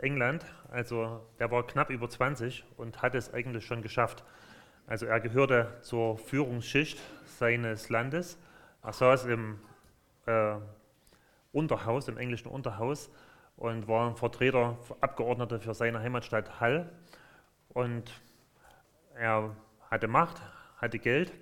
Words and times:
England, 0.00 0.44
also 0.70 1.26
der 1.38 1.50
war 1.50 1.66
knapp 1.66 1.90
über 1.90 2.08
20 2.08 2.64
und 2.76 3.02
hat 3.02 3.14
es 3.14 3.32
eigentlich 3.32 3.64
schon 3.64 3.82
geschafft. 3.82 4.24
Also 4.86 5.06
er 5.06 5.20
gehörte 5.20 5.78
zur 5.80 6.16
Führungsschicht 6.18 7.00
seines 7.38 7.88
Landes. 7.88 8.38
Er 8.82 8.92
saß 8.92 9.26
im 9.26 9.58
äh, 10.26 10.56
Unterhaus, 11.52 12.08
im 12.08 12.18
englischen 12.18 12.48
Unterhaus 12.48 13.10
und 13.56 13.88
war 13.88 14.08
ein 14.10 14.16
Vertreter, 14.16 14.78
Abgeordneter 15.00 15.60
für 15.60 15.74
seine 15.74 16.00
Heimatstadt 16.00 16.60
Hall. 16.60 16.92
Und 17.70 18.12
er 19.14 19.56
hatte 19.90 20.08
Macht, 20.08 20.40
hatte 20.76 20.98
Geld 20.98 21.32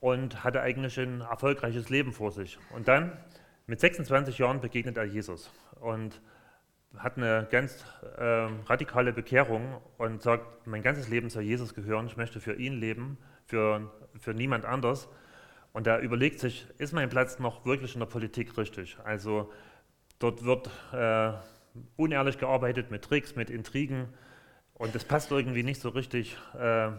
und 0.00 0.44
hatte 0.44 0.60
eigentlich 0.60 0.98
ein 0.98 1.22
erfolgreiches 1.22 1.88
Leben 1.88 2.12
vor 2.12 2.30
sich. 2.30 2.58
Und 2.74 2.88
dann 2.88 3.16
mit 3.66 3.80
26 3.80 4.36
Jahren 4.38 4.60
begegnet 4.60 4.98
er 4.98 5.04
Jesus 5.04 5.50
und 5.80 6.20
hat 6.98 7.16
eine 7.16 7.46
ganz 7.50 7.84
äh, 8.16 8.48
radikale 8.66 9.12
Bekehrung 9.12 9.80
und 9.98 10.22
sagt, 10.22 10.66
mein 10.66 10.82
ganzes 10.82 11.08
Leben 11.08 11.30
soll 11.30 11.42
Jesus 11.42 11.74
gehören, 11.74 12.06
ich 12.06 12.16
möchte 12.16 12.40
für 12.40 12.54
ihn 12.54 12.74
leben, 12.74 13.18
für, 13.46 13.90
für 14.18 14.34
niemand 14.34 14.64
anders. 14.64 15.08
Und 15.72 15.86
er 15.86 15.98
überlegt 15.98 16.38
sich, 16.38 16.66
ist 16.78 16.92
mein 16.92 17.08
Platz 17.08 17.38
noch 17.38 17.66
wirklich 17.66 17.94
in 17.94 18.00
der 18.00 18.06
Politik 18.06 18.56
richtig? 18.56 18.96
Also 19.04 19.52
dort 20.18 20.44
wird 20.44 20.70
äh, 20.92 21.32
unehrlich 21.96 22.38
gearbeitet 22.38 22.90
mit 22.90 23.02
Tricks, 23.02 23.34
mit 23.34 23.50
Intrigen 23.50 24.08
und 24.74 24.94
das 24.94 25.04
passt 25.04 25.30
irgendwie 25.30 25.62
nicht 25.62 25.80
so 25.80 25.88
richtig 25.88 26.36
äh, 26.58 26.90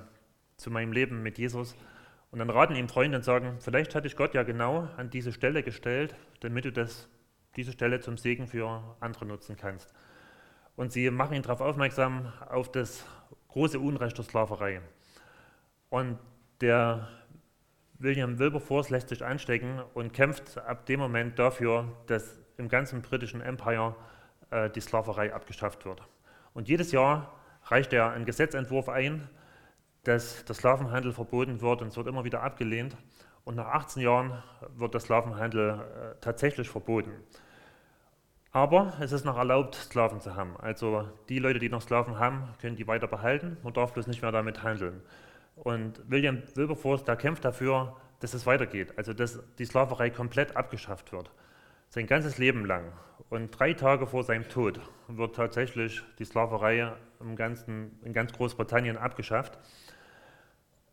zu 0.57 0.71
meinem 0.71 0.91
Leben 0.91 1.21
mit 1.21 1.37
Jesus. 1.37 1.75
Und 2.31 2.39
dann 2.39 2.49
raten 2.49 2.75
ihm 2.75 2.89
Freunde 2.89 3.17
und 3.17 3.23
sagen, 3.23 3.57
vielleicht 3.59 3.95
hat 3.95 4.05
dich 4.05 4.15
Gott 4.15 4.33
ja 4.33 4.43
genau 4.43 4.89
an 4.97 5.09
diese 5.09 5.31
Stelle 5.31 5.63
gestellt, 5.63 6.15
damit 6.41 6.65
du 6.65 6.71
das, 6.71 7.07
diese 7.55 7.71
Stelle 7.71 7.99
zum 7.99 8.17
Segen 8.17 8.47
für 8.47 8.95
andere 8.99 9.25
nutzen 9.25 9.55
kannst. 9.55 9.93
Und 10.75 10.91
sie 10.91 11.09
machen 11.09 11.35
ihn 11.35 11.41
darauf 11.41 11.61
aufmerksam, 11.61 12.31
auf 12.49 12.71
das 12.71 13.05
große 13.49 13.79
Unrecht 13.79 14.17
der 14.17 14.25
Sklaverei. 14.25 14.81
Und 15.89 16.19
der 16.61 17.07
William 17.97 18.39
Wilberforce 18.39 18.89
lässt 18.89 19.09
sich 19.09 19.23
anstecken 19.23 19.81
und 19.93 20.13
kämpft 20.13 20.57
ab 20.57 20.85
dem 20.85 20.99
Moment 20.99 21.39
dafür, 21.39 21.93
dass 22.07 22.37
im 22.57 22.67
ganzen 22.67 23.01
britischen 23.01 23.41
Empire 23.41 23.95
äh, 24.51 24.69
die 24.69 24.81
Sklaverei 24.81 25.33
abgeschafft 25.33 25.85
wird. 25.85 26.01
Und 26.53 26.67
jedes 26.67 26.91
Jahr 26.91 27.33
reicht 27.63 27.93
er 27.93 28.11
einen 28.11 28.25
Gesetzentwurf 28.25 28.89
ein, 28.89 29.29
dass 30.03 30.45
der 30.45 30.55
Sklavenhandel 30.55 31.13
verboten 31.13 31.61
wird 31.61 31.81
und 31.81 31.87
es 31.87 31.97
wird 31.97 32.07
immer 32.07 32.25
wieder 32.25 32.43
abgelehnt. 32.43 32.95
Und 33.43 33.55
nach 33.55 33.67
18 33.67 34.03
Jahren 34.03 34.43
wird 34.75 34.93
der 34.93 35.01
Sklavenhandel 35.01 35.69
äh, 35.69 36.19
tatsächlich 36.19 36.69
verboten. 36.69 37.11
Aber 38.55 38.93
es 39.01 39.11
ist 39.11 39.25
noch 39.25 39.37
erlaubt, 39.37 39.75
Sklaven 39.75 40.21
zu 40.21 40.35
haben. 40.35 40.55
Also 40.55 41.09
die 41.27 41.39
Leute, 41.39 41.59
die 41.59 41.67
noch 41.67 41.81
Sklaven 41.81 42.19
haben, 42.19 42.47
können 42.61 42.77
die 42.77 42.87
weiter 42.87 43.05
behalten. 43.05 43.57
Man 43.63 43.73
darf 43.73 43.91
bloß 43.91 44.07
nicht 44.07 44.21
mehr 44.21 44.31
damit 44.31 44.63
handeln. 44.63 45.01
Und 45.57 45.99
William 46.09 46.41
Wilberforce, 46.53 47.03
der 47.03 47.17
kämpft 47.17 47.43
dafür, 47.43 47.97
dass 48.21 48.33
es 48.33 48.45
weitergeht. 48.45 48.93
Also 48.97 49.11
dass 49.11 49.43
die 49.57 49.65
Sklaverei 49.65 50.09
komplett 50.09 50.55
abgeschafft 50.55 51.11
wird. 51.11 51.31
Sein 51.89 52.07
ganzes 52.07 52.37
Leben 52.37 52.63
lang. 52.63 52.93
Und 53.29 53.51
drei 53.59 53.73
Tage 53.73 54.07
vor 54.07 54.23
seinem 54.23 54.47
Tod 54.47 54.79
wird 55.09 55.35
tatsächlich 55.35 56.01
die 56.17 56.23
Sklaverei 56.23 56.93
im 57.19 57.35
ganzen, 57.35 57.99
in 58.05 58.13
ganz 58.13 58.31
Großbritannien 58.31 58.95
abgeschafft. 58.95 59.59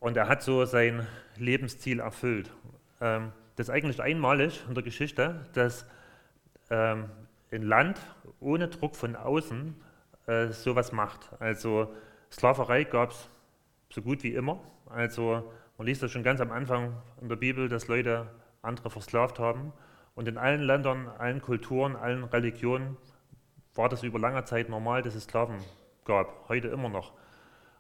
Und 0.01 0.17
er 0.17 0.27
hat 0.27 0.43
so 0.43 0.65
sein 0.65 1.07
Lebensziel 1.37 2.01
erfüllt. 2.01 2.51
Ähm, 3.01 3.31
das 3.55 3.69
ist 3.69 3.73
eigentlich 3.73 4.03
einmalig 4.03 4.65
in 4.67 4.75
der 4.75 4.83
Geschichte, 4.83 5.47
dass 5.53 5.87
ähm, 6.69 7.09
ein 7.53 7.63
Land 7.63 8.01
ohne 8.41 8.69
Druck 8.69 8.97
von 8.97 9.17
außen 9.17 9.75
äh, 10.27 10.49
sowas 10.49 10.93
macht. 10.93 11.31
Also 11.39 11.93
Sklaverei 12.31 12.85
gab 12.85 13.11
es 13.11 13.29
so 13.91 14.03
gut 14.03 14.23
wie 14.23 14.35
immer. 14.35 14.61
Also 14.87 15.53
man 15.79 15.87
liest 15.87 16.03
das 16.03 16.11
schon 16.11 16.23
ganz 16.23 16.41
am 16.41 16.51
Anfang 16.51 16.95
in 17.21 17.29
der 17.29 17.37
Bibel, 17.37 17.69
dass 17.69 17.89
Leute 17.89 18.27
andere 18.63 18.91
versklavt 18.91 19.39
haben. 19.39 19.73
Und 20.15 20.29
in 20.29 20.39
allen 20.39 20.63
Ländern, 20.63 21.09
allen 21.19 21.41
Kulturen, 21.41 21.97
allen 21.97 22.25
Religionen 22.25 22.97
war 23.75 23.89
das 23.89 24.03
über 24.03 24.19
lange 24.19 24.45
Zeit 24.45 24.69
normal, 24.69 25.03
dass 25.03 25.15
es 25.15 25.25
Sklaven 25.25 25.57
gab. 26.05 26.49
Heute 26.49 26.69
immer 26.69 26.89
noch. 26.89 27.13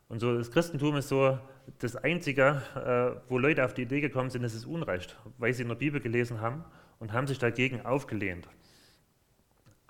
Und 0.09 0.21
so 0.21 0.37
das 0.37 0.50
Christentum 0.50 0.97
ist 0.97 1.09
so 1.09 1.38
das 1.78 1.97
Einzige, 1.97 2.62
äh, 2.75 3.31
wo 3.31 3.38
Leute 3.38 3.65
auf 3.65 3.75
die 3.75 3.82
Idee 3.82 4.00
gekommen 4.00 4.31
sind, 4.31 4.44
es 4.44 4.55
ist 4.55 4.66
Unrecht, 4.66 5.19
weil 5.38 5.53
sie 5.53 5.62
in 5.62 5.69
der 5.69 5.77
Bibel 5.77 6.00
gelesen 6.00 6.41
haben 6.41 6.65
und 6.99 7.12
haben 7.12 7.27
sich 7.27 7.38
dagegen 7.38 7.84
aufgelehnt. 7.84 8.49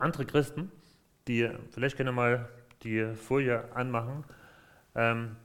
Andere 0.02 0.26
Christen, 0.26 0.70
die, 1.28 1.48
vielleicht 1.70 1.96
können 1.96 2.08
wir 2.08 2.12
mal 2.12 2.48
die 2.82 3.14
Folie 3.14 3.64
anmachen, 3.74 4.24
ähm, 4.94 5.36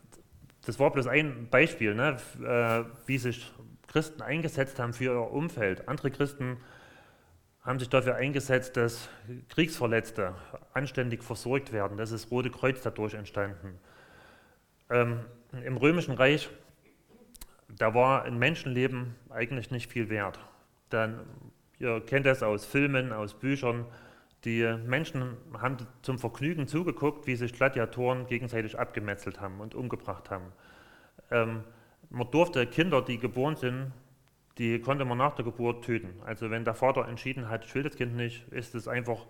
das 0.65 0.79
war 0.79 0.91
bloß 0.91 1.07
ein 1.07 1.47
Beispiel, 1.49 1.93
ne, 1.95 2.17
äh, 2.43 2.83
wie 3.07 3.17
sich 3.17 3.53
Christen 3.87 4.21
eingesetzt 4.21 4.79
haben 4.79 4.93
für 4.93 5.05
ihr 5.05 5.31
Umfeld. 5.31 5.87
Andere 5.87 6.11
Christen 6.11 6.57
haben 7.61 7.79
sich 7.79 7.89
dafür 7.89 8.15
eingesetzt, 8.15 8.77
dass 8.77 9.09
Kriegsverletzte 9.49 10.33
anständig 10.73 11.23
versorgt 11.23 11.71
werden. 11.71 11.97
Das 11.97 12.11
ist 12.11 12.25
das 12.25 12.31
Rote 12.31 12.49
Kreuz 12.49 12.81
dadurch 12.81 13.13
entstanden. 13.13 13.79
Ähm, 14.89 15.19
Im 15.63 15.77
Römischen 15.77 16.15
Reich, 16.15 16.49
da 17.69 17.93
war 17.93 18.23
ein 18.23 18.39
Menschenleben 18.39 19.15
eigentlich 19.29 19.69
nicht 19.71 19.91
viel 19.91 20.09
wert. 20.09 20.39
Dann, 20.89 21.19
ihr 21.77 22.01
kennt 22.01 22.25
das 22.25 22.41
aus 22.41 22.65
Filmen, 22.65 23.13
aus 23.13 23.33
Büchern. 23.33 23.85
Die 24.47 24.63
Menschen 24.85 25.35
haben 25.59 25.75
zum 26.03 26.19
Vergnügen 26.19 26.67
zugeguckt, 26.67 27.27
wie 27.27 27.35
sich 27.35 27.51
Gladiatoren 27.51 28.27
gegenseitig 28.27 28.79
abgemetzelt 28.79 29.41
haben 29.41 29.59
und 29.59 29.75
umgebracht 29.75 30.29
haben. 30.29 30.53
Ähm, 31.31 31.65
man 32.09 32.31
durfte 32.31 32.65
Kinder, 32.65 33.01
die 33.01 33.17
geboren 33.17 33.57
sind, 33.57 33.91
die 34.57 34.79
konnte 34.79 35.03
man 35.03 35.17
nach 35.17 35.35
der 35.35 35.43
Geburt 35.43 35.83
töten. 35.83 36.21
Also 36.25 36.49
wenn 36.49 36.63
der 36.63 36.75
Vater 36.75 37.09
entschieden 37.09 37.49
hat, 37.49 37.65
ich 37.65 37.75
will 37.75 37.83
das 37.83 37.97
Kind 37.97 38.15
nicht, 38.15 38.47
ist 38.47 38.73
es 38.73 38.87
einfach 38.87 39.25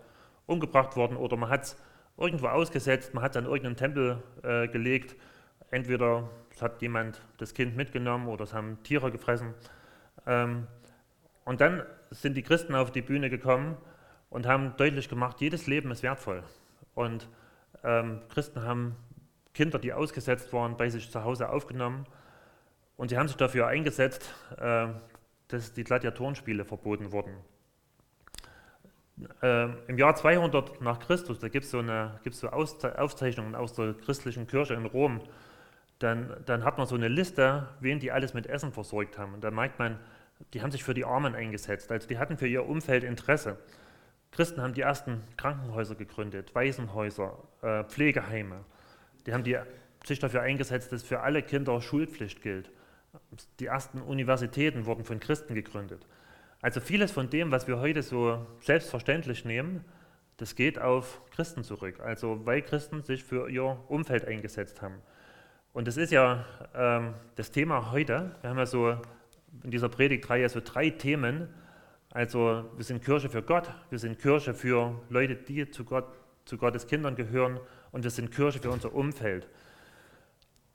umgebracht 0.46 0.96
worden 0.96 1.18
oder 1.18 1.36
man 1.36 1.50
hat 1.50 1.64
es 1.64 1.78
irgendwo 2.16 2.46
ausgesetzt, 2.46 3.16
man 3.16 3.24
hat 3.24 3.32
es 3.32 3.38
an 3.38 3.46
irgendeinen 3.46 3.76
Tempel 3.76 4.22
äh, 4.44 4.68
gelegt 4.68 5.16
entweder 5.72 6.30
hat 6.62 6.80
jemand 6.82 7.22
das 7.38 7.56
Kind 7.56 7.76
mitgenommen 7.76 8.28
oder 8.28 8.44
es 8.44 8.54
haben 8.54 8.82
Tiere 8.84 9.12
gefressen. 9.12 9.56
Ähm, 10.28 10.68
und 11.44 11.60
dann 11.60 11.84
sind 12.12 12.38
die 12.38 12.44
Christen 12.44 12.76
auf 12.76 12.92
die 12.92 13.02
Bühne 13.02 13.32
gekommen 13.32 13.78
und 14.30 14.46
haben 14.46 14.76
deutlich 14.78 15.10
gemacht, 15.10 15.42
jedes 15.42 15.68
Leben 15.68 15.92
ist 15.92 16.04
wertvoll. 16.04 16.44
Und 16.96 17.28
ähm, 17.84 18.22
Christen 18.30 18.64
haben 18.64 18.96
Kinder, 19.54 19.80
die 19.80 19.94
ausgesetzt 19.94 20.52
waren, 20.54 20.78
bei 20.78 20.90
sich 20.90 21.10
zu 21.10 21.24
Hause 21.24 21.50
aufgenommen. 21.50 22.06
Und 22.96 23.10
sie 23.10 23.18
haben 23.18 23.28
sich 23.28 23.38
dafür 23.38 23.68
eingesetzt, 23.68 24.34
äh, 24.58 24.88
dass 25.48 25.74
die 25.74 25.84
Gladiatorenspiele 25.84 26.66
verboten 26.66 27.12
wurden. 27.12 27.32
Äh, 29.42 29.70
Im 29.88 29.98
Jahr 29.98 30.16
200 30.16 30.82
nach 30.82 31.00
Christus, 31.00 31.40
da 31.40 31.48
gibt 31.48 31.66
es 31.66 31.72
so, 31.72 31.84
so 32.32 32.50
Aufzeichnungen 32.50 33.56
aus 33.56 33.74
der 33.74 33.94
christlichen 33.94 34.48
Kirche 34.48 34.76
in 34.76 34.86
Rom, 34.86 35.22
dann, 36.00 36.38
dann 36.46 36.64
hat 36.64 36.78
man 36.78 36.86
so 36.86 36.96
eine 36.96 37.08
Liste, 37.08 37.68
wen 37.80 38.00
die 38.00 38.12
alles 38.12 38.34
mit 38.34 38.46
Essen 38.46 38.72
versorgt 38.72 39.18
haben. 39.18 39.34
Und 39.34 39.44
dann 39.44 39.56
merkt 39.56 39.80
man, 39.80 40.00
die 40.54 40.62
haben 40.62 40.72
sich 40.72 40.84
für 40.84 40.94
die 40.94 41.06
Armen 41.06 41.34
eingesetzt. 41.34 41.92
Also 41.92 42.08
die 42.08 42.20
hatten 42.20 42.38
für 42.38 42.48
ihr 42.48 42.68
Umfeld 42.68 43.04
Interesse. 43.04 43.58
Christen 44.38 44.62
haben 44.62 44.76
die 44.76 44.82
ersten 44.82 45.24
Krankenhäuser 45.36 45.96
gegründet, 45.96 46.54
Waisenhäuser, 46.54 47.40
äh, 47.64 47.84
Pflegeheime. 47.86 48.64
Die 49.26 49.34
haben 49.34 49.44
die, 49.44 49.58
sich 50.06 50.20
dafür 50.20 50.42
eingesetzt, 50.44 50.92
dass 50.92 51.02
für 51.02 51.22
alle 51.22 51.42
Kinder 51.42 51.82
Schulpflicht 51.82 52.44
gilt. 52.44 52.70
Die 53.60 53.66
ersten 53.66 54.00
Universitäten 54.00 54.86
wurden 54.86 55.04
von 55.06 55.20
Christen 55.20 55.56
gegründet. 55.56 56.06
Also 56.62 56.82
vieles 56.82 57.12
von 57.12 57.32
dem, 57.32 57.50
was 57.50 57.68
wir 57.68 57.80
heute 57.80 58.04
so 58.04 58.46
selbstverständlich 58.62 59.44
nehmen, 59.44 59.84
das 60.38 60.54
geht 60.54 60.78
auf 60.78 61.20
Christen 61.32 61.64
zurück. 61.64 62.00
Also 62.00 62.46
weil 62.46 62.62
Christen 62.62 63.02
sich 63.02 63.24
für 63.24 63.50
ihr 63.50 63.80
Umfeld 63.88 64.26
eingesetzt 64.26 64.84
haben. 64.84 65.02
Und 65.74 65.88
das 65.88 65.98
ist 65.98 66.12
ja 66.12 66.46
ähm, 66.76 67.16
das 67.38 67.50
Thema 67.50 67.92
heute. 67.92 68.36
Wir 68.42 68.52
haben 68.52 68.60
ja 68.60 68.68
so 68.68 69.02
in 69.64 69.72
dieser 69.72 69.90
Predigtreihe 69.90 70.48
so 70.48 70.62
drei 70.64 70.92
Themen. 70.92 71.50
Also 72.18 72.66
wir 72.76 72.84
sind 72.84 73.06
Kirche 73.06 73.30
für 73.30 73.44
Gott, 73.44 73.70
wir 73.92 74.00
sind 74.00 74.18
Kirche 74.18 74.56
für 74.56 75.00
Leute, 75.08 75.36
die 75.36 75.70
zu, 75.70 75.86
Gott, 75.86 76.06
zu 76.46 76.58
Gottes 76.58 76.88
Kindern 76.88 77.16
gehören 77.16 77.60
und 77.92 78.04
wir 78.04 78.10
sind 78.10 78.32
Kirche 78.32 78.58
für 78.58 78.72
unser 78.72 78.92
Umfeld. 78.96 79.48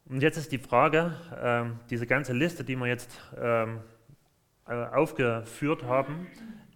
Und 0.04 0.22
jetzt 0.22 0.36
ist 0.36 0.52
die 0.52 0.58
Frage, 0.58 1.16
ähm, 1.42 1.80
diese 1.90 2.06
ganze 2.06 2.32
Liste, 2.32 2.62
die 2.62 2.76
wir 2.76 2.86
jetzt 2.86 3.20
ähm, 3.36 3.80
äh, 4.68 4.72
aufgeführt 4.72 5.82
haben, 5.82 6.28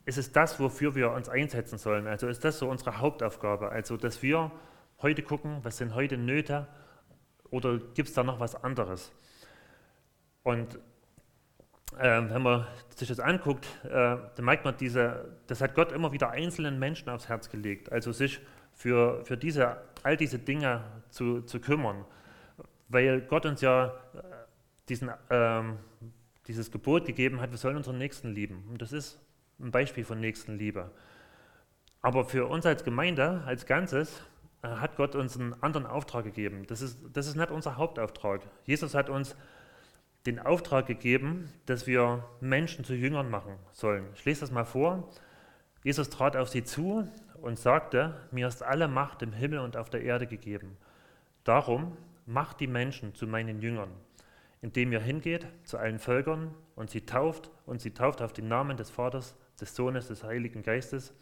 ist 0.04 0.18
es 0.18 0.32
das, 0.32 0.58
wofür 0.58 0.96
wir 0.96 1.12
uns 1.12 1.28
einsetzen 1.28 1.78
sollen? 1.78 2.08
Also 2.08 2.26
ist 2.26 2.44
das 2.44 2.58
so 2.58 2.68
unsere 2.68 2.98
Hauptaufgabe? 2.98 3.68
Also 3.68 3.96
dass 3.96 4.20
wir 4.24 4.50
heute 5.00 5.22
gucken, 5.22 5.60
was 5.62 5.76
sind 5.76 5.94
heute 5.94 6.16
Nöte 6.16 6.66
oder 7.50 7.78
gibt 7.94 8.08
es 8.08 8.14
da 8.16 8.24
noch 8.24 8.40
was 8.40 8.56
anderes? 8.64 9.12
Und 10.42 10.80
wenn 11.98 12.42
man 12.42 12.66
sich 12.94 13.08
das 13.08 13.20
anguckt, 13.20 13.66
äh, 13.84 13.88
dann 13.90 14.44
merkt 14.44 14.64
man, 14.64 14.76
diese, 14.76 15.32
das 15.46 15.60
hat 15.60 15.74
Gott 15.74 15.92
immer 15.92 16.12
wieder 16.12 16.30
einzelnen 16.30 16.78
Menschen 16.78 17.08
aufs 17.08 17.28
Herz 17.28 17.48
gelegt. 17.48 17.90
Also 17.90 18.12
sich 18.12 18.40
für, 18.72 19.24
für 19.24 19.36
diese, 19.36 19.78
all 20.02 20.16
diese 20.16 20.38
Dinge 20.38 20.84
zu, 21.10 21.42
zu 21.42 21.60
kümmern, 21.60 22.04
weil 22.88 23.22
Gott 23.22 23.46
uns 23.46 23.60
ja 23.62 23.86
äh, 23.86 24.20
diesen, 24.88 25.10
ähm, 25.30 25.78
dieses 26.46 26.70
Gebot 26.70 27.06
gegeben 27.06 27.40
hat, 27.40 27.50
wir 27.50 27.58
sollen 27.58 27.76
unseren 27.76 27.98
Nächsten 27.98 28.32
lieben. 28.32 28.64
Und 28.70 28.82
das 28.82 28.92
ist 28.92 29.18
ein 29.58 29.70
Beispiel 29.70 30.04
von 30.04 30.20
Nächstenliebe. 30.20 30.90
Aber 32.02 32.24
für 32.24 32.46
uns 32.46 32.66
als 32.66 32.84
Gemeinde, 32.84 33.42
als 33.46 33.66
Ganzes, 33.66 34.22
äh, 34.62 34.68
hat 34.68 34.96
Gott 34.96 35.14
uns 35.14 35.38
einen 35.38 35.54
anderen 35.62 35.86
Auftrag 35.86 36.24
gegeben. 36.24 36.66
Das 36.66 36.82
ist, 36.82 36.98
das 37.12 37.26
ist 37.26 37.36
nicht 37.36 37.50
unser 37.50 37.76
Hauptauftrag. 37.76 38.42
Jesus 38.64 38.94
hat 38.94 39.08
uns 39.08 39.34
den 40.26 40.38
Auftrag 40.38 40.86
gegeben, 40.86 41.52
dass 41.66 41.86
wir 41.86 42.24
Menschen 42.40 42.84
zu 42.84 42.94
Jüngern 42.94 43.30
machen 43.30 43.54
sollen. 43.72 44.04
Ich 44.14 44.24
lese 44.24 44.40
das 44.40 44.50
mal 44.50 44.64
vor. 44.64 45.08
Jesus 45.84 46.10
trat 46.10 46.36
auf 46.36 46.48
sie 46.48 46.64
zu 46.64 47.08
und 47.40 47.58
sagte, 47.58 48.14
mir 48.30 48.48
ist 48.48 48.62
alle 48.62 48.88
Macht 48.88 49.22
im 49.22 49.32
Himmel 49.32 49.60
und 49.60 49.76
auf 49.76 49.88
der 49.88 50.02
Erde 50.02 50.26
gegeben. 50.26 50.76
Darum 51.44 51.96
macht 52.26 52.60
die 52.60 52.66
Menschen 52.66 53.14
zu 53.14 53.26
meinen 53.26 53.60
Jüngern, 53.60 53.90
indem 54.62 54.92
ihr 54.92 55.00
hingeht 55.00 55.46
zu 55.64 55.78
allen 55.78 56.00
Völkern 56.00 56.54
und 56.74 56.90
sie 56.90 57.02
tauft 57.02 57.50
und 57.66 57.80
sie 57.80 57.92
tauft 57.92 58.20
auf 58.20 58.32
den 58.32 58.48
Namen 58.48 58.76
des 58.76 58.90
Vaters, 58.90 59.36
des 59.60 59.76
Sohnes, 59.76 60.08
des 60.08 60.24
Heiligen 60.24 60.62
Geistes 60.62 61.14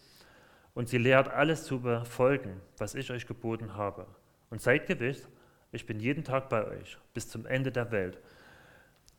und 0.75 0.89
sie 0.89 0.99
lehrt 0.99 1.29
alles 1.29 1.65
zu 1.65 1.81
befolgen, 1.81 2.61
was 2.79 2.95
ich 2.95 3.11
euch 3.11 3.27
geboten 3.27 3.75
habe. 3.75 4.07
Und 4.51 4.61
seid 4.61 4.87
gewiss, 4.87 5.29
ich 5.73 5.87
bin 5.87 6.01
jeden 6.01 6.25
Tag 6.25 6.49
bei 6.49 6.67
euch 6.67 6.99
bis 7.15 7.29
zum 7.29 7.47
Ende 7.47 7.73
der 7.73 7.91
Welt. 7.91 8.19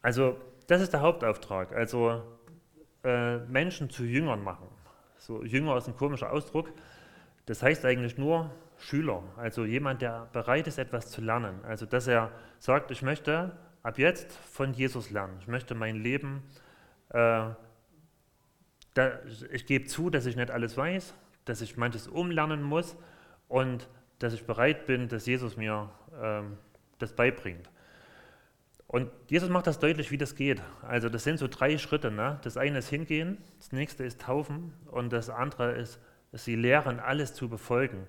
Also 0.06 0.38
das 0.68 0.84
ist 0.84 0.94
der 0.94 1.02
Hauptauftrag, 1.02 1.74
also 1.74 2.22
äh, 3.04 3.38
Menschen 3.38 3.90
zu 3.90 4.04
Jüngern 4.04 4.44
machen. 4.44 4.68
So 5.18 5.44
Jünger 5.44 5.76
ist 5.78 5.88
ein 5.88 5.98
komischer 5.98 6.32
Ausdruck. 6.32 6.72
Das 7.48 7.64
heißt 7.64 7.84
eigentlich 7.86 8.16
nur 8.16 8.52
Schüler, 8.78 9.24
also 9.36 9.66
jemand, 9.66 10.04
der 10.04 10.28
bereit 10.32 10.68
ist, 10.68 10.78
etwas 10.78 11.10
zu 11.10 11.22
lernen. 11.22 11.60
Also 11.66 11.88
dass 11.88 12.06
er 12.06 12.32
sagt, 12.60 12.92
ich 12.92 13.02
möchte 13.02 13.58
ab 13.82 13.98
jetzt 13.98 14.32
von 14.32 14.74
Jesus 14.74 15.10
lernen. 15.10 15.38
Ich 15.40 15.48
möchte 15.48 15.74
mein 15.74 15.96
Leben, 15.96 16.44
äh, 17.10 17.50
da, 18.94 19.20
ich 19.52 19.66
gebe 19.66 19.86
zu, 19.86 20.12
dass 20.12 20.28
ich 20.28 20.36
nicht 20.36 20.52
alles 20.52 20.78
weiß, 20.78 21.16
dass 21.46 21.62
ich 21.62 21.78
manches 21.78 22.08
umlernen 22.08 22.62
muss 22.62 22.96
und 23.48 23.90
dass 24.20 24.36
ich 24.36 24.46
bereit 24.46 24.86
bin, 24.86 25.08
dass 25.08 25.26
Jesus 25.26 25.58
mir 25.58 25.90
ähm, 26.22 26.60
das 27.00 27.16
beibringt. 27.16 27.72
Und 28.88 29.10
Jesus 29.28 29.50
macht 29.50 29.68
das 29.68 29.80
deutlich, 29.80 30.12
wie 30.12 30.18
das 30.18 30.36
geht. 30.36 30.62
Also 30.84 31.10
das 31.10 31.24
sind 31.24 31.40
so 31.40 31.48
drei 31.48 31.78
Schritte. 31.78 32.12
Ne? 32.12 32.40
Das 32.44 32.56
eine 32.56 32.80
ist 32.80 32.90
hingehen, 32.90 33.38
das 33.58 33.72
nächste 33.72 34.04
ist 34.04 34.22
taufen 34.22 34.74
und 34.92 35.12
das 35.12 35.30
andere 35.30 35.74
ist, 35.74 36.00
sie 36.32 36.56
lehren, 36.56 37.00
alles 37.00 37.34
zu 37.34 37.50
befolgen. 37.50 38.08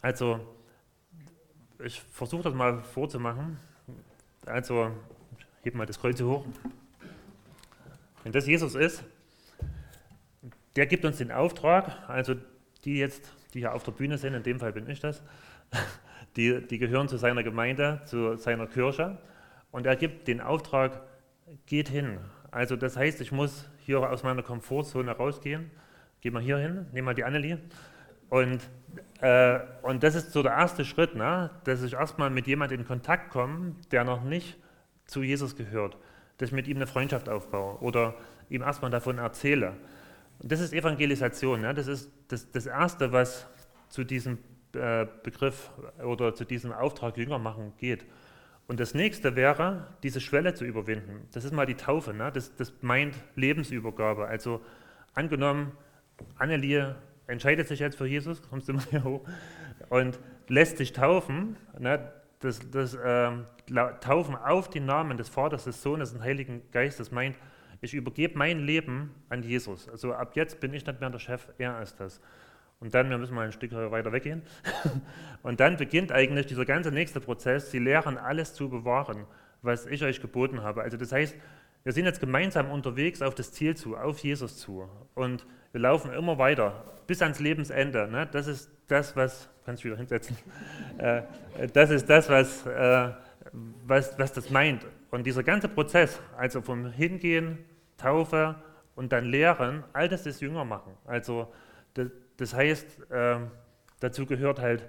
Also 0.00 0.40
ich 1.84 2.00
versuche 2.00 2.42
das 2.42 2.54
mal 2.54 2.82
vorzumachen. 2.82 3.58
Also 4.46 4.90
ich 5.38 5.66
hebe 5.66 5.76
mal 5.76 5.86
das 5.86 6.00
Kreuz 6.00 6.20
hoch. 6.20 6.46
Wenn 8.22 8.32
das 8.32 8.46
Jesus 8.46 8.74
ist, 8.74 9.04
der 10.76 10.86
gibt 10.86 11.04
uns 11.04 11.18
den 11.18 11.32
Auftrag, 11.32 12.08
also 12.08 12.34
die 12.84 12.98
jetzt, 12.98 13.32
die 13.52 13.60
hier 13.60 13.74
auf 13.74 13.82
der 13.82 13.92
Bühne 13.92 14.16
sind, 14.16 14.34
in 14.34 14.42
dem 14.42 14.60
Fall 14.60 14.72
bin 14.72 14.88
ich 14.88 15.00
das, 15.00 15.22
die, 16.36 16.66
die 16.66 16.78
gehören 16.78 17.08
zu 17.08 17.18
seiner 17.18 17.42
Gemeinde, 17.42 18.00
zu 18.06 18.36
seiner 18.36 18.66
Kirche 18.66 19.18
und 19.70 19.86
er 19.86 19.96
gibt 19.96 20.28
den 20.28 20.40
Auftrag, 20.40 21.02
geht 21.66 21.88
hin. 21.88 22.18
Also 22.50 22.76
das 22.76 22.96
heißt, 22.96 23.20
ich 23.20 23.32
muss 23.32 23.68
hier 23.78 24.00
aus 24.00 24.22
meiner 24.22 24.42
Komfortzone 24.42 25.10
rausgehen. 25.12 25.70
Geh 26.20 26.30
mal 26.30 26.42
hier 26.42 26.58
hin, 26.58 26.86
nehme 26.92 27.06
mal 27.06 27.14
die 27.14 27.24
Annelie. 27.24 27.58
Und, 28.28 28.60
äh, 29.20 29.58
und 29.82 30.02
das 30.02 30.14
ist 30.14 30.32
so 30.32 30.42
der 30.42 30.52
erste 30.52 30.84
Schritt, 30.84 31.14
ne? 31.14 31.50
dass 31.64 31.82
ich 31.82 31.94
erstmal 31.94 32.30
mit 32.30 32.46
jemandem 32.46 32.80
in 32.80 32.86
Kontakt 32.86 33.30
komme, 33.30 33.74
der 33.90 34.04
noch 34.04 34.22
nicht 34.22 34.56
zu 35.06 35.22
Jesus 35.22 35.56
gehört. 35.56 35.96
Dass 36.38 36.50
ich 36.50 36.54
mit 36.54 36.68
ihm 36.68 36.76
eine 36.76 36.86
Freundschaft 36.86 37.28
aufbaue 37.28 37.78
oder 37.80 38.14
ihm 38.48 38.62
erstmal 38.62 38.90
davon 38.90 39.18
erzähle. 39.18 39.74
Und 40.40 40.52
das 40.52 40.60
ist 40.60 40.72
Evangelisation. 40.72 41.60
Ne? 41.60 41.74
Das 41.74 41.86
ist 41.86 42.10
das, 42.28 42.50
das 42.50 42.66
Erste, 42.66 43.12
was 43.12 43.46
zu 43.88 44.04
diesem 44.04 44.38
äh, 44.74 45.06
Begriff 45.22 45.70
oder 46.04 46.34
zu 46.34 46.44
diesem 46.44 46.72
Auftrag 46.72 47.16
Jünger 47.16 47.38
machen 47.38 47.72
geht. 47.78 48.06
Und 48.70 48.78
das 48.78 48.94
nächste 48.94 49.34
wäre, 49.34 49.88
diese 50.04 50.20
Schwelle 50.20 50.54
zu 50.54 50.64
überwinden. 50.64 51.26
Das 51.32 51.44
ist 51.44 51.52
mal 51.52 51.66
die 51.66 51.74
Taufe. 51.74 52.14
Ne? 52.14 52.30
Das, 52.32 52.54
das 52.54 52.72
meint 52.82 53.16
Lebensübergabe. 53.34 54.28
Also 54.28 54.60
angenommen, 55.12 55.72
Annelie 56.36 56.94
entscheidet 57.26 57.66
sich 57.66 57.80
jetzt 57.80 57.98
für 57.98 58.06
Jesus, 58.06 58.40
kommst 58.48 58.68
du 58.68 58.74
mal 58.74 58.84
hier 58.88 59.02
hoch, 59.02 59.22
und 59.88 60.20
lässt 60.46 60.76
sich 60.76 60.92
taufen. 60.92 61.56
Ne? 61.80 62.12
Das, 62.38 62.60
das 62.70 62.94
äh, 62.94 63.32
Taufen 64.02 64.36
auf 64.36 64.70
den 64.70 64.86
Namen 64.86 65.16
des 65.16 65.28
Vaters, 65.28 65.64
des 65.64 65.82
Sohnes 65.82 66.12
und 66.12 66.22
Heiligen 66.22 66.62
Geistes 66.70 67.10
meint, 67.10 67.36
ich 67.80 67.92
übergebe 67.92 68.38
mein 68.38 68.60
Leben 68.60 69.12
an 69.30 69.42
Jesus. 69.42 69.88
Also 69.88 70.12
ab 70.12 70.36
jetzt 70.36 70.60
bin 70.60 70.72
ich 70.74 70.86
nicht 70.86 71.00
mehr 71.00 71.10
der 71.10 71.18
Chef, 71.18 71.48
er 71.58 71.82
ist 71.82 71.98
das. 71.98 72.20
Und 72.80 72.94
dann, 72.94 73.10
wir 73.10 73.18
müssen 73.18 73.34
mal 73.34 73.44
ein 73.44 73.52
Stück 73.52 73.72
weiter 73.72 74.10
weggehen. 74.10 74.42
Und 75.42 75.60
dann 75.60 75.76
beginnt 75.76 76.12
eigentlich 76.12 76.46
dieser 76.46 76.64
ganze 76.64 76.90
nächste 76.90 77.20
Prozess. 77.20 77.70
Sie 77.70 77.78
lehren 77.78 78.16
alles 78.16 78.54
zu 78.54 78.70
bewahren, 78.70 79.26
was 79.60 79.86
ich 79.86 80.02
euch 80.02 80.20
geboten 80.20 80.62
habe. 80.62 80.82
Also 80.82 80.96
das 80.96 81.12
heißt, 81.12 81.36
wir 81.84 81.92
sind 81.92 82.06
jetzt 82.06 82.20
gemeinsam 82.20 82.70
unterwegs 82.70 83.20
auf 83.20 83.34
das 83.34 83.52
Ziel 83.52 83.76
zu, 83.76 83.96
auf 83.96 84.18
Jesus 84.18 84.58
zu. 84.58 84.88
Und 85.14 85.46
wir 85.72 85.80
laufen 85.80 86.12
immer 86.12 86.38
weiter 86.38 86.84
bis 87.06 87.20
ans 87.22 87.38
Lebensende. 87.38 88.08
Ne? 88.08 88.28
Das 88.30 88.46
ist 88.46 88.70
das, 88.86 89.14
was, 89.14 89.48
kannst 89.64 89.82
du 89.82 89.88
wieder 89.88 89.96
hinsetzen, 89.96 90.36
äh, 90.98 91.22
das 91.72 91.90
ist 91.90 92.08
das, 92.08 92.28
was, 92.28 92.66
äh, 92.66 93.10
was, 93.86 94.18
was 94.18 94.32
das 94.32 94.50
meint. 94.50 94.86
Und 95.10 95.24
dieser 95.24 95.42
ganze 95.42 95.68
Prozess, 95.68 96.20
also 96.36 96.62
vom 96.62 96.90
Hingehen, 96.90 97.58
Taufe 97.96 98.56
und 98.94 99.12
dann 99.12 99.26
Lehren, 99.26 99.84
all 99.92 100.08
das 100.08 100.26
ist 100.26 100.40
Jünger 100.40 100.64
machen. 100.64 100.92
Also 101.04 101.52
das, 101.94 102.08
das 102.40 102.54
heißt, 102.54 103.10
äh, 103.10 103.38
dazu 104.00 104.24
gehört 104.24 104.60
halt, 104.60 104.88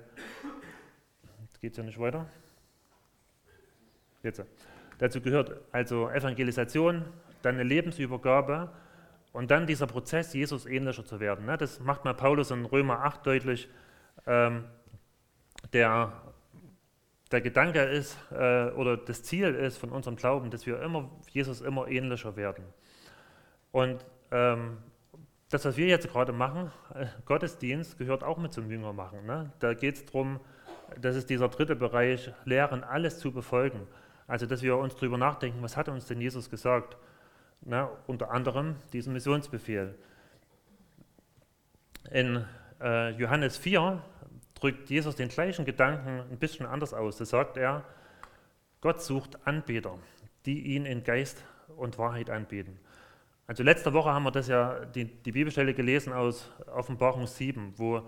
jetzt 1.41 1.59
geht 1.59 1.71
es 1.71 1.77
ja 1.77 1.83
nicht 1.83 1.99
weiter, 1.99 2.25
jetzt, 4.23 4.41
dazu 4.99 5.19
gehört 5.19 5.59
also 5.73 6.09
Evangelisation, 6.09 7.03
dann 7.41 7.55
eine 7.55 7.63
Lebensübergabe 7.63 8.71
und 9.33 9.51
dann 9.51 9.67
dieser 9.67 9.85
Prozess, 9.85 10.33
Jesus 10.33 10.65
ähnlicher 10.65 11.03
zu 11.03 11.19
werden. 11.19 11.45
Ne? 11.45 11.57
Das 11.57 11.81
macht 11.81 12.05
mal 12.05 12.13
Paulus 12.13 12.51
in 12.51 12.63
Römer 12.63 13.03
8 13.03 13.25
deutlich. 13.25 13.67
Ähm, 14.25 14.63
der, 15.73 16.13
der 17.33 17.41
Gedanke 17.41 17.81
ist 17.81 18.17
äh, 18.31 18.69
oder 18.71 18.95
das 18.95 19.23
Ziel 19.23 19.55
ist 19.55 19.77
von 19.77 19.89
unserem 19.89 20.15
Glauben, 20.15 20.51
dass 20.51 20.65
wir 20.65 20.81
immer 20.81 21.11
Jesus 21.29 21.59
immer 21.59 21.89
ähnlicher 21.89 22.37
werden. 22.37 22.63
Und 23.73 24.05
ähm, 24.31 24.77
das, 25.51 25.65
was 25.65 25.77
wir 25.77 25.87
jetzt 25.87 26.07
gerade 26.09 26.31
machen, 26.31 26.71
äh, 26.95 27.05
Gottesdienst, 27.25 27.97
gehört 27.97 28.23
auch 28.23 28.37
mit 28.37 28.53
zum 28.53 28.71
Jüngermachen. 28.71 29.25
Ne? 29.25 29.51
Da 29.59 29.73
geht 29.73 29.95
es 29.95 30.05
darum, 30.05 30.39
das 30.99 31.15
ist 31.17 31.29
dieser 31.29 31.49
dritte 31.49 31.75
Bereich, 31.75 32.31
Lehren, 32.45 32.83
alles 32.83 33.19
zu 33.19 33.31
befolgen. 33.31 33.85
Also, 34.27 34.45
dass 34.45 34.61
wir 34.61 34.77
uns 34.77 34.95
darüber 34.95 35.17
nachdenken, 35.17 35.61
was 35.61 35.75
hat 35.75 35.89
uns 35.89 36.05
denn 36.05 36.21
Jesus 36.21 36.49
gesagt? 36.49 36.95
Ne? 37.61 37.89
Unter 38.07 38.31
anderem 38.31 38.75
diesen 38.93 39.11
Missionsbefehl. 39.11 39.93
In 42.09 42.45
äh, 42.81 43.09
Johannes 43.11 43.57
4 43.57 44.01
drückt 44.55 44.89
Jesus 44.89 45.17
den 45.17 45.27
gleichen 45.27 45.65
Gedanken 45.65 46.23
ein 46.31 46.39
bisschen 46.39 46.65
anders 46.65 46.93
aus. 46.93 47.17
Da 47.17 47.25
sagt 47.25 47.57
er, 47.57 47.83
Gott 48.79 49.01
sucht 49.01 49.45
Anbeter, 49.45 49.97
die 50.45 50.75
ihn 50.75 50.85
in 50.85 51.03
Geist 51.03 51.43
und 51.75 51.97
Wahrheit 51.97 52.29
anbeten. 52.29 52.79
Also 53.51 53.63
letzte 53.63 53.91
Woche 53.91 54.13
haben 54.13 54.23
wir 54.23 54.31
das 54.31 54.47
ja, 54.47 54.85
die, 54.85 55.03
die 55.03 55.33
Bibelstelle 55.33 55.73
gelesen 55.73 56.13
aus 56.13 56.49
Offenbarung 56.73 57.27
7, 57.27 57.73
wo 57.75 58.01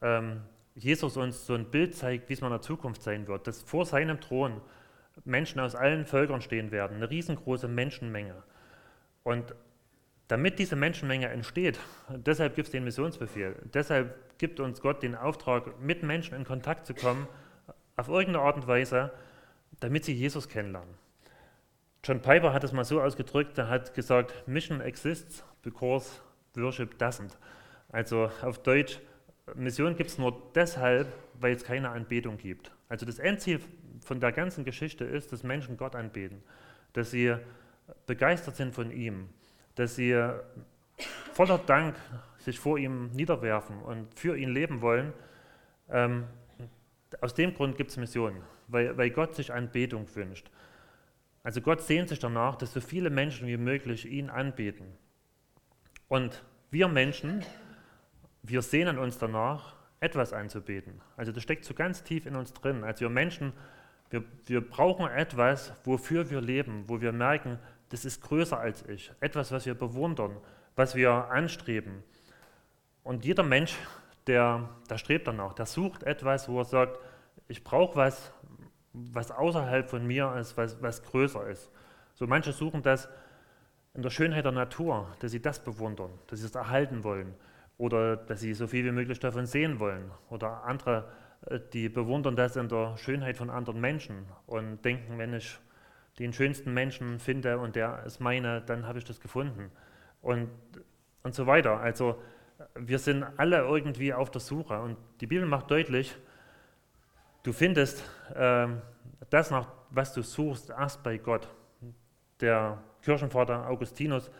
ähm, 0.00 0.40
Jesus 0.76 1.18
uns 1.18 1.44
so 1.44 1.52
ein 1.52 1.66
Bild 1.66 1.94
zeigt, 1.94 2.30
wie 2.30 2.32
es 2.32 2.40
mal 2.40 2.46
in 2.46 2.54
der 2.54 2.62
Zukunft 2.62 3.02
sein 3.02 3.28
wird, 3.28 3.46
dass 3.46 3.60
vor 3.60 3.84
seinem 3.84 4.18
Thron 4.18 4.62
Menschen 5.26 5.60
aus 5.60 5.74
allen 5.74 6.06
Völkern 6.06 6.40
stehen 6.40 6.70
werden, 6.70 6.96
eine 6.96 7.10
riesengroße 7.10 7.68
Menschenmenge. 7.68 8.42
Und 9.24 9.54
damit 10.26 10.58
diese 10.58 10.74
Menschenmenge 10.74 11.28
entsteht, 11.28 11.78
deshalb 12.08 12.54
gibt 12.54 12.68
es 12.68 12.72
den 12.72 12.84
Missionsbefehl, 12.84 13.56
deshalb 13.74 14.38
gibt 14.38 14.58
uns 14.58 14.80
Gott 14.80 15.02
den 15.02 15.14
Auftrag, 15.14 15.78
mit 15.82 16.02
Menschen 16.02 16.34
in 16.34 16.44
Kontakt 16.44 16.86
zu 16.86 16.94
kommen, 16.94 17.28
auf 17.98 18.08
irgendeine 18.08 18.40
Art 18.40 18.56
und 18.56 18.66
Weise, 18.66 19.12
damit 19.80 20.06
sie 20.06 20.14
Jesus 20.14 20.48
kennenlernen. 20.48 20.94
John 22.04 22.20
Piper 22.20 22.52
hat 22.52 22.64
es 22.64 22.72
mal 22.72 22.84
so 22.84 23.00
ausgedrückt, 23.00 23.58
er 23.58 23.68
hat 23.68 23.94
gesagt, 23.94 24.46
Mission 24.46 24.80
exists 24.80 25.44
because 25.62 26.20
worship 26.54 26.94
doesn't. 27.00 27.36
Also 27.90 28.30
auf 28.42 28.62
Deutsch, 28.62 29.00
Mission 29.54 29.96
gibt 29.96 30.10
es 30.10 30.18
nur 30.18 30.40
deshalb, 30.54 31.08
weil 31.40 31.54
es 31.54 31.64
keine 31.64 31.90
Anbetung 31.90 32.36
gibt. 32.36 32.72
Also 32.88 33.06
das 33.06 33.18
Endziel 33.18 33.60
von 34.04 34.20
der 34.20 34.32
ganzen 34.32 34.64
Geschichte 34.64 35.04
ist, 35.04 35.32
dass 35.32 35.42
Menschen 35.42 35.76
Gott 35.76 35.94
anbeten, 35.96 36.42
dass 36.92 37.10
sie 37.10 37.34
begeistert 38.06 38.56
sind 38.56 38.74
von 38.74 38.90
ihm, 38.90 39.28
dass 39.74 39.96
sie 39.96 40.16
voller 41.32 41.58
Dank 41.58 41.96
sich 42.38 42.58
vor 42.58 42.78
ihm 42.78 43.10
niederwerfen 43.12 43.80
und 43.82 44.18
für 44.18 44.36
ihn 44.36 44.50
leben 44.50 44.80
wollen, 44.80 45.12
Ähm, 45.90 46.24
aus 47.20 47.34
dem 47.34 47.54
Grund 47.54 47.76
gibt 47.76 47.90
es 47.90 47.96
Missionen, 47.96 48.42
weil, 48.66 48.96
weil 48.96 49.10
Gott 49.10 49.34
sich 49.34 49.52
Anbetung 49.52 50.06
wünscht. 50.14 50.50
Also 51.42 51.60
Gott 51.60 51.82
sehnt 51.82 52.08
sich 52.08 52.18
danach, 52.18 52.56
dass 52.56 52.72
so 52.72 52.80
viele 52.80 53.10
Menschen 53.10 53.46
wie 53.46 53.56
möglich 53.56 54.06
ihn 54.06 54.30
anbeten. 54.30 54.86
Und 56.08 56.42
wir 56.70 56.88
Menschen, 56.88 57.44
wir 58.42 58.62
sehnen 58.62 58.98
uns 58.98 59.18
danach, 59.18 59.76
etwas 60.00 60.32
anzubeten. 60.32 61.00
Also 61.16 61.32
das 61.32 61.42
steckt 61.42 61.64
so 61.64 61.74
ganz 61.74 62.02
tief 62.02 62.26
in 62.26 62.36
uns 62.36 62.52
drin. 62.52 62.84
Also 62.84 63.00
wir 63.00 63.08
Menschen, 63.10 63.52
wir, 64.10 64.24
wir 64.46 64.60
brauchen 64.60 65.08
etwas, 65.08 65.72
wofür 65.84 66.30
wir 66.30 66.40
leben, 66.40 66.84
wo 66.86 67.00
wir 67.00 67.12
merken, 67.12 67.58
das 67.90 68.04
ist 68.04 68.22
größer 68.22 68.58
als 68.58 68.86
ich. 68.86 69.10
Etwas, 69.20 69.50
was 69.50 69.66
wir 69.66 69.74
bewundern, 69.74 70.36
was 70.76 70.94
wir 70.94 71.10
anstreben. 71.10 72.02
Und 73.02 73.24
jeder 73.24 73.42
Mensch, 73.42 73.76
der, 74.26 74.68
der 74.88 74.98
strebt 74.98 75.26
danach, 75.26 75.54
der 75.54 75.66
sucht 75.66 76.02
etwas, 76.02 76.48
wo 76.48 76.60
er 76.60 76.64
sagt, 76.64 76.98
ich 77.48 77.64
brauche 77.64 77.96
was, 77.96 78.32
was 79.12 79.30
außerhalb 79.30 79.88
von 79.88 80.06
mir 80.06 80.34
ist, 80.36 80.56
was, 80.56 80.80
was 80.82 81.02
größer 81.02 81.48
ist. 81.48 81.70
So 82.14 82.26
manche 82.26 82.52
suchen 82.52 82.82
das 82.82 83.08
in 83.94 84.02
der 84.02 84.10
Schönheit 84.10 84.44
der 84.44 84.52
Natur, 84.52 85.08
dass 85.20 85.32
sie 85.32 85.40
das 85.40 85.62
bewundern, 85.62 86.10
dass 86.26 86.40
sie 86.40 86.46
es 86.46 86.54
erhalten 86.54 87.04
wollen 87.04 87.34
oder 87.78 88.16
dass 88.16 88.40
sie 88.40 88.54
so 88.54 88.66
viel 88.66 88.84
wie 88.84 88.92
möglich 88.92 89.18
davon 89.20 89.46
sehen 89.46 89.78
wollen. 89.78 90.10
Oder 90.30 90.64
andere, 90.64 91.08
äh, 91.46 91.60
die 91.72 91.88
bewundern 91.88 92.36
das 92.36 92.56
in 92.56 92.68
der 92.68 92.96
Schönheit 92.96 93.36
von 93.36 93.50
anderen 93.50 93.80
Menschen 93.80 94.26
und 94.46 94.84
denken, 94.84 95.18
wenn 95.18 95.34
ich 95.34 95.58
den 96.18 96.32
schönsten 96.32 96.74
Menschen 96.74 97.20
finde 97.20 97.58
und 97.58 97.76
der 97.76 98.02
ist 98.04 98.20
meine, 98.20 98.60
dann 98.62 98.86
habe 98.86 98.98
ich 98.98 99.04
das 99.04 99.20
gefunden. 99.20 99.70
Und, 100.20 100.48
und 101.22 101.34
so 101.34 101.46
weiter. 101.46 101.78
Also 101.78 102.20
wir 102.74 102.98
sind 102.98 103.24
alle 103.36 103.58
irgendwie 103.58 104.12
auf 104.12 104.30
der 104.30 104.40
Suche 104.40 104.80
und 104.80 104.96
die 105.20 105.26
Bibel 105.26 105.46
macht 105.46 105.70
deutlich, 105.70 106.16
du 107.42 107.52
findest 107.52 108.02
äh, 108.34 108.68
das 109.30 109.50
nach, 109.50 109.68
was 109.90 110.12
du 110.12 110.22
suchst, 110.22 110.70
erst 110.70 111.02
bei 111.02 111.18
Gott. 111.18 111.48
Der 112.40 112.82
Kirchenvater 113.02 113.68
Augustinus 113.68 114.30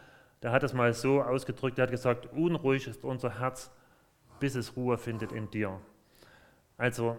der 0.42 0.52
hat 0.52 0.62
es 0.62 0.72
mal 0.72 0.92
so 0.92 1.22
ausgedrückt, 1.22 1.78
er 1.78 1.84
hat 1.84 1.90
gesagt, 1.90 2.26
unruhig 2.32 2.86
ist 2.86 3.04
unser 3.04 3.40
Herz, 3.40 3.70
bis 4.38 4.54
es 4.54 4.76
Ruhe 4.76 4.96
findet 4.98 5.32
in 5.32 5.50
dir. 5.50 5.80
Also 6.76 7.16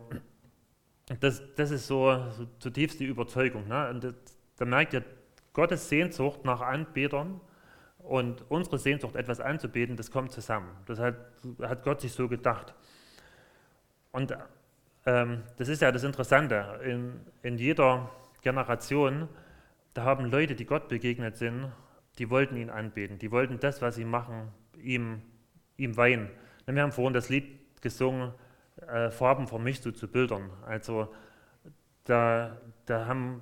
das, 1.19 1.41
das 1.55 1.71
ist 1.71 1.87
so, 1.87 2.23
so 2.31 2.47
zutiefst 2.59 2.99
die 2.99 3.05
Überzeugung. 3.05 3.67
Ne? 3.67 3.89
Und 3.89 4.03
das, 4.03 4.13
da 4.57 4.65
merkt 4.65 4.93
ihr, 4.93 5.03
Gottes 5.51 5.89
Sehnsucht 5.89 6.45
nach 6.45 6.61
Anbetern 6.61 7.41
und 7.97 8.45
unsere 8.49 8.77
Sehnsucht, 8.77 9.15
etwas 9.15 9.41
anzubeten, 9.41 9.97
das 9.97 10.11
kommt 10.11 10.31
zusammen. 10.31 10.69
Das 10.85 10.99
hat, 10.99 11.15
hat 11.61 11.83
Gott 11.83 11.99
sich 11.99 12.13
so 12.13 12.29
gedacht. 12.29 12.73
Und 14.11 14.37
das 15.57 15.67
ist 15.67 15.81
ja 15.81 15.91
das 15.91 16.03
Interessante. 16.03 16.79
In, 16.85 17.21
in 17.41 17.57
jeder 17.57 18.09
Generation, 18.41 19.27
da 19.93 20.03
haben 20.03 20.25
Leute, 20.25 20.55
die 20.55 20.65
Gott 20.65 20.87
begegnet 20.87 21.37
sind, 21.37 21.71
die 22.17 22.29
wollten 22.29 22.57
ihn 22.57 22.69
anbeten, 22.69 23.17
die 23.17 23.31
wollten 23.31 23.59
das, 23.59 23.81
was 23.81 23.95
sie 23.95 24.05
machen, 24.05 24.49
ihm, 24.81 25.21
ihm 25.77 25.95
weihen. 25.95 26.29
Wir 26.65 26.81
haben 26.83 26.91
vorhin 26.91 27.13
das 27.13 27.29
Lied 27.29 27.81
gesungen, 27.81 28.33
äh, 28.87 29.09
Farben 29.09 29.47
vermischt 29.47 29.83
so 29.83 29.91
zu 29.91 30.07
Bildern. 30.07 30.49
Also 30.65 31.13
da, 32.03 32.57
da 32.85 33.05
haben, 33.05 33.41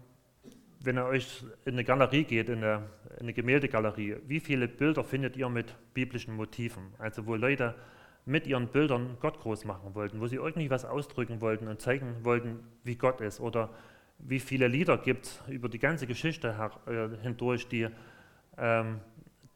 wenn 0.79 0.97
ihr 0.97 1.05
euch 1.05 1.43
in 1.65 1.73
eine 1.73 1.83
Galerie 1.83 2.23
geht, 2.23 2.49
in 2.49 2.63
eine, 2.63 2.89
in 3.15 3.23
eine 3.23 3.33
Gemäldegalerie, 3.33 4.17
wie 4.27 4.39
viele 4.39 4.67
Bilder 4.67 5.03
findet 5.03 5.35
ihr 5.35 5.49
mit 5.49 5.75
biblischen 5.93 6.35
Motiven? 6.35 6.93
Also 6.99 7.25
wo 7.25 7.35
Leute 7.35 7.75
mit 8.27 8.45
ihren 8.45 8.67
Bildern 8.67 9.17
Gott 9.21 9.39
groß 9.39 9.65
machen 9.65 9.95
wollten, 9.95 10.19
wo 10.19 10.27
sie 10.27 10.35
irgendwie 10.35 10.69
was 10.69 10.85
ausdrücken 10.85 11.41
wollten 11.41 11.67
und 11.67 11.81
zeigen 11.81 12.23
wollten, 12.23 12.59
wie 12.83 12.95
Gott 12.95 13.21
ist. 13.21 13.39
Oder 13.39 13.69
wie 14.19 14.39
viele 14.39 14.67
Lieder 14.67 14.97
gibt 14.97 15.25
es 15.25 15.41
über 15.47 15.69
die 15.69 15.79
ganze 15.79 16.07
Geschichte 16.07 16.71
äh, 16.85 17.07
hindurch, 17.21 17.67
die 17.67 17.87
ähm, 18.57 18.99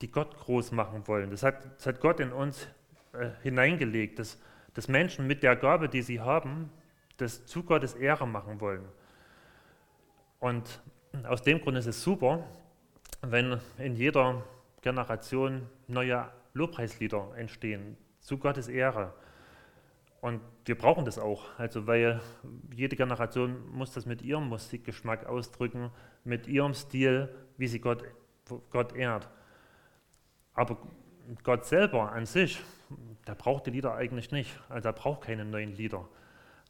die 0.02 0.10
Gott 0.10 0.36
groß 0.38 0.72
machen 0.72 1.08
wollen. 1.08 1.30
Das 1.32 1.44
hat, 1.44 1.66
das 1.78 1.86
hat 1.86 2.00
Gott 2.00 2.20
in 2.20 2.32
uns 2.32 2.68
äh, 3.14 3.30
hineingelegt, 3.44 4.20
dass, 4.20 4.40
dass 4.74 4.88
Menschen 4.88 5.28
mit 5.28 5.44
der 5.44 5.56
Gabe, 5.56 5.90
die 5.90 6.02
sie 6.02 6.20
haben, 6.20 6.72
das 7.18 7.46
zu 7.46 7.64
Gottes 7.64 7.94
Ehre 7.94 8.28
machen 8.28 8.62
wollen. 8.62 8.86
Und 10.40 10.82
aus 11.28 11.44
dem 11.44 11.62
Grund 11.62 11.78
ist 11.78 11.86
es 11.88 12.02
super, 12.02 12.44
wenn 13.22 13.60
in 13.78 13.96
jeder 13.96 14.44
Generation 14.82 15.68
neue 15.88 16.28
Lobpreislieder 16.54 17.34
entstehen, 17.36 17.98
zu 18.22 18.38
Gottes 18.38 18.70
Ehre. 18.70 19.14
Und 20.22 20.40
wir 20.66 20.78
brauchen 20.78 21.04
das 21.04 21.18
auch, 21.18 21.44
also 21.58 21.88
weil 21.88 22.22
jede 22.74 22.96
Generation 22.96 23.70
muss 23.72 23.92
das 23.92 24.06
mit 24.06 24.22
ihrem 24.22 24.48
Musikgeschmack 24.48 25.26
ausdrücken, 25.26 25.92
mit 26.24 26.48
ihrem 26.48 26.74
Stil, 26.74 27.30
wie 27.58 27.68
sie 27.68 27.80
Gott 27.80 28.04
Gott 28.70 28.96
ehrt. 28.96 29.30
Aber 30.54 30.78
Gott 31.44 31.66
selber 31.66 32.12
an 32.12 32.26
sich, 32.26 32.62
der 33.28 33.36
braucht 33.36 33.66
die 33.66 33.72
Lieder 33.72 33.96
eigentlich 33.96 34.32
nicht. 34.32 34.60
Also 34.70 34.90
er 34.90 34.94
braucht 34.94 35.22
keine 35.22 35.46
neuen 35.46 35.76
Lieder. 35.76 36.08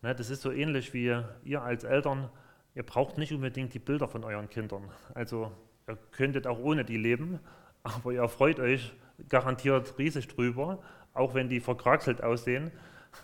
Ne, 0.01 0.15
das 0.15 0.29
ist 0.29 0.41
so 0.41 0.51
ähnlich 0.51 0.93
wie 0.93 1.15
ihr 1.43 1.61
als 1.61 1.83
Eltern, 1.83 2.29
ihr 2.73 2.83
braucht 2.83 3.17
nicht 3.17 3.31
unbedingt 3.31 3.73
die 3.73 3.79
Bilder 3.79 4.07
von 4.07 4.23
euren 4.23 4.49
Kindern. 4.49 4.89
Also 5.13 5.51
ihr 5.87 5.97
könntet 6.11 6.47
auch 6.47 6.59
ohne 6.59 6.85
die 6.85 6.97
leben, 6.97 7.39
aber 7.83 8.11
ihr 8.11 8.27
freut 8.27 8.59
euch 8.59 8.93
garantiert 9.29 9.97
riesig 9.99 10.27
drüber, 10.27 10.79
auch 11.13 11.33
wenn 11.33 11.49
die 11.49 11.59
verkraxelt 11.59 12.23
aussehen, 12.23 12.71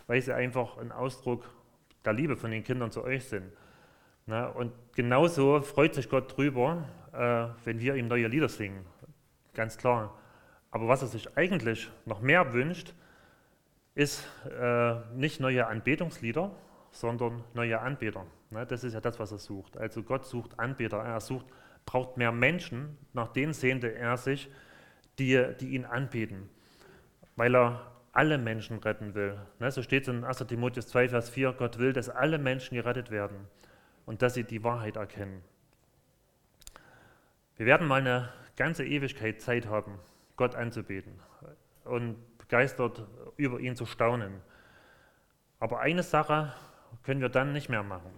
weil 0.06 0.20
sie 0.20 0.34
einfach 0.34 0.78
ein 0.78 0.92
Ausdruck 0.92 1.48
der 2.04 2.12
Liebe 2.12 2.36
von 2.36 2.50
den 2.50 2.64
Kindern 2.64 2.90
zu 2.90 3.02
euch 3.04 3.24
sind. 3.24 3.52
Ne, 4.26 4.50
und 4.52 4.72
genauso 4.94 5.62
freut 5.62 5.94
sich 5.94 6.10
Gott 6.10 6.36
drüber, 6.36 6.84
äh, 7.12 7.46
wenn 7.64 7.80
wir 7.80 7.94
ihm 7.94 8.08
neue 8.08 8.28
Lieder 8.28 8.48
singen. 8.48 8.84
Ganz 9.54 9.78
klar. 9.78 10.18
Aber 10.70 10.86
was 10.86 11.00
er 11.00 11.08
sich 11.08 11.36
eigentlich 11.36 11.90
noch 12.04 12.20
mehr 12.20 12.52
wünscht, 12.52 12.94
ist 13.94 14.28
äh, 14.48 14.96
nicht 15.14 15.40
neue 15.40 15.66
Anbetungslieder, 15.66 16.50
sondern 16.90 17.42
neue 17.54 17.80
Anbeter. 17.80 18.26
Ne? 18.50 18.66
Das 18.66 18.84
ist 18.84 18.94
ja 18.94 19.00
das, 19.00 19.18
was 19.18 19.32
er 19.32 19.38
sucht. 19.38 19.76
Also 19.76 20.02
Gott 20.02 20.26
sucht 20.26 20.58
Anbeter. 20.58 20.98
Er 20.98 21.20
sucht, 21.20 21.46
braucht 21.86 22.16
mehr 22.16 22.30
Menschen, 22.30 22.98
nach 23.12 23.28
denen 23.28 23.54
sehnte 23.54 23.94
er 23.94 24.16
sich, 24.16 24.50
die, 25.18 25.42
die 25.58 25.70
ihn 25.70 25.84
anbeten, 25.84 26.48
weil 27.38 27.54
er 27.54 27.80
alle 28.12 28.36
Menschen 28.36 28.78
retten 28.78 29.14
will. 29.14 29.38
Ne? 29.60 29.70
So 29.70 29.80
steht 29.82 30.02
es 30.02 30.08
in 30.08 30.24
1 30.24 30.38
Timotheus 30.48 30.88
2, 30.88 31.10
Vers 31.10 31.30
4, 31.30 31.52
Gott 31.52 31.78
will, 31.78 31.92
dass 31.92 32.08
alle 32.08 32.36
Menschen 32.36 32.74
gerettet 32.74 33.12
werden 33.12 33.46
und 34.06 34.22
dass 34.22 34.34
sie 34.34 34.42
die 34.42 34.64
Wahrheit 34.64 34.96
erkennen. 34.96 35.44
Wir 37.56 37.66
werden 37.66 37.86
mal 37.86 38.00
eine 38.00 38.28
ganze 38.56 38.84
Ewigkeit 38.84 39.40
Zeit 39.40 39.66
haben, 39.66 40.00
Gott 40.36 40.56
anzubeten 40.56 41.12
und 41.84 42.16
begeistert 42.38 43.06
über 43.36 43.60
ihn 43.60 43.76
zu 43.76 43.86
staunen. 43.86 44.40
Aber 45.60 45.78
eine 45.78 46.02
Sache 46.02 46.52
können 47.04 47.20
wir 47.20 47.28
dann 47.28 47.52
nicht 47.52 47.68
mehr 47.68 47.84
machen, 47.84 48.10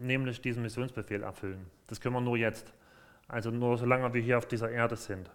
nämlich 0.00 0.40
diesen 0.40 0.64
Missionsbefehl 0.64 1.22
erfüllen. 1.22 1.70
Das 1.86 2.00
können 2.00 2.16
wir 2.16 2.20
nur 2.20 2.36
jetzt, 2.36 2.74
also 3.28 3.52
nur 3.52 3.78
solange 3.78 4.12
wir 4.12 4.20
hier 4.20 4.38
auf 4.38 4.46
dieser 4.46 4.72
Erde 4.72 4.96
sind. 4.96 5.30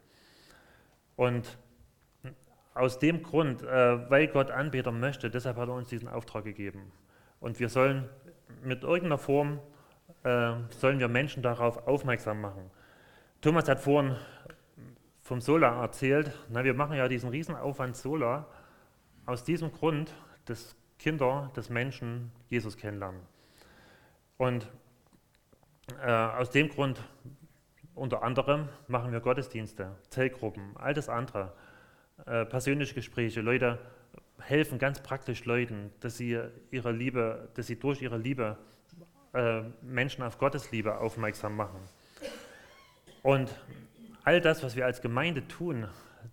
Und 1.16 1.58
aus 2.76 3.00
dem 3.00 3.24
Grund, 3.24 3.64
äh, 3.64 4.10
weil 4.10 4.28
Gott 4.28 4.52
Anbeter 4.52 4.92
möchte, 4.92 5.32
deshalb 5.32 5.58
hat 5.58 5.70
er 5.70 5.74
uns 5.74 5.88
diesen 5.88 6.08
Auftrag 6.08 6.44
gegeben. 6.44 6.92
Und 7.40 7.60
wir 7.60 7.70
sollen 7.70 8.10
mit 8.64 8.84
irgendeiner 8.84 9.18
Form, 9.18 9.60
äh, 10.24 10.54
sollen 10.70 11.00
wir 11.00 11.08
Menschen 11.08 11.42
darauf 11.42 11.88
aufmerksam 11.88 12.42
machen. 12.42 12.70
Thomas 13.42 13.68
hat 13.70 13.80
vorhin 13.80 14.16
vom 15.22 15.42
Sola 15.42 15.82
erzählt. 15.82 16.32
Na, 16.50 16.64
wir 16.64 16.74
machen 16.74 16.98
ja 16.98 17.08
diesen 17.08 17.30
Riesenaufwand 17.30 17.96
Sola 17.96 18.46
aus 19.26 19.44
diesem 19.44 19.72
Grund, 19.72 20.14
dass 20.46 20.76
Kinder, 21.00 21.52
dass 21.56 21.70
Menschen 21.70 22.32
Jesus 22.50 22.78
kennenlernen. 22.78 23.22
Und 24.38 24.70
äh, 26.02 26.12
aus 26.12 26.52
dem 26.52 26.70
Grund 26.70 27.02
unter 27.94 28.24
anderem 28.24 28.68
machen 28.88 29.14
wir 29.14 29.22
Gottesdienste, 29.22 29.96
Zellgruppen, 30.10 30.76
all 30.76 30.94
das 30.94 31.08
andere, 31.08 31.54
äh, 32.26 32.46
persönliche 32.46 32.96
Gespräche. 32.96 33.42
Leute 33.42 33.80
helfen 34.40 34.80
ganz 34.80 35.02
praktisch 35.02 35.46
Leuten, 35.46 35.92
dass 36.00 36.18
sie 36.18 36.40
ihre 36.72 36.92
Liebe, 36.92 37.50
dass 37.56 37.68
sie 37.68 37.78
durch 37.78 38.02
ihre 38.02 38.18
Liebe 38.18 38.58
äh, 39.34 39.62
Menschen 39.82 40.24
auf 40.24 40.38
Gottes 40.38 40.72
Liebe 40.72 40.98
aufmerksam 40.98 41.56
machen. 41.56 41.80
Und 43.22 43.54
all 44.24 44.40
das, 44.40 44.64
was 44.64 44.76
wir 44.76 44.86
als 44.86 45.02
Gemeinde 45.02 45.48
tun, 45.48 45.88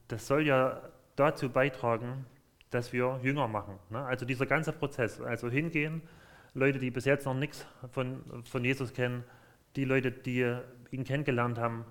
das 0.09 0.27
soll 0.27 0.47
ja 0.47 0.81
dazu 1.17 1.51
beitragen, 1.51 2.27
dass 2.71 2.93
wir 2.93 3.21
Jünger 3.23 3.49
machen. 3.49 3.79
Ne? 3.91 4.05
Also 4.05 4.25
dieser 4.25 4.47
ganze 4.47 4.73
Prozess, 4.73 5.21
also 5.21 5.51
hingehen, 5.51 6.03
Leute, 6.55 6.79
die 6.79 6.91
bis 6.91 7.05
jetzt 7.05 7.25
noch 7.25 7.35
nichts 7.35 7.67
von, 7.91 8.23
von 8.45 8.65
Jesus 8.65 8.93
kennen, 8.93 9.25
die 9.77 9.85
Leute, 9.85 10.11
die 10.11 10.55
ihn 10.91 11.05
kennengelernt 11.05 11.59
haben, 11.59 11.85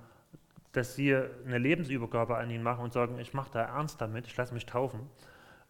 dass 0.71 0.95
sie 0.95 1.15
eine 1.15 1.57
Lebensübergabe 1.57 2.37
an 2.37 2.49
ihn 2.49 2.63
machen 2.63 2.83
und 2.83 2.93
sagen, 2.93 3.19
ich 3.19 3.33
mache 3.33 3.51
da 3.51 3.63
ernst 3.63 3.99
damit, 3.99 4.27
ich 4.27 4.37
lasse 4.37 4.53
mich 4.53 4.65
taufen. 4.65 5.01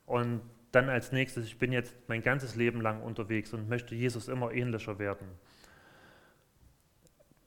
Und 0.05 0.41
dann 0.71 0.89
als 0.89 1.11
nächstes, 1.11 1.45
ich 1.45 1.57
bin 1.57 1.71
jetzt 1.71 1.93
mein 2.07 2.21
ganzes 2.21 2.55
Leben 2.55 2.81
lang 2.81 3.01
unterwegs 3.01 3.53
und 3.53 3.67
möchte 3.67 3.95
Jesus 3.95 4.27
immer 4.27 4.51
ähnlicher 4.51 4.99
werden. 4.99 5.27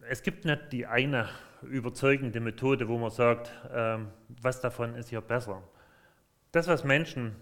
Es 0.08 0.22
gibt 0.22 0.44
nicht 0.44 0.72
die 0.72 0.86
eine 0.86 1.28
überzeugende 1.62 2.40
Methode, 2.40 2.88
wo 2.88 2.98
man 2.98 3.10
sagt, 3.10 3.50
ähm, 3.72 4.08
was 4.28 4.60
davon 4.60 4.94
ist 4.96 5.08
hier 5.08 5.22
besser. 5.22 5.62
Das, 6.52 6.68
was 6.68 6.84
Menschen 6.84 7.34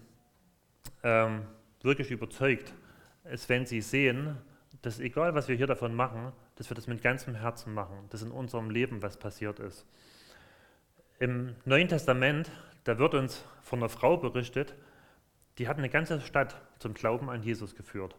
ähm, 1.03 1.41
wirklich 1.81 2.09
überzeugt, 2.11 2.73
ist, 3.25 3.49
wenn 3.49 3.65
sie 3.65 3.81
sehen, 3.81 4.37
dass 4.81 4.99
egal, 4.99 5.35
was 5.35 5.47
wir 5.47 5.55
hier 5.55 5.67
davon 5.67 5.93
machen, 5.93 6.31
dass 6.55 6.69
wir 6.69 6.75
das 6.75 6.87
mit 6.87 7.01
ganzem 7.01 7.35
Herzen 7.35 7.73
machen, 7.73 8.07
dass 8.09 8.21
in 8.21 8.31
unserem 8.31 8.69
Leben 8.69 9.01
was 9.01 9.17
passiert 9.17 9.59
ist. 9.59 9.85
Im 11.19 11.55
Neuen 11.65 11.87
Testament, 11.87 12.51
da 12.83 12.97
wird 12.99 13.13
uns 13.13 13.43
von 13.61 13.79
einer 13.79 13.89
Frau 13.89 14.17
berichtet, 14.17 14.75
die 15.57 15.67
hat 15.67 15.77
eine 15.77 15.89
ganze 15.89 16.19
Stadt 16.21 16.55
zum 16.79 16.93
Glauben 16.93 17.29
an 17.29 17.43
Jesus 17.43 17.75
geführt. 17.75 18.15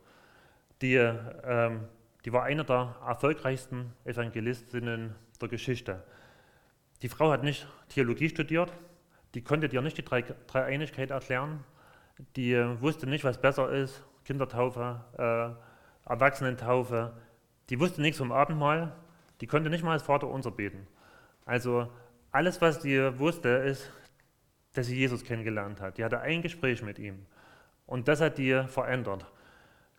Die, 0.81 0.95
ähm, 0.95 1.89
die 2.25 2.33
war 2.33 2.45
eine 2.45 2.65
der 2.65 2.97
erfolgreichsten 3.07 3.93
Evangelistinnen 4.05 5.15
der 5.41 5.49
Geschichte. 5.49 6.03
Die 7.03 7.09
Frau 7.09 7.31
hat 7.31 7.43
nicht 7.43 7.67
Theologie 7.89 8.29
studiert, 8.29 8.73
die 9.35 9.43
konnte 9.43 9.69
dir 9.69 9.83
nicht 9.83 9.99
die 9.99 10.05
Dreieinigkeit 10.05 11.11
erklären, 11.11 11.65
die 12.37 12.55
wusste 12.81 13.07
nicht, 13.09 13.25
was 13.25 13.41
besser 13.41 13.71
ist, 13.71 14.03
Kindertaufe, 14.25 15.01
äh, 15.19 16.11
Erwachsenentaufe, 16.11 17.13
die 17.71 17.81
wusste 17.81 18.03
nichts 18.03 18.19
vom 18.19 18.33
Abendmahl, 18.33 18.93
die 19.41 19.47
konnte 19.47 19.71
nicht 19.71 19.85
mal 19.85 19.93
als 19.93 20.03
Vater 20.03 20.29
unser 20.29 20.51
beten. 20.51 20.87
Also 21.45 21.91
alles, 22.31 22.61
was 22.61 22.81
die 22.81 23.19
wusste, 23.19 23.49
ist, 23.49 23.91
dass 24.73 24.87
sie 24.87 24.97
Jesus 24.97 25.25
kennengelernt 25.25 25.81
hat. 25.81 25.99
Die 25.99 26.05
hatte 26.05 26.21
ein 26.21 26.43
Gespräch 26.43 26.83
mit 26.83 26.99
ihm 26.99 27.27
und 27.87 28.09
das 28.09 28.21
hat 28.21 28.39
die 28.39 28.65
verändert. 28.67 29.27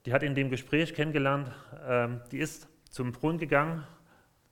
Die 0.06 0.14
hat 0.14 0.24
in 0.24 0.36
dem 0.36 0.50
Gespräch 0.50 0.94
kennengelernt, 0.94 1.52
ähm, 1.88 2.22
die 2.32 2.40
ist 2.40 2.68
zum 2.90 3.12
Brunnen 3.12 3.40
gegangen 3.40 3.86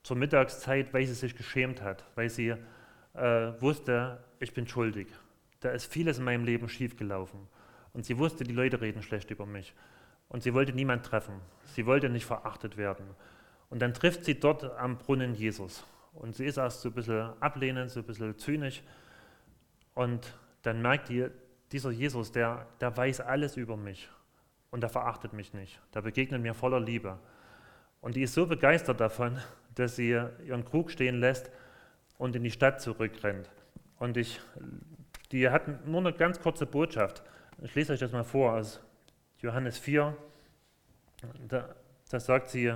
zur 0.04 0.16
Mittagszeit, 0.16 0.92
weil 0.92 1.06
sie 1.06 1.14
sich 1.14 1.34
geschämt 1.34 1.82
hat, 1.82 2.04
weil 2.14 2.28
sie 2.28 2.54
äh, 3.14 3.60
wusste, 3.60 4.22
ich 4.38 4.52
bin 4.52 4.68
schuldig. 4.68 5.08
Da 5.60 5.70
ist 5.70 5.90
vieles 5.90 6.18
in 6.18 6.24
meinem 6.24 6.44
Leben 6.44 6.68
schiefgelaufen. 6.68 7.40
Und 7.94 8.04
sie 8.04 8.18
wusste, 8.18 8.44
die 8.44 8.52
Leute 8.52 8.80
reden 8.80 9.02
schlecht 9.02 9.30
über 9.30 9.46
mich. 9.46 9.74
Und 10.28 10.42
sie 10.42 10.54
wollte 10.54 10.72
niemand 10.72 11.04
treffen. 11.06 11.40
Sie 11.66 11.86
wollte 11.86 12.08
nicht 12.08 12.26
verachtet 12.26 12.76
werden. 12.76 13.06
Und 13.70 13.80
dann 13.80 13.94
trifft 13.94 14.24
sie 14.24 14.38
dort 14.38 14.64
am 14.78 14.98
Brunnen 14.98 15.34
Jesus. 15.34 15.84
Und 16.12 16.36
sie 16.36 16.44
ist 16.44 16.58
erst 16.58 16.80
so 16.80 16.90
ein 16.90 16.94
bisschen 16.94 17.32
ablehnend, 17.40 17.90
so 17.90 18.00
ein 18.00 18.06
bisschen 18.06 18.36
zynisch. 18.38 18.82
Und 19.94 20.32
dann 20.62 20.80
merkt 20.80 21.08
die, 21.08 21.28
dieser 21.72 21.90
Jesus, 21.90 22.32
der, 22.32 22.66
der 22.80 22.96
weiß 22.96 23.20
alles 23.20 23.56
über 23.56 23.76
mich. 23.76 24.08
Und 24.70 24.80
der 24.80 24.90
verachtet 24.90 25.32
mich 25.32 25.54
nicht. 25.54 25.80
Der 25.94 26.02
begegnet 26.02 26.42
mir 26.42 26.54
voller 26.54 26.80
Liebe. 26.80 27.18
Und 28.00 28.16
die 28.16 28.22
ist 28.22 28.34
so 28.34 28.46
begeistert 28.46 29.00
davon, 29.00 29.38
dass 29.74 29.96
sie 29.96 30.10
ihren 30.10 30.64
Krug 30.64 30.90
stehen 30.90 31.20
lässt 31.20 31.50
und 32.18 32.36
in 32.36 32.42
die 32.42 32.50
Stadt 32.50 32.80
zurückrennt. 32.80 33.50
Und 33.98 34.16
ich, 34.16 34.40
die 35.32 35.48
hat 35.48 35.86
nur 35.86 36.00
eine 36.00 36.12
ganz 36.12 36.40
kurze 36.40 36.66
Botschaft. 36.66 37.22
Ich 37.62 37.74
lese 37.74 37.92
euch 37.92 38.00
das 38.00 38.12
mal 38.12 38.24
vor 38.24 38.52
aus 38.52 38.80
Johannes 39.44 39.78
4. 39.78 40.16
Da, 41.48 41.68
da 42.08 42.20
sagt 42.20 42.48
sie, 42.48 42.72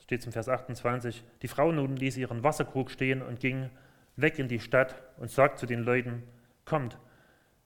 steht 0.00 0.22
zum 0.22 0.32
Vers 0.32 0.48
28, 0.48 1.22
die 1.42 1.48
Frau 1.48 1.70
nun 1.72 1.94
ließ 1.94 2.16
ihren 2.16 2.42
Wasserkrug 2.42 2.90
stehen 2.90 3.20
und 3.20 3.38
ging 3.38 3.68
weg 4.16 4.38
in 4.38 4.48
die 4.48 4.60
Stadt 4.60 4.94
und 5.18 5.30
sagt 5.30 5.58
zu 5.58 5.66
den 5.66 5.80
Leuten, 5.80 6.22
kommt, 6.64 6.98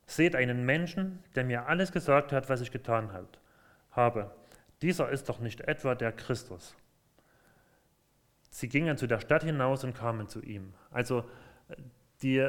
seht 0.04 0.34
einen 0.34 0.66
Menschen, 0.66 1.22
der 1.36 1.44
mir 1.44 1.68
alles 1.68 1.92
gesagt 1.92 2.32
hat, 2.32 2.48
was 2.48 2.60
ich 2.60 2.72
getan 2.72 3.10
habe. 3.92 4.34
Dieser 4.82 5.08
ist 5.10 5.28
doch 5.28 5.38
nicht 5.38 5.60
etwa 5.60 5.94
der 5.94 6.10
Christus. 6.10 6.76
Sie 8.50 8.68
gingen 8.68 8.96
zu 8.96 9.06
der 9.06 9.20
Stadt 9.20 9.44
hinaus 9.44 9.84
und 9.84 9.94
kamen 9.94 10.28
zu 10.28 10.42
ihm. 10.42 10.74
Also 10.90 11.24
die, 12.22 12.48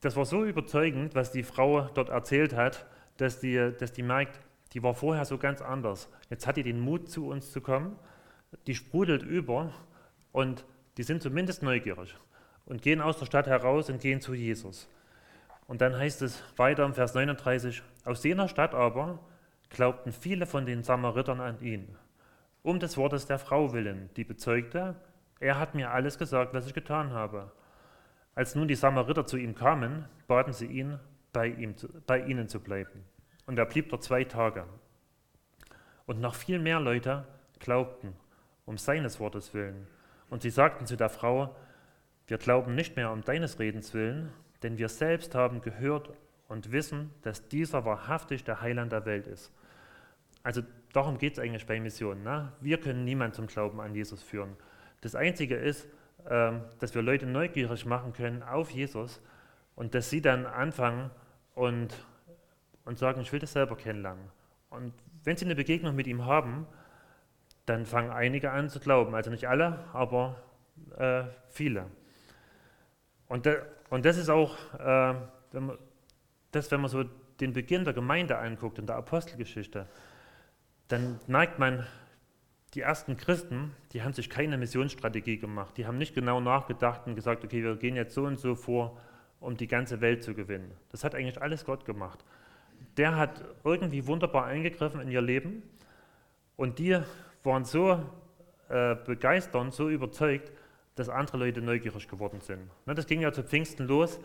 das 0.00 0.16
war 0.16 0.24
so 0.24 0.44
überzeugend, 0.44 1.14
was 1.14 1.30
die 1.30 1.44
Frau 1.44 1.82
dort 1.94 2.08
erzählt 2.08 2.54
hat, 2.54 2.84
dass 3.18 3.40
die, 3.40 3.72
dass 3.78 3.92
die 3.92 4.02
merkt, 4.02 4.40
die 4.72 4.82
war 4.82 4.94
vorher 4.94 5.24
so 5.24 5.38
ganz 5.38 5.60
anders. 5.60 6.10
Jetzt 6.30 6.46
hat 6.46 6.56
die 6.56 6.62
den 6.62 6.80
Mut, 6.80 7.10
zu 7.10 7.28
uns 7.28 7.52
zu 7.52 7.60
kommen. 7.60 7.96
Die 8.66 8.74
sprudelt 8.74 9.22
über 9.22 9.72
und 10.32 10.64
die 10.96 11.02
sind 11.02 11.22
zumindest 11.22 11.62
neugierig 11.62 12.16
und 12.64 12.82
gehen 12.82 13.00
aus 13.00 13.18
der 13.18 13.26
Stadt 13.26 13.46
heraus 13.46 13.90
und 13.90 14.00
gehen 14.00 14.20
zu 14.20 14.34
Jesus. 14.34 14.88
Und 15.66 15.80
dann 15.80 15.96
heißt 15.96 16.22
es 16.22 16.42
weiter 16.56 16.84
im 16.84 16.94
Vers 16.94 17.14
39, 17.14 17.82
aus 18.04 18.24
jener 18.24 18.48
Stadt 18.48 18.74
aber 18.74 19.20
glaubten 19.68 20.12
viele 20.12 20.46
von 20.46 20.64
den 20.64 20.82
Samaritern 20.82 21.40
an 21.40 21.60
ihn, 21.60 21.96
um 22.62 22.80
des 22.80 22.96
Wortes 22.96 23.26
der 23.26 23.38
Frau 23.38 23.72
willen, 23.74 24.08
die 24.16 24.24
bezeugte, 24.24 24.96
er 25.40 25.58
hat 25.58 25.74
mir 25.74 25.90
alles 25.90 26.18
gesagt, 26.18 26.54
was 26.54 26.66
ich 26.66 26.74
getan 26.74 27.12
habe. 27.12 27.52
Als 28.34 28.54
nun 28.54 28.68
die 28.68 28.74
Samariter 28.74 29.26
zu 29.26 29.36
ihm 29.36 29.54
kamen, 29.54 30.06
baten 30.26 30.52
sie 30.52 30.66
ihn, 30.66 30.98
bei, 31.32 31.48
ihm, 31.48 31.74
bei 32.06 32.20
ihnen 32.20 32.48
zu 32.48 32.60
bleiben. 32.60 33.04
Und 33.46 33.58
er 33.58 33.66
blieb 33.66 33.88
dort 33.90 34.02
zwei 34.02 34.24
Tage. 34.24 34.64
Und 36.06 36.20
noch 36.20 36.34
viel 36.34 36.58
mehr 36.58 36.80
Leute 36.80 37.26
glaubten, 37.58 38.14
um 38.66 38.78
seines 38.78 39.20
Wortes 39.20 39.54
willen. 39.54 39.86
Und 40.30 40.42
sie 40.42 40.50
sagten 40.50 40.86
zu 40.86 40.96
der 40.96 41.08
Frau, 41.08 41.54
wir 42.26 42.38
glauben 42.38 42.74
nicht 42.74 42.96
mehr 42.96 43.10
um 43.10 43.22
deines 43.22 43.58
Redens 43.58 43.94
willen, 43.94 44.30
denn 44.62 44.78
wir 44.78 44.88
selbst 44.88 45.34
haben 45.34 45.60
gehört 45.62 46.10
und 46.48 46.72
wissen, 46.72 47.10
dass 47.22 47.48
dieser 47.48 47.84
wahrhaftig 47.84 48.44
der 48.44 48.60
Heiland 48.60 48.92
der 48.92 49.06
Welt 49.06 49.26
ist. 49.26 49.52
Also 50.42 50.62
darum 50.92 51.18
geht 51.18 51.34
es 51.34 51.38
eigentlich 51.38 51.66
bei 51.66 51.80
Missionen. 51.80 52.22
Ne? 52.22 52.52
Wir 52.60 52.78
können 52.78 53.04
niemanden 53.04 53.34
zum 53.34 53.46
Glauben 53.46 53.80
an 53.80 53.94
Jesus 53.94 54.22
führen. 54.22 54.56
Das 55.00 55.14
Einzige 55.14 55.56
ist, 55.56 55.88
ähm, 56.28 56.62
dass 56.80 56.94
wir 56.94 57.02
Leute 57.02 57.26
neugierig 57.26 57.86
machen 57.86 58.12
können 58.12 58.42
auf 58.42 58.70
Jesus 58.70 59.20
und 59.78 59.94
dass 59.94 60.10
sie 60.10 60.20
dann 60.20 60.44
anfangen 60.44 61.08
und, 61.54 61.94
und 62.84 62.98
sagen, 62.98 63.20
ich 63.20 63.32
will 63.32 63.38
das 63.38 63.52
selber 63.52 63.76
kennenlernen. 63.76 64.24
Und 64.70 64.92
wenn 65.22 65.36
sie 65.36 65.44
eine 65.44 65.54
Begegnung 65.54 65.94
mit 65.94 66.08
ihm 66.08 66.26
haben, 66.26 66.66
dann 67.64 67.86
fangen 67.86 68.10
einige 68.10 68.50
an 68.50 68.68
zu 68.68 68.80
glauben. 68.80 69.14
Also 69.14 69.30
nicht 69.30 69.48
alle, 69.48 69.84
aber 69.92 70.42
äh, 70.96 71.22
viele. 71.50 71.86
Und, 73.28 73.46
de, 73.46 73.62
und 73.88 74.04
das 74.04 74.16
ist 74.16 74.28
auch, 74.28 74.56
äh, 74.80 75.14
wenn 75.52 75.66
man, 75.66 75.78
das, 76.50 76.72
wenn 76.72 76.80
man 76.80 76.90
so 76.90 77.04
den 77.38 77.52
Beginn 77.52 77.84
der 77.84 77.94
Gemeinde 77.94 78.36
anguckt 78.36 78.80
in 78.80 78.86
der 78.86 78.96
Apostelgeschichte, 78.96 79.86
dann 80.88 81.20
merkt 81.28 81.60
man, 81.60 81.86
die 82.74 82.80
ersten 82.80 83.16
Christen, 83.16 83.76
die 83.92 84.02
haben 84.02 84.12
sich 84.12 84.28
keine 84.28 84.58
Missionsstrategie 84.58 85.38
gemacht. 85.38 85.76
Die 85.76 85.86
haben 85.86 85.98
nicht 85.98 86.16
genau 86.16 86.40
nachgedacht 86.40 87.06
und 87.06 87.14
gesagt, 87.14 87.44
okay, 87.44 87.62
wir 87.62 87.76
gehen 87.76 87.94
jetzt 87.94 88.14
so 88.14 88.24
und 88.24 88.40
so 88.40 88.56
vor, 88.56 88.98
um 89.40 89.56
die 89.56 89.68
ganze 89.68 90.00
Welt 90.00 90.22
zu 90.22 90.34
gewinnen. 90.34 90.72
Das 90.90 91.04
hat 91.04 91.14
eigentlich 91.14 91.40
alles 91.40 91.64
Gott 91.64 91.84
gemacht. 91.84 92.24
Der 92.96 93.16
hat 93.16 93.44
irgendwie 93.64 94.06
wunderbar 94.06 94.46
eingegriffen 94.46 95.00
in 95.00 95.08
ihr 95.08 95.22
Leben 95.22 95.62
und 96.56 96.78
die 96.78 96.98
waren 97.44 97.64
so 97.64 98.04
äh, 98.68 98.96
begeisternd, 98.96 99.72
so 99.72 99.88
überzeugt, 99.88 100.52
dass 100.96 101.08
andere 101.08 101.38
Leute 101.38 101.62
neugierig 101.62 102.08
geworden 102.08 102.40
sind. 102.40 102.68
Ne, 102.86 102.94
das 102.94 103.06
ging 103.06 103.20
ja 103.20 103.32
zu 103.32 103.42
Pfingsten 103.42 103.86
los. 103.86 104.18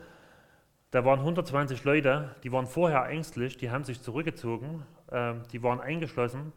Da 0.92 1.06
waren 1.06 1.20
120 1.20 1.84
Leute, 1.84 2.36
die 2.44 2.52
waren 2.52 2.68
vorher 2.68 3.06
ängstlich, 3.08 3.58
die 3.58 3.72
haben 3.72 3.84
sich 3.84 4.02
zurückgezogen, 4.02 4.84
äh, 5.12 5.34
die 5.52 5.64
waren 5.64 5.80
eingeschlossen 5.80 6.54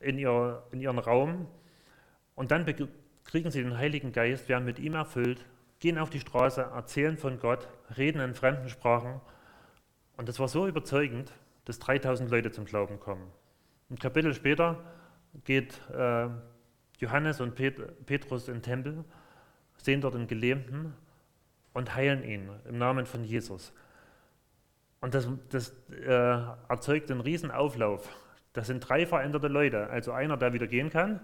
in, 0.00 0.18
ihr, 0.18 0.62
in 0.70 0.80
ihren 0.80 0.98
Raum 0.98 1.46
und 2.34 2.50
dann 2.50 2.66
kriegen 3.24 3.50
sie 3.50 3.62
den 3.62 3.76
Heiligen 3.78 4.12
Geist, 4.12 4.48
werden 4.48 4.64
mit 4.64 4.78
ihm 4.78 4.94
erfüllt, 4.94 5.44
gehen 5.84 5.98
auf 5.98 6.08
die 6.08 6.20
Straße, 6.20 6.62
erzählen 6.62 7.18
von 7.18 7.38
Gott, 7.38 7.68
reden 7.98 8.18
in 8.22 8.32
fremden 8.32 8.70
Sprachen 8.70 9.20
und 10.16 10.30
das 10.30 10.40
war 10.40 10.48
so 10.48 10.66
überzeugend, 10.66 11.30
dass 11.66 11.78
3000 11.78 12.30
Leute 12.30 12.50
zum 12.50 12.64
Glauben 12.64 12.98
kommen. 12.98 13.30
Ein 13.90 13.98
Kapitel 13.98 14.32
später 14.32 14.82
geht 15.44 15.78
äh, 15.90 16.28
Johannes 17.00 17.42
und 17.42 17.54
Pet 17.54 18.06
Petrus 18.06 18.48
in 18.48 18.54
den 18.54 18.62
Tempel 18.62 19.04
sehen 19.76 20.00
dort 20.00 20.14
einen 20.14 20.26
Gelähmten 20.26 20.94
und 21.74 21.94
heilen 21.94 22.24
ihn 22.24 22.48
im 22.66 22.78
Namen 22.78 23.04
von 23.04 23.22
Jesus. 23.22 23.74
Und 25.02 25.14
das, 25.14 25.28
das 25.50 25.76
äh, 25.90 26.08
erzeugt 26.66 27.10
einen 27.10 27.20
riesen 27.20 27.50
Auflauf. 27.50 28.08
Das 28.54 28.68
sind 28.68 28.80
drei 28.80 29.04
veränderte 29.04 29.48
Leute. 29.48 29.90
Also 29.90 30.12
einer, 30.12 30.38
der 30.38 30.54
wieder 30.54 30.66
gehen 30.66 30.88
kann 30.88 31.20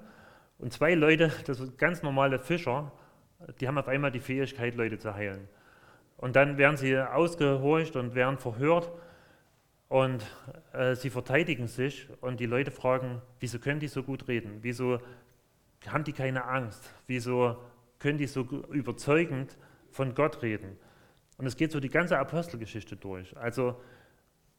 und 0.58 0.70
zwei 0.70 0.92
Leute, 0.92 1.32
das 1.46 1.56
sind 1.56 1.78
ganz 1.78 2.02
normale 2.02 2.38
Fischer, 2.38 2.92
die 3.60 3.68
haben 3.68 3.78
auf 3.78 3.88
einmal 3.88 4.10
die 4.10 4.20
Fähigkeit, 4.20 4.74
Leute 4.74 4.98
zu 4.98 5.14
heilen. 5.14 5.48
Und 6.16 6.36
dann 6.36 6.58
werden 6.58 6.76
sie 6.76 6.96
ausgehorcht 6.98 7.96
und 7.96 8.14
werden 8.14 8.38
verhört 8.38 8.90
und 9.88 10.24
äh, 10.72 10.94
sie 10.94 11.10
verteidigen 11.10 11.66
sich 11.66 12.08
und 12.20 12.40
die 12.40 12.46
Leute 12.46 12.70
fragen, 12.70 13.22
wieso 13.40 13.58
können 13.58 13.80
die 13.80 13.88
so 13.88 14.02
gut 14.02 14.28
reden? 14.28 14.58
Wieso 14.62 14.98
haben 15.86 16.04
die 16.04 16.12
keine 16.12 16.44
Angst? 16.44 16.94
Wieso 17.06 17.56
können 18.00 18.18
die 18.18 18.26
so 18.26 18.42
überzeugend 18.70 19.56
von 19.92 20.14
Gott 20.14 20.42
reden. 20.42 20.76
Und 21.36 21.46
es 21.46 21.56
geht 21.56 21.70
so 21.70 21.78
die 21.80 21.88
ganze 21.88 22.18
Apostelgeschichte 22.18 22.96
durch. 22.96 23.36
Also 23.36 23.80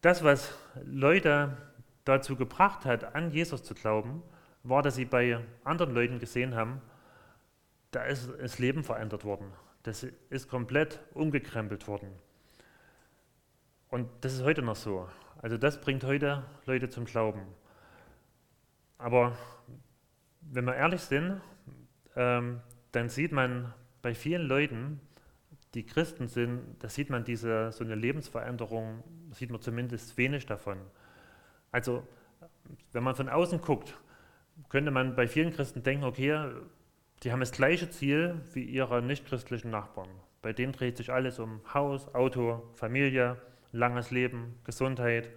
das, 0.02 0.24
was 0.24 0.58
Leute 0.86 1.58
dazu 2.06 2.36
gebracht 2.36 2.86
hat, 2.86 3.16
an 3.16 3.32
Jesus 3.32 3.64
zu 3.64 3.74
glauben, 3.74 4.24
war, 4.64 4.82
dass 4.82 4.96
sie 4.96 5.06
bei 5.06 5.40
anderen 5.64 5.94
Leuten 5.94 6.20
gesehen 6.20 6.56
haben, 6.56 6.82
da 7.92 8.04
ist 8.04 8.30
das 8.40 8.60
Leben 8.60 8.84
verändert 8.84 9.24
worden. 9.24 9.52
Das 9.84 10.04
ist 10.30 10.48
komplett 10.48 11.00
umgekrempelt 11.14 11.88
worden. 11.88 12.10
Und 13.90 14.10
das 14.22 14.34
ist 14.34 14.44
heute 14.44 14.62
noch 14.62 14.76
so. 14.76 15.10
Also 15.42 15.58
das 15.58 15.82
bringt 15.82 16.04
heute 16.04 16.44
Leute 16.66 16.90
zum 16.90 17.06
Glauben. 17.06 17.42
Aber 18.98 19.38
wenn 20.42 20.66
wir 20.66 20.76
ehrlich 20.76 21.02
sind, 21.02 21.42
ähm, 22.16 22.62
dann 22.92 23.10
sieht 23.10 23.32
man 23.32 23.74
bei 24.02 24.14
vielen 24.14 24.44
Leuten, 24.44 25.02
die 25.74 25.86
Christen 25.86 26.28
sind, 26.28 26.76
da 26.80 26.90
sieht 26.90 27.10
man 27.10 27.24
diese, 27.24 27.72
so 27.72 27.84
eine 27.84 27.96
Lebensveränderung, 27.96 29.04
sieht 29.32 29.50
man 29.50 29.62
zumindest 29.62 30.18
wenig 30.18 30.46
davon. 30.46 30.78
Also 31.72 32.08
wenn 32.92 33.04
man 33.04 33.16
von 33.16 33.30
außen 33.30 33.62
guckt, 33.62 33.98
könnte 34.70 34.92
man 34.92 35.16
bei 35.16 35.28
vielen 35.28 35.52
Christen 35.54 35.84
denken, 35.84 36.04
okay, 36.04 36.52
die 37.24 37.32
haben 37.32 37.40
das 37.40 37.52
gleiche 37.52 37.90
Ziel 37.90 38.42
wie 38.54 38.64
ihre 38.64 39.02
nichtchristlichen 39.02 39.70
Nachbarn. 39.72 40.10
Bei 40.42 40.54
denen 40.54 40.74
dreht 40.74 40.98
sich 40.98 41.12
alles 41.12 41.38
um 41.40 41.62
Haus, 41.74 42.14
Auto, 42.16 42.64
Familie, 42.74 43.38
langes 43.72 44.12
Leben, 44.12 44.56
Gesundheit. 44.64 45.30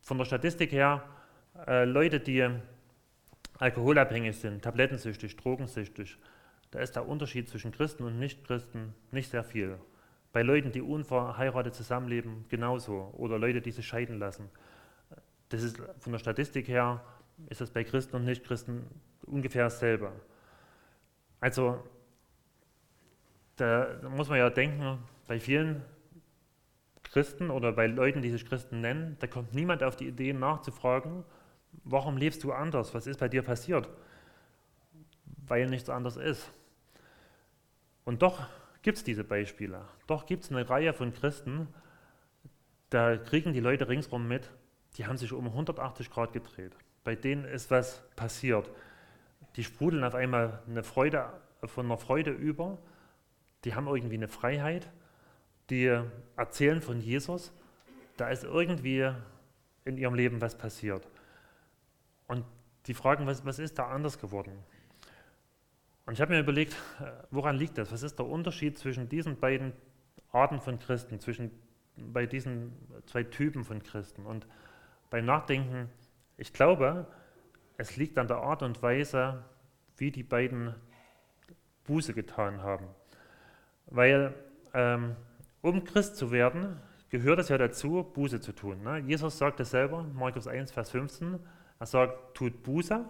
Von 0.00 0.18
der 0.18 0.24
Statistik 0.24 0.72
her, 0.72 1.04
äh, 1.66 1.84
Leute, 1.84 2.20
die 2.20 2.48
alkoholabhängig 3.58 4.36
sind, 4.36 4.62
tablettensüchtig, 4.62 5.36
drogensüchtig, 5.36 6.18
da 6.70 6.80
ist 6.80 6.96
der 6.96 7.06
Unterschied 7.06 7.48
zwischen 7.50 7.70
Christen 7.70 8.04
und 8.04 8.18
Nichtchristen 8.18 8.94
nicht 9.10 9.30
sehr 9.30 9.44
viel. 9.44 9.78
Bei 10.32 10.40
Leuten, 10.40 10.72
die 10.72 10.80
unverheiratet 10.80 11.74
zusammenleben, 11.74 12.46
genauso. 12.48 13.12
Oder 13.18 13.38
Leute, 13.38 13.60
die 13.60 13.70
sich 13.70 13.86
scheiden 13.86 14.18
lassen. 14.18 14.48
Das 15.50 15.62
ist 15.62 15.76
von 15.98 16.12
der 16.12 16.18
Statistik 16.18 16.66
her, 16.68 17.04
ist 17.50 17.60
das 17.60 17.70
bei 17.70 17.84
Christen 17.84 18.16
und 18.16 18.24
Nichtchristen 18.24 18.86
ungefähr 19.26 19.64
dasselbe. 19.64 20.12
Also, 21.40 21.82
da 23.56 24.00
muss 24.08 24.28
man 24.28 24.38
ja 24.38 24.50
denken, 24.50 24.98
bei 25.26 25.38
vielen 25.38 25.82
Christen 27.02 27.50
oder 27.50 27.72
bei 27.72 27.86
Leuten, 27.86 28.22
die 28.22 28.30
sich 28.30 28.46
Christen 28.46 28.80
nennen, 28.80 29.16
da 29.20 29.26
kommt 29.26 29.54
niemand 29.54 29.82
auf 29.82 29.96
die 29.96 30.08
Idee 30.08 30.32
nachzufragen, 30.32 31.24
warum 31.84 32.16
lebst 32.16 32.42
du 32.44 32.52
anders? 32.52 32.94
Was 32.94 33.06
ist 33.06 33.20
bei 33.20 33.28
dir 33.28 33.42
passiert? 33.42 33.88
Weil 35.46 35.66
nichts 35.66 35.90
anders 35.90 36.16
ist. 36.16 36.50
Und 38.04 38.22
doch 38.22 38.46
gibt 38.82 38.98
es 38.98 39.04
diese 39.04 39.24
Beispiele. 39.24 39.84
Doch 40.06 40.26
gibt 40.26 40.44
es 40.44 40.50
eine 40.50 40.68
Reihe 40.68 40.92
von 40.92 41.12
Christen, 41.12 41.68
da 42.90 43.16
kriegen 43.16 43.52
die 43.52 43.60
Leute 43.60 43.88
ringsherum 43.88 44.28
mit, 44.28 44.50
die 44.96 45.06
haben 45.06 45.16
sich 45.16 45.32
um 45.32 45.46
180 45.46 46.10
Grad 46.10 46.32
gedreht. 46.32 46.76
Bei 47.04 47.14
denen 47.14 47.44
ist 47.44 47.70
was 47.70 48.02
passiert. 48.16 48.70
Die 49.56 49.64
sprudeln 49.64 50.04
auf 50.04 50.14
einmal 50.14 50.62
eine 50.68 50.82
Freude, 50.82 51.32
von 51.64 51.86
einer 51.86 51.98
Freude 51.98 52.30
über. 52.30 52.78
Die 53.64 53.74
haben 53.74 53.86
irgendwie 53.86 54.16
eine 54.16 54.28
Freiheit. 54.28 54.90
Die 55.70 56.00
erzählen 56.36 56.82
von 56.82 57.00
Jesus. 57.00 57.52
Da 58.16 58.28
ist 58.28 58.44
irgendwie 58.44 59.10
in 59.84 59.96
ihrem 59.96 60.14
Leben 60.14 60.40
was 60.40 60.56
passiert. 60.56 61.08
Und 62.28 62.44
die 62.86 62.94
fragen, 62.94 63.26
was, 63.26 63.44
was 63.44 63.58
ist 63.58 63.78
da 63.78 63.88
anders 63.88 64.18
geworden? 64.18 64.52
Und 66.06 66.14
ich 66.14 66.20
habe 66.20 66.32
mir 66.32 66.40
überlegt, 66.40 66.72
äh, 67.00 67.10
woran 67.30 67.56
liegt 67.56 67.78
das? 67.78 67.92
Was 67.92 68.02
ist 68.02 68.18
der 68.18 68.26
Unterschied 68.26 68.78
zwischen 68.78 69.08
diesen 69.08 69.38
beiden 69.38 69.72
Arten 70.32 70.60
von 70.60 70.78
Christen, 70.78 71.20
zwischen 71.20 71.50
bei 71.96 72.26
diesen 72.26 72.72
zwei 73.06 73.22
Typen 73.22 73.64
von 73.64 73.82
Christen? 73.82 74.26
Und 74.26 74.46
beim 75.10 75.24
Nachdenken, 75.24 75.88
ich 76.36 76.52
glaube, 76.52 77.06
es 77.82 77.96
liegt 77.96 78.16
an 78.16 78.28
der 78.28 78.36
Art 78.36 78.62
und 78.62 78.80
Weise, 78.80 79.42
wie 79.96 80.12
die 80.12 80.22
beiden 80.22 80.72
Buße 81.84 82.14
getan 82.14 82.62
haben. 82.62 82.86
Weil 83.86 84.34
ähm, 84.72 85.16
um 85.62 85.82
Christ 85.82 86.14
zu 86.16 86.30
werden, 86.30 86.80
gehört 87.10 87.40
es 87.40 87.48
ja 87.48 87.58
dazu, 87.58 88.04
Buße 88.04 88.40
zu 88.40 88.52
tun. 88.52 88.84
Ne? 88.84 88.98
Jesus 88.98 89.36
sagt 89.36 89.58
es 89.58 89.70
selber, 89.70 90.04
Markus 90.14 90.46
1, 90.46 90.70
Vers 90.70 90.90
15, 90.90 91.40
er 91.80 91.86
sagt, 91.86 92.36
tut 92.36 92.62
Buße 92.62 93.04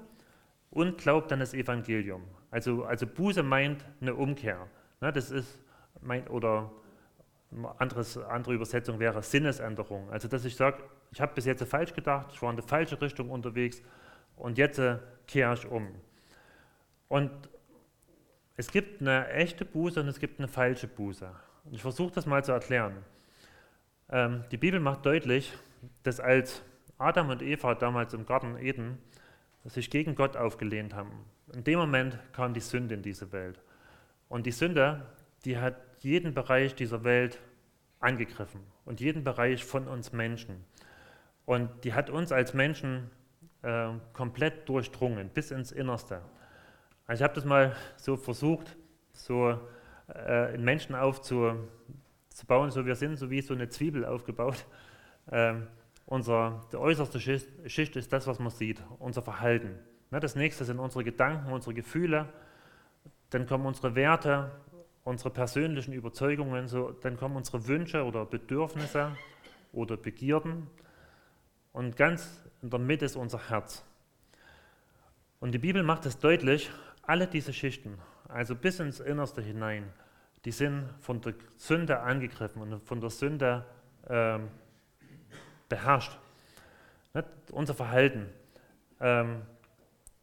und 0.71 0.97
glaubt 0.97 1.31
an 1.33 1.41
das 1.41 1.53
Evangelium. 1.53 2.25
Also, 2.51 2.85
also 2.85 3.07
Buße 3.07 3.43
meint 3.43 3.85
eine 4.01 4.15
Umkehr. 4.15 4.69
Ne, 5.03 5.13
das 5.13 5.31
ist 5.31 5.61
mein, 6.01 6.27
oder 6.29 6.73
anderes, 7.79 8.17
andere 8.17 8.55
Übersetzung 8.55 8.99
wäre 8.99 9.23
Sinnesänderung. 9.23 10.11
Also 10.11 10.29
dass 10.29 10.47
ich 10.47 10.57
sage, 10.57 10.83
ich 11.11 11.21
habe 11.21 11.35
bis 11.35 11.45
jetzt 11.45 11.63
falsch 11.65 11.93
gedacht, 11.93 12.29
ich 12.33 12.41
war 12.41 12.49
in 12.49 12.57
die 12.57 12.63
falsche 12.63 12.99
Richtung 13.03 13.29
unterwegs 13.29 13.83
und 14.43 14.59
jetzt 14.59 14.81
äh, 14.81 14.99
kehre 15.29 15.55
ich 15.55 15.67
um. 15.67 15.87
Und 17.07 17.31
es 18.57 18.73
gibt 18.73 19.01
eine 19.01 19.29
echte 19.29 19.65
Buße 19.65 20.01
und 20.01 20.09
es 20.09 20.19
gibt 20.19 20.41
eine 20.41 20.49
falsche 20.49 20.89
Buße. 20.89 21.31
Und 21.65 21.75
ich 21.75 21.81
versuche 21.81 22.13
das 22.13 22.27
mal 22.27 22.45
zu 22.45 22.51
erklären. 22.51 23.05
Ähm, 24.11 24.45
die 24.51 24.57
Bibel 24.57 24.81
macht 24.81 25.07
deutlich, 25.07 25.53
dass 26.03 26.19
als 26.19 26.61
Adam 26.99 27.29
und 27.31 27.41
Eva 27.41 27.77
damals 27.77 28.15
im 28.15 28.27
Garten 28.27 28.57
Eden 28.57 28.99
sich 29.65 29.91
gegen 29.91 30.17
Gott 30.17 30.37
aufgelehnt 30.37 30.93
haben, 30.93 31.25
in 31.55 31.63
dem 31.63 31.79
Moment 31.79 32.19
kam 32.33 32.53
die 32.53 32.61
Sünde 32.61 32.97
in 32.97 33.03
diese 33.03 33.31
Welt. 33.31 33.61
Und 34.29 34.45
die 34.47 34.51
Sünde, 34.51 35.07
die 35.45 35.59
hat 35.59 35.77
jeden 36.01 36.35
Bereich 36.35 36.75
dieser 36.75 37.05
Welt 37.05 37.39
angegriffen 38.01 38.61
und 38.87 39.01
jeden 39.01 39.23
Bereich 39.23 39.65
von 39.65 39.87
uns 39.87 40.13
Menschen. 40.13 40.65
Und 41.45 41.85
die 41.85 41.95
hat 41.95 42.11
uns 42.11 42.33
als 42.33 42.55
Menschen 42.55 43.09
äh, 43.63 43.89
komplett 44.13 44.69
durchdrungen, 44.69 45.29
bis 45.29 45.51
ins 45.51 45.73
Innerste. 45.73 46.21
Also 47.07 47.21
ich 47.21 47.25
habe 47.25 47.35
das 47.35 47.45
mal 47.45 47.75
so 47.97 48.17
versucht, 48.17 48.77
so 49.13 49.59
äh, 50.15 50.55
in 50.55 50.65
Menschen 50.65 50.95
aufzubauen, 50.95 52.71
so 52.71 52.87
wir 52.87 52.95
sind, 52.95 53.17
so 53.17 53.31
wie 53.31 53.41
so 53.41 53.55
eine 53.55 53.69
Zwiebel 53.69 54.05
aufgebaut. 54.05 54.65
Ähm, 55.31 55.67
unser, 56.07 56.67
die 56.73 56.77
äußerste 56.77 57.21
Schicht, 57.21 57.49
Schicht 57.67 57.97
ist 57.97 58.13
das, 58.13 58.27
was 58.27 58.39
man 58.39 58.51
sieht, 58.51 58.83
unser 58.99 59.23
Verhalten. 59.23 59.79
Ne, 60.11 60.21
das 60.21 60.37
nächste 60.37 60.65
sind 60.65 60.79
unsere 60.79 61.05
Gedanken, 61.05 61.53
unsere 61.53 61.75
Gefühle. 61.75 62.29
Dann 63.31 63.47
kommen 63.47 63.65
unsere 63.65 63.95
Werte, 63.95 64.51
unsere 65.05 65.31
persönlichen 65.31 65.93
Überzeugungen, 65.93 66.69
so, 66.69 66.91
dann 66.91 67.17
kommen 67.17 67.37
unsere 67.37 67.67
Wünsche 67.67 68.05
oder 68.05 68.27
Bedürfnisse 68.27 69.17
oder 69.73 69.97
Begierden. 69.97 70.67
Und 71.73 71.97
ganz 71.97 72.45
in 72.63 72.71
der 72.71 72.79
Mitte 72.79 73.05
ist 73.05 73.17
unser 73.17 73.51
Herz. 73.51 73.85
Und 75.41 75.53
die 75.53 75.59
Bibel 75.59 75.83
macht 75.83 76.07
es 76.07 76.19
deutlich, 76.19 76.71
alle 77.03 77.27
diese 77.27 77.53
Schichten, 77.53 77.99
also 78.29 78.55
bis 78.55 78.79
ins 78.79 79.01
Innerste 79.01 79.43
hinein, 79.43 79.93
die 80.45 80.53
sind 80.53 80.89
von 81.01 81.21
der 81.21 81.35
Sünde 81.57 82.01
angegriffen 82.01 82.63
und 82.63 82.85
von 82.85 83.01
der 83.01 83.11
Sünde 83.11 83.67
ähm, 84.09 84.49
beherrscht. 85.69 86.17
Nicht? 87.15 87.29
Unser 87.51 87.75
Verhalten. 87.75 88.29
Ähm, 89.01 89.43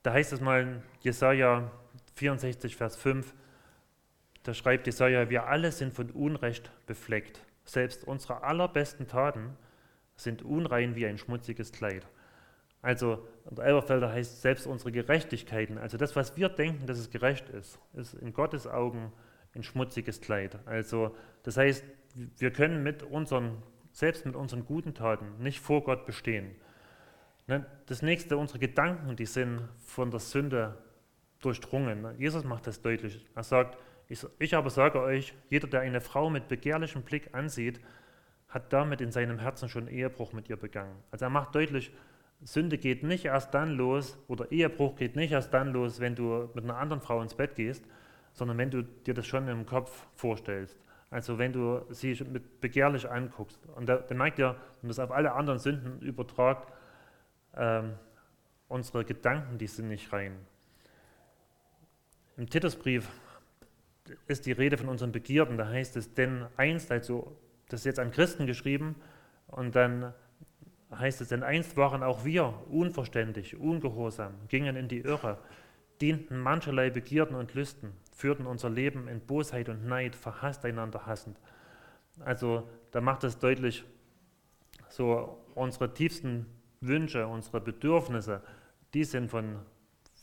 da 0.04 0.14
heißt 0.14 0.32
es 0.32 0.40
mal 0.40 0.62
in 0.62 0.84
Jesaja 1.02 1.70
64, 2.16 2.76
Vers 2.76 2.96
5, 2.96 3.34
da 4.44 4.54
schreibt 4.54 4.88
Jesaja, 4.88 5.30
wir 5.30 5.48
alle 5.48 5.72
sind 5.72 5.94
von 5.94 6.10
Unrecht 6.12 6.72
befleckt. 6.86 7.42
Selbst 7.66 8.06
unsere 8.06 8.44
allerbesten 8.44 9.08
Taten 9.08 9.58
sind 10.16 10.42
unrein 10.42 10.96
wie 10.96 11.06
ein 11.06 11.18
schmutziges 11.18 11.72
Kleid. 11.72 12.08
Also, 12.82 13.28
der 13.50 13.66
Elberfelder 13.66 14.12
heißt, 14.12 14.42
selbst 14.42 14.66
unsere 14.68 14.92
Gerechtigkeiten, 14.92 15.78
also 15.78 15.98
das, 15.98 16.16
was 16.16 16.38
wir 16.38 16.50
denken, 16.50 16.86
dass 16.86 16.98
es 16.98 17.10
gerecht 17.10 17.50
ist, 17.50 17.80
ist 17.94 18.14
in 18.14 18.34
Gottes 18.34 18.68
Augen 18.68 19.12
ein 19.54 19.64
schmutziges 19.64 20.22
Kleid. 20.22 20.60
Also, 20.66 21.16
das 21.44 21.58
heißt, 21.58 21.84
wir 22.38 22.52
können 22.52 22.84
mit 22.84 23.04
unseren, 23.04 23.62
selbst 23.92 24.26
mit 24.26 24.36
unseren 24.36 24.66
guten 24.66 24.94
Taten 24.94 25.42
nicht 25.42 25.60
vor 25.60 25.84
Gott 25.84 26.06
bestehen. 26.06 26.56
Ne, 27.48 27.66
das 27.88 28.02
nächste, 28.02 28.38
unsere 28.38 28.60
Gedanken, 28.60 29.16
die 29.16 29.26
sind 29.26 29.68
von 29.80 30.12
der 30.12 30.20
Sünde 30.20 30.78
durchdrungen. 31.40 32.02
Ne, 32.02 32.16
Jesus 32.18 32.44
macht 32.44 32.68
das 32.68 32.82
deutlich. 32.82 33.26
Er 33.36 33.44
sagt, 33.44 33.78
ich, 34.08 34.26
ich 34.38 34.56
aber 34.56 34.70
sage 34.70 35.02
euch, 35.02 35.34
jeder, 35.50 35.68
der 35.68 35.82
eine 35.82 36.02
Frau 36.02 36.30
mit 36.30 36.48
begehrlichem 36.48 37.04
Blick 37.04 37.34
ansieht, 37.34 37.80
hat 38.50 38.72
damit 38.74 39.02
in 39.02 39.12
seinem 39.12 39.40
Herzen 39.40 39.70
schon 39.70 39.88
Ehebruch 39.88 40.34
mit 40.34 40.50
ihr 40.50 40.58
begangen. 40.58 40.96
Also 41.12 41.26
er 41.26 41.30
macht 41.30 41.54
deutlich, 41.56 41.92
Sünde 42.42 42.78
geht 42.78 43.04
nicht 43.04 43.26
erst 43.26 43.54
dann 43.54 43.72
los 43.72 44.18
oder 44.28 44.52
Ehebruch 44.52 44.96
geht 44.96 45.16
nicht 45.16 45.32
erst 45.32 45.54
dann 45.54 45.74
los, 45.74 46.00
wenn 46.00 46.16
du 46.16 46.50
mit 46.54 46.64
einer 46.64 46.78
anderen 46.78 47.02
Frau 47.02 47.22
ins 47.22 47.36
Bett 47.36 47.56
gehst, 47.56 47.86
sondern 48.32 48.58
wenn 48.58 48.72
du 48.72 48.84
dir 48.84 49.14
das 49.14 49.28
schon 49.28 49.48
im 49.48 49.66
Kopf 49.66 50.08
vorstellst. 50.16 50.80
Also 51.12 51.38
wenn 51.38 51.52
du 51.52 51.82
sie 51.90 52.24
mit 52.24 52.62
begehrlich 52.62 53.10
anguckst. 53.10 53.60
Und 53.76 53.90
dann 53.90 54.06
merkt 54.12 54.40
ihr, 54.40 54.50
wenn 54.50 54.56
man 54.84 54.90
das 54.90 55.00
auf 55.00 55.12
alle 55.12 55.34
anderen 55.34 55.60
Sünden 55.60 56.00
übertragt, 56.02 56.72
ähm, 57.56 57.94
unsere 58.68 59.04
Gedanken, 59.04 59.58
die 59.58 59.68
sind 59.68 59.88
nicht 59.88 60.14
rein. 60.14 60.36
Im 62.38 62.50
Titusbrief 62.50 63.10
ist 64.28 64.46
die 64.46 64.52
Rede 64.52 64.78
von 64.78 64.88
unseren 64.88 65.12
Begierden, 65.12 65.58
da 65.58 65.68
heißt 65.68 65.98
es, 65.98 66.14
denn 66.14 66.46
einst, 66.56 66.92
also 66.92 67.36
das 67.68 67.82
ist 67.82 67.86
jetzt 67.86 68.00
an 68.00 68.12
Christen 68.12 68.46
geschrieben, 68.46 68.96
Und 69.48 69.76
dann 69.76 70.14
heißt 70.92 71.22
es, 71.22 71.30
denn 71.30 71.44
einst 71.44 71.78
waren 71.78 72.04
auch 72.04 72.26
wir 72.26 72.54
unverständig, 72.70 73.58
ungehorsam, 73.58 74.34
gingen 74.48 74.76
in 74.76 74.88
die 74.88 75.00
Irre, 75.00 75.38
dienten 76.02 76.40
mancherlei 76.40 76.90
Begierden 76.90 77.36
und 77.36 77.54
Lüsten, 77.54 77.94
führten 78.16 78.46
unser 78.46 78.70
Leben 78.70 79.08
in 79.08 79.20
Bosheit 79.20 79.70
und 79.70 79.86
Neid, 79.86 80.16
verhasst 80.16 80.66
einander 80.66 81.06
hassend. 81.06 81.38
Also 82.20 82.68
da 82.92 83.02
macht 83.02 83.24
es 83.24 83.38
deutlich, 83.38 83.84
so 84.90 85.38
unsere 85.56 85.94
tiefsten 85.94 86.46
Wünsche, 86.82 87.28
unsere 87.28 87.62
Bedürfnisse, 87.62 88.42
die 88.94 89.04
sind 89.04 89.30
von, 89.30 89.58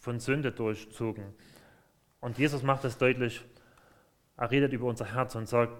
von 0.00 0.18
Sünde 0.18 0.50
durchzogen. 0.50 1.24
Und 2.20 2.38
Jesus 2.38 2.62
macht 2.62 2.84
es 2.84 2.98
deutlich, 2.98 3.44
er 4.36 4.50
redet 4.50 4.72
über 4.72 4.86
unser 4.86 5.14
Herz 5.14 5.34
und 5.34 5.48
sagt, 5.48 5.72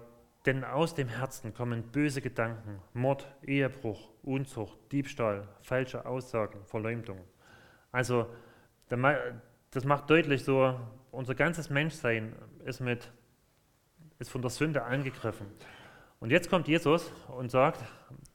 denn 0.47 0.63
aus 0.63 0.95
dem 0.95 1.09
Herzen 1.09 1.53
kommen 1.53 1.83
böse 1.83 2.21
Gedanken, 2.21 2.79
Mord, 2.93 3.27
Ehebruch, 3.43 4.09
Unzucht, 4.23 4.79
Diebstahl, 4.93 5.47
falsche 5.61 6.05
Aussagen, 6.05 6.65
Verleumdung. 6.65 7.19
Also 7.91 8.27
das 8.87 9.83
macht 9.83 10.09
deutlich 10.09 10.45
so, 10.45 10.79
unser 11.11 11.35
ganzes 11.35 11.69
Menschsein 11.69 12.33
ist, 12.63 12.79
mit, 12.79 13.11
ist 14.19 14.31
von 14.31 14.41
der 14.41 14.49
Sünde 14.49 14.83
angegriffen. 14.83 15.47
Und 16.21 16.31
jetzt 16.31 16.49
kommt 16.49 16.69
Jesus 16.69 17.11
und 17.27 17.51
sagt, 17.51 17.83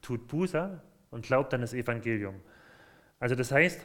tut 0.03 0.29
Buße 0.29 0.83
und 1.11 1.25
glaubt 1.25 1.55
an 1.55 1.63
das 1.63 1.73
Evangelium. 1.73 2.43
Also 3.19 3.35
das 3.35 3.51
heißt, 3.51 3.81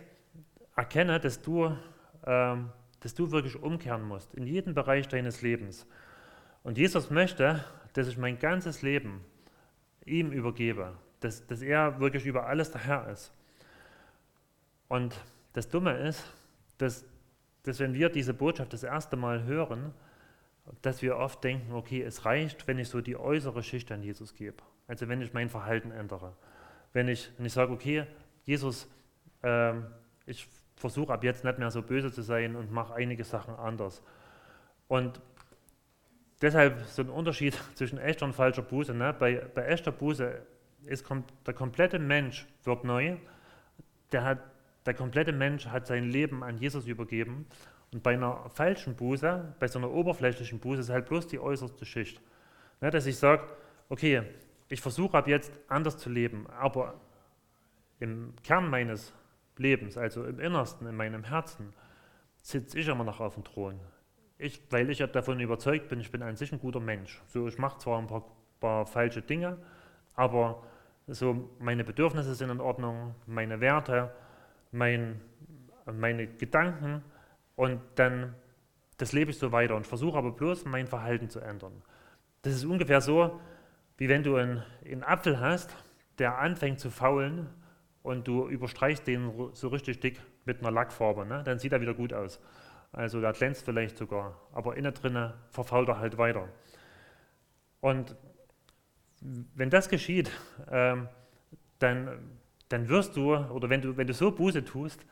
erkenne, 0.75 1.19
dass 1.21 1.41
du, 1.41 1.75
ähm, 2.25 2.71
dass 2.99 3.13
du 3.15 3.31
wirklich 3.31 3.55
umkehren 3.55 4.03
musst, 4.03 4.35
in 4.35 4.45
jedem 4.45 4.73
Bereich 4.73 5.07
deines 5.07 5.41
Lebens. 5.41 5.87
Und 6.63 6.77
Jesus 6.77 7.09
möchte, 7.09 7.63
dass 7.97 8.07
ich 8.07 8.17
mein 8.19 8.37
ganzes 8.37 8.83
Leben 8.83 9.25
ihm 10.05 10.31
übergebe, 10.31 10.93
dass, 11.19 11.47
dass 11.47 11.63
er 11.63 11.99
wirklich 11.99 12.27
über 12.27 12.45
alles 12.45 12.69
der 12.69 12.85
Herr 12.85 13.09
ist. 13.09 13.33
Und 14.87 15.19
das 15.53 15.67
Dumme 15.67 15.97
ist, 15.97 16.23
dass, 16.77 17.05
dass 17.63 17.79
wenn 17.79 17.95
wir 17.95 18.09
diese 18.09 18.35
Botschaft 18.35 18.71
das 18.71 18.83
erste 18.83 19.15
Mal 19.15 19.45
hören, 19.45 19.95
dass 20.83 21.01
wir 21.01 21.17
oft 21.17 21.43
denken, 21.43 21.73
okay, 21.73 22.03
es 22.03 22.23
reicht, 22.23 22.67
wenn 22.67 22.77
ich 22.77 22.87
so 22.87 23.01
die 23.01 23.17
äußere 23.17 23.63
Schicht 23.63 23.91
an 23.91 24.03
Jesus 24.03 24.35
gebe. 24.35 24.61
Also 24.87 25.07
wenn 25.07 25.19
ich 25.23 25.33
mein 25.33 25.49
Verhalten 25.49 25.89
ändere. 25.89 26.33
Wenn 26.93 27.07
ich, 27.07 27.31
wenn 27.37 27.47
ich 27.47 27.53
sage, 27.53 27.73
okay, 27.73 28.05
Jesus, 28.43 28.87
äh, 29.41 29.73
ich 30.27 30.47
versuche 30.75 31.11
ab 31.11 31.23
jetzt 31.23 31.43
nicht 31.43 31.57
mehr 31.57 31.71
so 31.71 31.81
böse 31.81 32.11
zu 32.11 32.21
sein 32.21 32.55
und 32.55 32.71
mache 32.71 32.93
einige 32.93 33.23
Sachen 33.23 33.55
anders. 33.55 34.03
Und 34.87 35.19
deshalb 36.41 36.81
so 36.85 37.01
ein 37.01 37.09
Unterschied 37.09 37.57
zwischen 37.75 37.97
echter 37.97 38.25
und 38.25 38.33
falscher 38.33 38.61
Buße. 38.61 38.93
Ne? 38.93 39.13
Bei, 39.17 39.35
bei 39.53 39.65
echter 39.65 39.91
Buße 39.91 40.41
ist 40.85 41.05
der 41.45 41.53
komplette 41.53 41.99
Mensch 41.99 42.47
wird 42.63 42.83
neu. 42.83 43.17
Der, 44.11 44.23
hat, 44.23 44.39
der 44.85 44.93
komplette 44.93 45.33
Mensch 45.33 45.67
hat 45.67 45.87
sein 45.87 46.09
Leben 46.09 46.43
an 46.43 46.57
Jesus 46.57 46.87
übergeben. 46.87 47.45
Und 47.91 48.03
bei 48.03 48.13
einer 48.13 48.49
falschen 48.49 48.95
Buße, 48.95 49.55
bei 49.59 49.67
so 49.67 49.79
einer 49.79 49.91
oberflächlichen 49.91 50.59
Buße, 50.59 50.81
ist 50.81 50.89
halt 50.89 51.07
bloß 51.07 51.27
die 51.27 51.39
äußerste 51.39 51.85
Schicht. 51.85 52.21
Ne? 52.81 52.89
Dass 52.89 53.05
ich 53.05 53.17
sage, 53.17 53.43
okay, 53.89 54.23
ich 54.69 54.81
versuche 54.81 55.17
ab 55.17 55.27
jetzt 55.27 55.51
anders 55.67 55.97
zu 55.97 56.09
leben, 56.09 56.47
aber 56.49 56.99
im 57.99 58.33
Kern 58.43 58.69
meines 58.69 59.13
Lebens, 59.57 59.97
also 59.97 60.23
im 60.25 60.39
Innersten, 60.39 60.87
in 60.87 60.95
meinem 60.95 61.23
Herzen, 61.23 61.73
sitze 62.41 62.77
ich 62.79 62.87
immer 62.87 63.03
noch 63.03 63.19
auf 63.19 63.35
dem 63.35 63.43
Thron. 63.43 63.79
Ich, 64.37 64.61
weil 64.69 64.89
ich 64.89 64.99
ja 64.99 65.07
davon 65.07 65.39
überzeugt 65.39 65.89
bin, 65.89 65.99
ich 65.99 66.11
bin 66.11 66.21
an 66.21 66.35
sich 66.35 66.51
ein 66.51 66.59
guter 66.59 66.79
Mensch. 66.79 67.21
So, 67.27 67.47
ich 67.47 67.57
mache 67.57 67.79
zwar 67.79 67.99
ein 67.99 68.07
paar, 68.07 68.23
paar 68.59 68.85
falsche 68.85 69.21
Dinge, 69.21 69.57
aber 70.15 70.63
so 71.07 71.49
meine 71.59 71.83
Bedürfnisse 71.83 72.35
sind 72.35 72.49
in 72.49 72.59
Ordnung, 72.59 73.15
meine 73.25 73.59
Werte, 73.59 74.13
mein, 74.71 75.21
meine 75.85 76.27
Gedanken 76.27 77.03
und 77.55 77.81
dann 77.95 78.35
das 78.97 79.13
lebe 79.13 79.31
ich 79.31 79.37
so 79.37 79.51
weiter 79.51 79.75
und 79.75 79.85
versuche 79.85 80.17
aber 80.17 80.31
bloß 80.31 80.65
mein 80.65 80.87
Verhalten 80.87 81.29
zu 81.29 81.39
ändern. 81.39 81.83
Das 82.41 82.53
ist 82.53 82.65
ungefähr 82.65 83.01
so, 83.01 83.39
wie 83.97 84.09
wenn 84.09 84.23
du 84.23 84.35
einen, 84.35 84.63
einen 84.85 85.03
Apfel 85.03 85.39
hast, 85.39 85.75
der 86.17 86.39
anfängt 86.39 86.79
zu 86.79 86.89
faulen 86.89 87.47
und 88.01 88.27
du 88.27 88.47
überstreichst 88.47 89.05
den 89.05 89.31
so 89.53 89.67
richtig 89.67 89.99
dick 89.99 90.19
mit 90.45 90.59
einer 90.59 90.71
Lackfarbe, 90.71 91.25
ne? 91.25 91.43
dann 91.43 91.59
sieht 91.59 91.73
er 91.73 91.81
wieder 91.81 91.93
gut 91.93 92.13
aus. 92.13 92.39
Also 92.91 93.21
der 93.21 93.33
glänzt 93.33 93.63
vielleicht 93.65 93.97
sogar, 93.97 94.39
aber 94.53 94.77
innen 94.77 94.93
drinne 94.93 95.35
verfault 95.49 95.89
er 95.89 95.99
halt 95.99 96.17
weiter. 96.17 96.47
Und 97.81 98.15
wenn 99.21 99.69
das 99.69 99.89
geschieht, 99.89 100.31
ähm, 100.71 101.07
dann, 101.79 102.39
dann 102.69 102.89
wirst 102.89 103.15
du, 103.15 103.35
oder 103.35 103.69
wenn 103.69 103.81
du, 103.81 103.97
wenn 103.97 104.07
du 104.07 104.13
so 104.13 104.31
Buße 104.31 104.63
tust, 104.65 105.05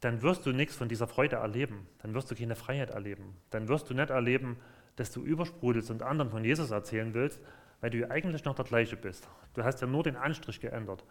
dann 0.00 0.22
wirst 0.22 0.44
du 0.46 0.52
nichts 0.52 0.76
von 0.76 0.88
dieser 0.88 1.06
Freude 1.06 1.36
erleben. 1.36 1.88
Dann 2.02 2.14
wirst 2.14 2.30
du 2.30 2.34
keine 2.34 2.54
Freiheit 2.54 2.90
erleben. 2.90 3.36
Dann 3.50 3.68
wirst 3.68 3.88
du 3.88 3.94
nicht 3.94 4.10
erleben, 4.10 4.58
dass 4.96 5.10
du 5.10 5.22
übersprudelst 5.22 5.90
und 5.90 6.02
anderen 6.02 6.30
von 6.30 6.44
Jesus 6.44 6.70
erzählen 6.70 7.14
willst, 7.14 7.40
weil 7.80 7.90
du 7.90 7.98
ja 7.98 8.10
eigentlich 8.10 8.44
noch 8.44 8.54
der 8.54 8.64
gleiche 8.64 8.96
bist. 8.96 9.28
Du 9.54 9.64
hast 9.64 9.80
ja 9.80 9.86
nur 9.86 10.02
den 10.02 10.16
Anstrich 10.16 10.60
geändert. 10.60 11.04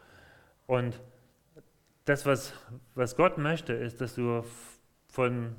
Und 0.68 1.00
das, 2.06 2.26
was, 2.26 2.54
was 2.94 3.16
Gott 3.16 3.38
möchte, 3.38 3.74
ist, 3.74 4.02
dass 4.02 4.16
du 4.16 4.44
von 5.08 5.56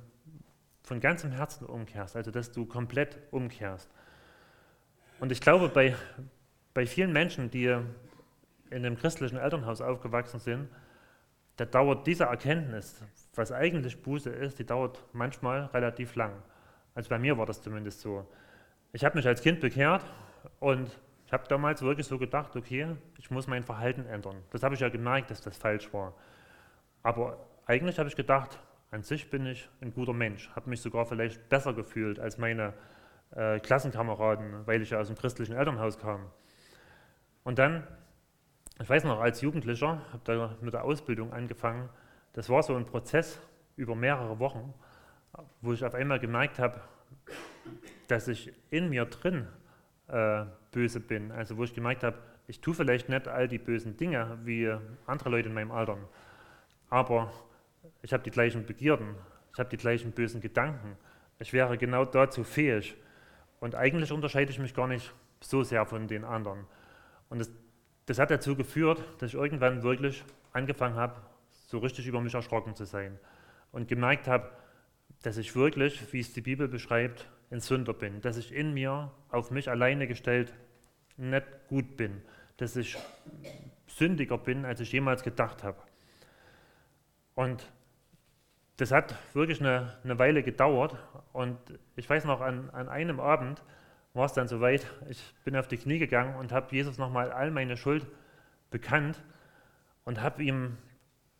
von 0.86 1.00
ganzem 1.00 1.32
Herzen 1.32 1.66
umkehrst, 1.66 2.16
also 2.16 2.30
dass 2.30 2.52
du 2.52 2.64
komplett 2.64 3.18
umkehrst. 3.32 3.90
Und 5.18 5.32
ich 5.32 5.40
glaube, 5.40 5.68
bei, 5.68 5.96
bei 6.74 6.86
vielen 6.86 7.12
Menschen, 7.12 7.50
die 7.50 7.64
in 7.64 7.84
einem 8.70 8.96
christlichen 8.96 9.36
Elternhaus 9.36 9.80
aufgewachsen 9.80 10.38
sind, 10.38 10.68
da 11.56 11.64
dauert 11.64 12.06
diese 12.06 12.24
Erkenntnis, 12.24 13.02
was 13.34 13.50
eigentlich 13.50 14.00
Buße 14.00 14.30
ist, 14.30 14.60
die 14.60 14.64
dauert 14.64 15.02
manchmal 15.12 15.64
relativ 15.66 16.14
lang. 16.14 16.32
Also 16.94 17.08
bei 17.08 17.18
mir 17.18 17.36
war 17.36 17.46
das 17.46 17.62
zumindest 17.62 18.00
so. 18.00 18.24
Ich 18.92 19.04
habe 19.04 19.16
mich 19.16 19.26
als 19.26 19.42
Kind 19.42 19.60
bekehrt 19.60 20.04
und 20.60 20.88
ich 21.26 21.32
habe 21.32 21.48
damals 21.48 21.82
wirklich 21.82 22.06
so 22.06 22.16
gedacht, 22.16 22.54
okay, 22.54 22.94
ich 23.18 23.32
muss 23.32 23.48
mein 23.48 23.64
Verhalten 23.64 24.06
ändern. 24.06 24.36
Das 24.50 24.62
habe 24.62 24.76
ich 24.76 24.80
ja 24.80 24.88
gemerkt, 24.88 25.32
dass 25.32 25.40
das 25.40 25.56
falsch 25.56 25.92
war. 25.92 26.14
Aber 27.02 27.44
eigentlich 27.66 27.98
habe 27.98 28.08
ich 28.08 28.14
gedacht, 28.14 28.60
an 28.96 29.02
sich 29.02 29.28
bin 29.28 29.44
ich 29.44 29.68
ein 29.82 29.92
guter 29.92 30.14
Mensch, 30.14 30.50
habe 30.56 30.70
mich 30.70 30.80
sogar 30.80 31.04
vielleicht 31.04 31.50
besser 31.50 31.74
gefühlt 31.74 32.18
als 32.18 32.38
meine 32.38 32.72
äh, 33.32 33.60
Klassenkameraden, 33.60 34.66
weil 34.66 34.80
ich 34.80 34.88
ja 34.88 34.98
aus 34.98 35.08
dem 35.08 35.16
christlichen 35.16 35.54
Elternhaus 35.54 35.98
kam. 35.98 36.30
Und 37.44 37.58
dann, 37.58 37.86
ich 38.80 38.88
weiß 38.88 39.04
noch, 39.04 39.20
als 39.20 39.42
Jugendlicher, 39.42 40.00
habe 40.12 40.22
da 40.24 40.56
mit 40.62 40.72
der 40.72 40.84
Ausbildung 40.84 41.34
angefangen, 41.34 41.90
das 42.32 42.48
war 42.48 42.62
so 42.62 42.74
ein 42.74 42.86
Prozess 42.86 43.38
über 43.76 43.94
mehrere 43.94 44.38
Wochen, 44.38 44.72
wo 45.60 45.74
ich 45.74 45.84
auf 45.84 45.94
einmal 45.94 46.18
gemerkt 46.18 46.58
habe, 46.58 46.80
dass 48.08 48.28
ich 48.28 48.50
in 48.70 48.88
mir 48.88 49.04
drin 49.04 49.46
äh, 50.08 50.46
böse 50.72 51.00
bin. 51.00 51.32
Also 51.32 51.58
wo 51.58 51.64
ich 51.64 51.74
gemerkt 51.74 52.02
habe, 52.02 52.16
ich 52.46 52.62
tue 52.62 52.72
vielleicht 52.72 53.10
nicht 53.10 53.28
all 53.28 53.46
die 53.46 53.58
bösen 53.58 53.98
Dinge 53.98 54.38
wie 54.44 54.74
andere 55.04 55.28
Leute 55.28 55.50
in 55.50 55.54
meinem 55.54 55.70
Alter, 55.70 55.98
aber 56.88 57.30
ich 58.02 58.12
habe 58.12 58.22
die 58.22 58.30
gleichen 58.30 58.66
Begierden, 58.66 59.14
ich 59.52 59.58
habe 59.58 59.68
die 59.68 59.76
gleichen 59.76 60.12
bösen 60.12 60.40
Gedanken. 60.40 60.96
Ich 61.38 61.52
wäre 61.52 61.78
genau 61.78 62.04
dazu 62.04 62.44
fähig. 62.44 62.96
Und 63.60 63.74
eigentlich 63.74 64.12
unterscheide 64.12 64.50
ich 64.50 64.58
mich 64.58 64.74
gar 64.74 64.86
nicht 64.86 65.12
so 65.40 65.62
sehr 65.62 65.86
von 65.86 66.08
den 66.08 66.24
anderen. 66.24 66.66
Und 67.28 67.38
das, 67.38 67.50
das 68.06 68.18
hat 68.18 68.30
dazu 68.30 68.56
geführt, 68.56 69.02
dass 69.18 69.30
ich 69.30 69.34
irgendwann 69.34 69.82
wirklich 69.82 70.24
angefangen 70.52 70.96
habe, 70.96 71.20
so 71.50 71.78
richtig 71.78 72.06
über 72.06 72.20
mich 72.20 72.34
erschrocken 72.34 72.74
zu 72.74 72.84
sein. 72.84 73.18
Und 73.72 73.88
gemerkt 73.88 74.28
habe, 74.28 74.50
dass 75.22 75.36
ich 75.36 75.56
wirklich, 75.56 76.12
wie 76.12 76.20
es 76.20 76.32
die 76.32 76.40
Bibel 76.40 76.68
beschreibt, 76.68 77.28
ein 77.50 77.60
Sünder 77.60 77.94
bin. 77.94 78.20
Dass 78.20 78.36
ich 78.36 78.52
in 78.52 78.74
mir, 78.74 79.10
auf 79.30 79.50
mich 79.50 79.68
alleine 79.68 80.06
gestellt, 80.06 80.52
nicht 81.16 81.46
gut 81.68 81.96
bin. 81.96 82.22
Dass 82.58 82.76
ich 82.76 82.96
sündiger 83.86 84.38
bin, 84.38 84.64
als 84.64 84.80
ich 84.80 84.92
jemals 84.92 85.22
gedacht 85.22 85.62
habe. 85.62 85.78
Und 87.34 87.70
das 88.76 88.90
hat 88.90 89.14
wirklich 89.34 89.60
eine, 89.60 89.96
eine, 90.04 90.18
Weile 90.18 90.42
gedauert. 90.42 90.96
Und 91.32 91.58
ich 91.96 92.08
weiß 92.08 92.24
noch, 92.24 92.40
an, 92.40 92.70
an 92.70 92.88
einem 92.88 93.20
Abend 93.20 93.62
war 94.14 94.26
es 94.26 94.32
dann 94.32 94.48
soweit, 94.48 94.86
ich 95.08 95.22
bin 95.44 95.56
auf 95.56 95.68
die 95.68 95.76
Knie 95.76 95.98
gegangen 95.98 96.36
und 96.36 96.52
habe 96.52 96.74
Jesus 96.74 96.98
nochmal 96.98 97.32
all 97.32 97.50
meine 97.50 97.76
Schuld 97.76 98.06
bekannt 98.70 99.22
und 100.04 100.20
habe 100.22 100.42
ihm 100.42 100.76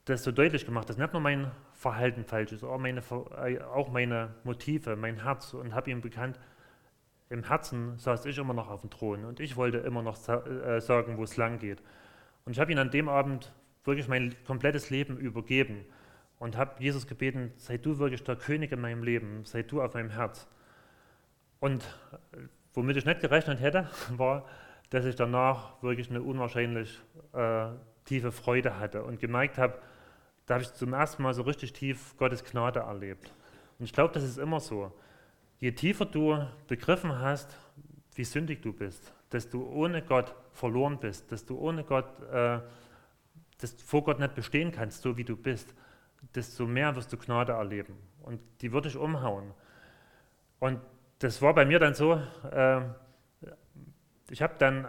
das 0.04 0.22
so 0.22 0.30
deutlich 0.30 0.66
gemacht, 0.66 0.88
dass 0.88 0.98
nicht 0.98 1.12
nur 1.12 1.22
mein 1.22 1.50
Verhalten 1.72 2.24
falsch 2.24 2.52
ist, 2.52 2.64
auch 2.64 2.78
meine, 2.78 3.02
äh, 3.44 3.60
auch 3.60 3.90
meine 3.90 4.34
Motive, 4.44 4.96
mein 4.96 5.22
Herz 5.22 5.52
und 5.52 5.74
habe 5.74 5.90
ihm 5.90 6.00
bekannt, 6.00 6.38
im 7.28 7.42
Herzen 7.42 7.98
saß 7.98 8.24
ich 8.26 8.38
immer 8.38 8.54
noch 8.54 8.68
auf 8.68 8.82
dem 8.82 8.90
Thron 8.90 9.24
und 9.24 9.40
ich 9.40 9.56
wollte 9.56 9.78
immer 9.78 10.02
noch 10.02 10.16
äh, 10.28 10.80
sagen, 10.80 11.18
wo 11.18 11.24
es 11.24 11.36
lang 11.36 11.58
geht. 11.58 11.82
Und 12.44 12.52
ich 12.52 12.60
habe 12.60 12.70
ihn 12.70 12.78
an 12.78 12.90
dem 12.90 13.08
Abend 13.08 13.52
wirklich 13.84 14.06
mein 14.06 14.34
komplettes 14.46 14.90
Leben 14.90 15.16
übergeben 15.16 15.84
und 16.38 16.56
habe 16.56 16.82
Jesus 16.82 17.06
gebeten, 17.06 17.52
sei 17.56 17.78
du 17.78 17.98
wirklich 17.98 18.22
der 18.24 18.36
König 18.36 18.72
in 18.72 18.80
meinem 18.80 19.02
Leben, 19.02 19.44
sei 19.44 19.62
du 19.62 19.82
auf 19.82 19.94
meinem 19.94 20.10
Herz. 20.10 20.46
Und 21.60 21.84
womit 22.74 22.96
ich 22.96 23.06
nicht 23.06 23.20
gerechnet 23.20 23.60
hätte, 23.60 23.88
war, 24.10 24.46
dass 24.90 25.04
ich 25.04 25.16
danach 25.16 25.82
wirklich 25.82 26.10
eine 26.10 26.22
unwahrscheinlich 26.22 27.00
äh, 27.32 27.68
tiefe 28.04 28.32
Freude 28.32 28.78
hatte 28.78 29.02
und 29.02 29.18
gemerkt 29.18 29.58
habe, 29.58 29.78
da 30.46 30.54
habe 30.54 30.62
ich 30.62 30.72
zum 30.74 30.92
ersten 30.92 31.22
Mal 31.22 31.34
so 31.34 31.42
richtig 31.42 31.72
tief 31.72 32.16
Gottes 32.18 32.44
Gnade 32.44 32.80
erlebt. 32.80 33.32
Und 33.78 33.86
ich 33.86 33.92
glaube, 33.92 34.14
das 34.14 34.22
ist 34.22 34.38
immer 34.38 34.60
so. 34.60 34.92
Je 35.58 35.72
tiefer 35.72 36.04
du 36.04 36.38
begriffen 36.68 37.18
hast, 37.18 37.56
wie 38.14 38.24
sündig 38.24 38.62
du 38.62 38.72
bist, 38.72 39.12
dass 39.30 39.48
du 39.48 39.66
ohne 39.66 40.02
Gott 40.02 40.34
verloren 40.52 40.98
bist, 40.98 41.32
dass 41.32 41.44
du 41.44 41.58
ohne 41.58 41.82
Gott, 41.82 42.06
äh, 42.30 42.60
dass 43.58 43.76
du 43.76 43.82
vor 43.84 44.04
Gott 44.04 44.20
nicht 44.20 44.34
bestehen 44.34 44.70
kannst, 44.70 45.02
so 45.02 45.16
wie 45.16 45.24
du 45.24 45.36
bist, 45.36 45.74
desto 46.34 46.66
mehr 46.66 46.94
wirst 46.96 47.12
du 47.12 47.16
Gnade 47.16 47.52
erleben. 47.52 47.96
Und 48.22 48.40
die 48.60 48.72
würde 48.72 48.88
ich 48.88 48.96
umhauen. 48.96 49.52
Und 50.58 50.80
das 51.18 51.40
war 51.42 51.54
bei 51.54 51.64
mir 51.64 51.78
dann 51.78 51.94
so, 51.94 52.20
äh, 52.50 52.80
ich 54.30 54.42
habe 54.42 54.54
dann 54.58 54.88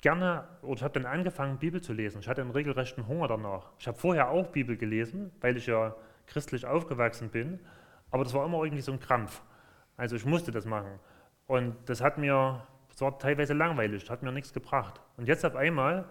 gerne, 0.00 0.46
oder 0.62 0.76
ich 0.76 0.82
habe 0.82 1.00
dann 1.00 1.06
angefangen, 1.06 1.58
Bibel 1.58 1.80
zu 1.80 1.92
lesen. 1.92 2.20
Ich 2.20 2.28
hatte 2.28 2.42
einen 2.42 2.50
regelrechten 2.50 3.06
Hunger 3.06 3.28
danach. 3.28 3.70
Ich 3.78 3.86
habe 3.86 3.98
vorher 3.98 4.30
auch 4.30 4.48
Bibel 4.48 4.76
gelesen, 4.76 5.32
weil 5.40 5.56
ich 5.56 5.66
ja 5.66 5.94
christlich 6.26 6.66
aufgewachsen 6.66 7.30
bin, 7.30 7.60
aber 8.10 8.24
das 8.24 8.34
war 8.34 8.44
immer 8.44 8.62
irgendwie 8.62 8.82
so 8.82 8.92
ein 8.92 9.00
Krampf. 9.00 9.42
Also 9.96 10.16
ich 10.16 10.24
musste 10.24 10.50
das 10.50 10.64
machen. 10.64 10.98
Und 11.46 11.76
das 11.86 12.00
hat 12.00 12.18
mir, 12.18 12.66
das 12.90 13.00
war 13.00 13.18
teilweise 13.18 13.54
langweilig, 13.54 14.08
hat 14.10 14.22
mir 14.22 14.32
nichts 14.32 14.52
gebracht. 14.52 15.00
Und 15.16 15.28
jetzt 15.28 15.44
auf 15.44 15.56
einmal 15.56 16.04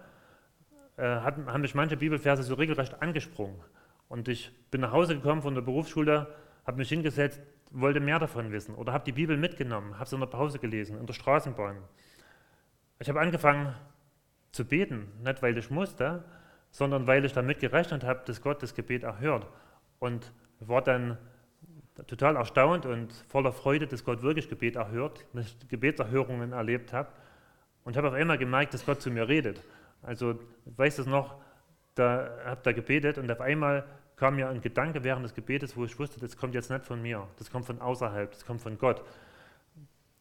äh, 0.96 1.02
hat, 1.02 1.36
haben 1.46 1.60
mich 1.60 1.74
manche 1.74 1.96
Bibelverse 1.96 2.42
so 2.42 2.54
regelrecht 2.54 3.00
angesprungen. 3.02 3.60
Und 4.08 4.28
ich 4.28 4.52
bin 4.70 4.80
nach 4.80 4.92
Hause 4.92 5.16
gekommen 5.16 5.42
von 5.42 5.54
der 5.54 5.62
Berufsschule, 5.62 6.26
habe 6.64 6.76
mich 6.78 6.88
hingesetzt, 6.88 7.40
wollte 7.70 8.00
mehr 8.00 8.18
davon 8.18 8.52
wissen 8.52 8.74
oder 8.74 8.92
habe 8.92 9.04
die 9.04 9.12
Bibel 9.12 9.36
mitgenommen, 9.36 9.98
habe 9.98 10.08
sie 10.08 10.16
in 10.16 10.20
der 10.20 10.28
Pause 10.28 10.58
gelesen, 10.58 10.98
in 10.98 11.06
der 11.06 11.14
Straßenbahn. 11.14 11.76
Ich 12.98 13.08
habe 13.08 13.20
angefangen 13.20 13.74
zu 14.52 14.64
beten, 14.64 15.08
nicht 15.22 15.42
weil 15.42 15.56
ich 15.58 15.70
musste, 15.70 16.24
sondern 16.70 17.06
weil 17.06 17.24
ich 17.24 17.32
damit 17.32 17.58
gerechnet 17.58 18.04
habe, 18.04 18.22
dass 18.26 18.40
Gott 18.40 18.62
das 18.62 18.74
Gebet 18.74 19.02
erhört. 19.02 19.46
Und 19.98 20.32
war 20.60 20.82
dann 20.82 21.18
total 22.06 22.36
erstaunt 22.36 22.86
und 22.86 23.12
voller 23.28 23.52
Freude, 23.52 23.86
dass 23.86 24.04
Gott 24.04 24.22
wirklich 24.22 24.48
Gebet 24.48 24.76
erhört, 24.76 25.24
dass 25.32 25.46
ich 25.46 25.68
Gebetserhörungen 25.68 26.52
erlebt 26.52 26.92
habe. 26.92 27.08
Und 27.84 27.96
habe 27.96 28.08
auf 28.08 28.14
einmal 28.14 28.38
gemerkt, 28.38 28.74
dass 28.74 28.84
Gott 28.84 29.00
zu 29.00 29.10
mir 29.10 29.28
redet. 29.28 29.62
Also, 30.02 30.38
ich 30.64 30.76
weiß 30.76 30.98
es 30.98 31.06
noch, 31.06 31.36
da 31.96 32.30
habe 32.44 32.60
da 32.62 32.72
gebetet 32.72 33.18
und 33.18 33.30
auf 33.30 33.40
einmal 33.40 33.84
kam 34.16 34.36
mir 34.36 34.48
ein 34.48 34.60
Gedanke 34.60 35.02
während 35.02 35.24
des 35.24 35.34
Gebetes, 35.34 35.76
wo 35.76 35.84
ich 35.84 35.98
wusste, 35.98 36.20
das 36.20 36.36
kommt 36.36 36.54
jetzt 36.54 36.70
nicht 36.70 36.84
von 36.84 37.02
mir, 37.02 37.26
das 37.38 37.50
kommt 37.50 37.66
von 37.66 37.80
außerhalb, 37.80 38.30
das 38.30 38.46
kommt 38.46 38.62
von 38.62 38.78
Gott. 38.78 39.02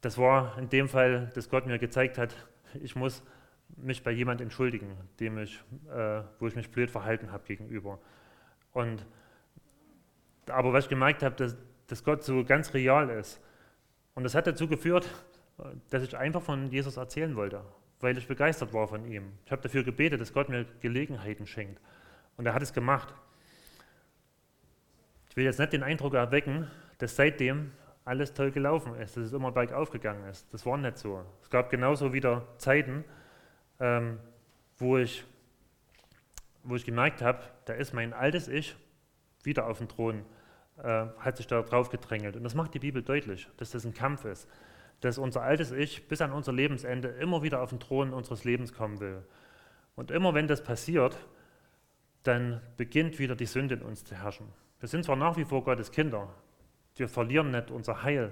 Das 0.02 0.18
war 0.18 0.58
in 0.58 0.70
dem 0.70 0.90
Fall, 0.90 1.32
dass 1.36 1.50
Gott 1.50 1.66
mir 1.66 1.78
gezeigt 1.78 2.18
hat, 2.18 2.36
ich 2.82 2.96
muss 2.96 3.24
mich 3.78 4.04
bei 4.04 4.12
jemand 4.12 4.42
entschuldigen, 4.42 4.98
dem 5.20 5.38
ich, 5.38 5.62
äh, 5.90 6.22
wo 6.40 6.48
ich 6.48 6.56
mich 6.56 6.72
blöd 6.72 6.92
verhalten 6.92 7.32
habe 7.32 7.44
gegenüber. 7.46 8.00
Und, 8.74 9.06
aber 10.50 10.74
was 10.74 10.86
ich 10.86 10.90
gemerkt 10.90 11.24
habe, 11.24 11.36
dass, 11.36 11.56
dass 11.88 12.04
Gott 12.04 12.24
so 12.24 12.44
ganz 12.44 12.74
real 12.74 13.10
ist. 13.10 13.42
Und 14.14 14.24
das 14.24 14.36
hat 14.36 14.48
dazu 14.48 14.68
geführt, 14.68 15.10
dass 15.90 16.04
ich 16.04 16.16
einfach 16.16 16.42
von 16.42 16.70
Jesus 16.70 16.98
erzählen 16.98 17.36
wollte, 17.36 17.64
weil 18.00 18.18
ich 18.18 18.28
begeistert 18.28 18.74
war 18.74 18.88
von 18.88 19.06
ihm. 19.06 19.34
Ich 19.46 19.52
habe 19.52 19.62
dafür 19.62 19.84
gebetet, 19.84 20.22
dass 20.22 20.34
Gott 20.34 20.50
mir 20.50 20.66
Gelegenheiten 20.82 21.48
schenkt. 21.48 21.82
Und 22.38 22.46
er 22.46 22.54
hat 22.54 22.62
es 22.62 22.74
gemacht. 22.74 23.14
Ich 25.30 25.36
will 25.36 25.46
jetzt 25.46 25.60
nicht 25.60 25.74
den 25.74 25.84
Eindruck 25.84 26.14
erwecken, 26.14 26.70
dass 26.98 27.16
seitdem 27.16 27.72
alles 28.06 28.34
toll 28.34 28.52
gelaufen 28.52 28.96
ist, 28.96 29.18
dass 29.18 29.26
es 29.26 29.34
immer 29.34 29.52
bergauf 29.52 29.90
gegangen 29.90 30.24
ist. 30.30 30.54
Das 30.54 30.66
war 30.66 30.78
nicht 30.78 30.98
so. 30.98 31.26
Es 31.42 31.50
gab 31.50 31.70
genauso 31.70 32.14
wieder 32.14 32.48
Zeiten, 32.58 33.04
ähm, 33.80 34.20
wo, 34.78 34.98
ich, 34.98 35.26
wo 36.64 36.76
ich 36.76 36.86
gemerkt 36.86 37.22
habe, 37.22 37.42
da 37.66 37.74
ist 37.74 37.94
mein 37.94 38.14
altes 38.14 38.48
Ich 38.48 38.76
wieder 39.44 39.68
auf 39.68 39.80
dem 39.80 39.88
Thron, 39.88 40.24
äh, 40.78 41.08
hat 41.20 41.38
sich 41.38 41.48
da 41.48 41.62
drauf 41.64 41.90
gedrängelt. 41.90 42.36
Und 42.36 42.44
das 42.44 42.56
macht 42.56 42.74
die 42.74 42.80
Bibel 42.80 43.02
deutlich, 43.02 43.48
dass 43.58 43.72
das 43.72 43.86
ein 43.86 43.94
Kampf 43.94 44.26
ist, 44.26 44.48
dass 45.02 45.18
unser 45.18 45.42
altes 45.42 45.72
Ich 45.72 46.08
bis 46.08 46.22
an 46.22 46.32
unser 46.32 46.54
Lebensende 46.54 47.10
immer 47.10 47.44
wieder 47.44 47.62
auf 47.62 47.70
den 47.70 47.80
Thron 47.80 48.14
unseres 48.14 48.44
Lebens 48.44 48.74
kommen 48.74 49.00
will. 49.00 49.24
Und 49.96 50.12
immer 50.12 50.34
wenn 50.34 50.48
das 50.48 50.64
passiert, 50.64 51.18
dann 52.24 52.62
beginnt 52.78 53.20
wieder 53.20 53.36
die 53.36 53.46
Sünde 53.46 53.76
in 53.76 53.82
uns 53.82 54.04
zu 54.04 54.16
herrschen. 54.16 54.48
Wir 54.80 54.90
sind 54.90 55.06
zwar 55.06 55.16
nach 55.16 55.38
wie 55.38 55.46
vor 55.46 55.64
Gottes 55.64 55.92
Kinder, 55.92 56.30
wir 56.96 57.10
verlieren 57.10 57.52
nicht 57.52 57.72
unser 57.72 58.04
Heil, 58.04 58.32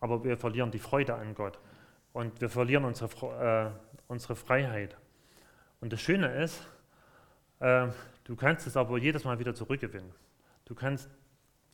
aber 0.00 0.24
wir 0.24 0.36
verlieren 0.36 0.70
die 0.70 0.78
Freude 0.78 1.14
an 1.14 1.34
Gott 1.34 1.58
und 2.12 2.40
wir 2.40 2.48
verlieren 2.48 2.84
unsere, 2.84 3.74
äh, 3.74 4.00
unsere 4.08 4.34
Freiheit. 4.34 4.96
Und 5.80 5.92
das 5.92 6.00
Schöne 6.00 6.42
ist, 6.42 6.66
äh, 7.60 7.88
du 8.24 8.36
kannst 8.36 8.66
es 8.66 8.76
aber 8.76 8.98
jedes 8.98 9.24
Mal 9.24 9.38
wieder 9.38 9.54
zurückgewinnen. 9.54 10.12
Du 10.64 10.74
kannst 10.74 11.10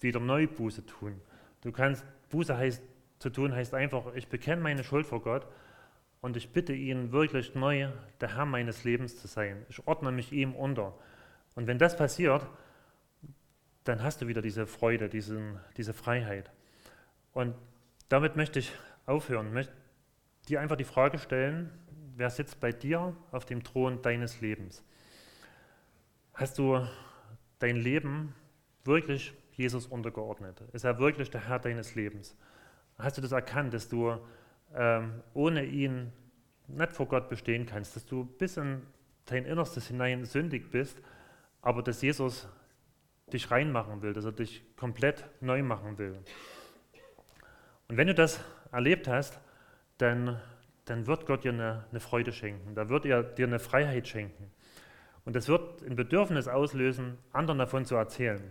wieder 0.00 0.20
neu 0.20 0.46
Buße 0.46 0.84
tun. 0.86 1.20
Du 1.62 1.72
kannst, 1.72 2.04
Buße 2.30 2.56
heißt, 2.56 2.82
zu 3.24 3.30
tun 3.30 3.54
heißt 3.54 3.72
einfach, 3.72 4.14
ich 4.14 4.28
bekenne 4.28 4.60
meine 4.60 4.84
Schuld 4.84 5.06
vor 5.06 5.22
Gott 5.22 5.46
und 6.20 6.36
ich 6.36 6.52
bitte 6.52 6.74
ihn 6.74 7.10
wirklich 7.10 7.54
neu, 7.54 7.88
der 8.20 8.36
Herr 8.36 8.44
meines 8.44 8.84
Lebens 8.84 9.18
zu 9.18 9.28
sein. 9.28 9.64
Ich 9.70 9.86
ordne 9.86 10.12
mich 10.12 10.30
ihm 10.30 10.54
unter. 10.54 10.92
Und 11.54 11.66
wenn 11.66 11.78
das 11.78 11.96
passiert, 11.96 12.46
dann 13.84 14.02
hast 14.02 14.20
du 14.20 14.28
wieder 14.28 14.42
diese 14.42 14.66
Freude, 14.66 15.08
diesen, 15.08 15.58
diese 15.78 15.94
Freiheit. 15.94 16.50
Und 17.32 17.54
damit 18.10 18.36
möchte 18.36 18.58
ich 18.58 18.74
aufhören, 19.06 19.54
möchte 19.54 19.72
dir 20.50 20.60
einfach 20.60 20.76
die 20.76 20.84
Frage 20.84 21.18
stellen, 21.18 21.70
wer 22.16 22.28
sitzt 22.28 22.60
bei 22.60 22.72
dir 22.72 23.16
auf 23.32 23.46
dem 23.46 23.64
Thron 23.64 24.02
deines 24.02 24.42
Lebens? 24.42 24.84
Hast 26.34 26.58
du 26.58 26.86
dein 27.58 27.76
Leben 27.76 28.34
wirklich 28.84 29.32
Jesus 29.52 29.86
untergeordnet? 29.86 30.62
Ist 30.74 30.84
er 30.84 30.98
wirklich 30.98 31.30
der 31.30 31.48
Herr 31.48 31.58
deines 31.58 31.94
Lebens? 31.94 32.36
Hast 32.98 33.18
du 33.18 33.22
das 33.22 33.32
erkannt, 33.32 33.74
dass 33.74 33.88
du 33.88 34.16
ähm, 34.74 35.22
ohne 35.34 35.64
ihn 35.64 36.12
nicht 36.68 36.92
vor 36.92 37.06
Gott 37.06 37.28
bestehen 37.28 37.66
kannst, 37.66 37.96
dass 37.96 38.06
du 38.06 38.24
bis 38.24 38.56
in 38.56 38.82
dein 39.26 39.44
Innerstes 39.44 39.88
hinein 39.88 40.24
sündig 40.24 40.70
bist, 40.70 41.00
aber 41.62 41.82
dass 41.82 42.02
Jesus 42.02 42.48
dich 43.32 43.50
reinmachen 43.50 44.02
will, 44.02 44.12
dass 44.12 44.24
er 44.24 44.32
dich 44.32 44.62
komplett 44.76 45.24
neu 45.40 45.62
machen 45.62 45.98
will. 45.98 46.18
Und 47.88 47.96
wenn 47.96 48.06
du 48.06 48.14
das 48.14 48.42
erlebt 48.70 49.08
hast, 49.08 49.40
dann, 49.98 50.40
dann 50.84 51.06
wird 51.06 51.26
Gott 51.26 51.44
dir 51.44 51.52
eine, 51.52 51.84
eine 51.90 52.00
Freude 52.00 52.32
schenken, 52.32 52.74
da 52.74 52.88
wird 52.88 53.06
er 53.06 53.22
dir 53.22 53.46
eine 53.46 53.58
Freiheit 53.58 54.08
schenken. 54.08 54.50
Und 55.24 55.34
das 55.36 55.48
wird 55.48 55.82
ein 55.82 55.96
Bedürfnis 55.96 56.48
auslösen, 56.48 57.16
anderen 57.32 57.58
davon 57.58 57.86
zu 57.86 57.94
erzählen. 57.94 58.42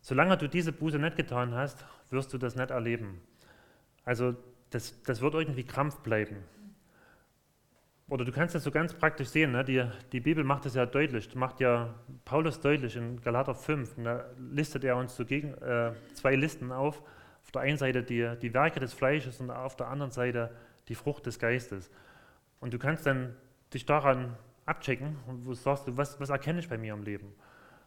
Solange 0.00 0.36
du 0.36 0.48
diese 0.48 0.72
Buße 0.72 0.98
nicht 0.98 1.16
getan 1.16 1.54
hast, 1.54 1.84
wirst 2.10 2.32
du 2.32 2.38
das 2.38 2.56
nicht 2.56 2.70
erleben. 2.70 3.20
Also 4.04 4.34
das, 4.70 5.02
das 5.02 5.20
wird 5.20 5.34
irgendwie 5.34 5.64
Krampf 5.64 5.98
bleiben. 6.00 6.36
Oder 8.08 8.24
du 8.24 8.32
kannst 8.32 8.56
das 8.56 8.64
so 8.64 8.72
ganz 8.72 8.92
praktisch 8.92 9.28
sehen, 9.28 9.52
ne? 9.52 9.64
die, 9.64 9.84
die 10.10 10.18
Bibel 10.18 10.42
macht 10.42 10.64
das 10.64 10.74
ja 10.74 10.84
deutlich, 10.84 11.32
macht 11.36 11.60
ja 11.60 11.94
Paulus 12.24 12.60
deutlich 12.60 12.96
in 12.96 13.20
Galater 13.20 13.54
5, 13.54 13.94
da 14.02 14.24
listet 14.50 14.82
er 14.82 14.96
uns 14.96 15.14
so 15.14 15.24
gegen, 15.24 15.54
äh, 15.62 15.92
zwei 16.14 16.34
Listen 16.34 16.72
auf. 16.72 17.02
Auf 17.44 17.52
der 17.52 17.62
einen 17.62 17.78
Seite 17.78 18.02
die, 18.02 18.28
die 18.42 18.52
Werke 18.52 18.80
des 18.80 18.94
Fleisches 18.94 19.40
und 19.40 19.50
auf 19.50 19.76
der 19.76 19.88
anderen 19.88 20.10
Seite 20.10 20.50
die 20.88 20.96
Frucht 20.96 21.26
des 21.26 21.38
Geistes. 21.38 21.90
Und 22.58 22.74
du 22.74 22.78
kannst 22.78 23.06
dann 23.06 23.36
dich 23.72 23.86
daran 23.86 24.36
abchecken 24.66 25.16
und 25.26 25.44
du 25.44 25.54
sagst, 25.54 25.84
was, 25.96 26.18
was 26.20 26.30
erkenne 26.30 26.58
ich 26.58 26.68
bei 26.68 26.78
mir 26.78 26.94
im 26.94 27.04
Leben? 27.04 27.26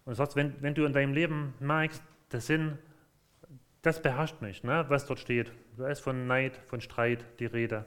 Und 0.06 0.12
du 0.12 0.16
sagst, 0.16 0.36
wenn, 0.36 0.56
wenn 0.62 0.74
du 0.74 0.86
in 0.86 0.94
deinem 0.94 1.14
Leben 1.14 1.54
merkst, 1.60 2.02
das 2.30 2.48
Sinn, 2.48 2.78
das 3.84 4.02
beherrscht 4.02 4.42
mich, 4.42 4.64
ne, 4.64 4.86
was 4.88 5.06
dort 5.06 5.20
steht. 5.20 5.52
Da 5.78 5.88
ist 5.88 6.00
von 6.00 6.26
Neid, 6.26 6.58
von 6.68 6.82
Streit 6.82 7.24
die 7.40 7.46
Rede 7.46 7.86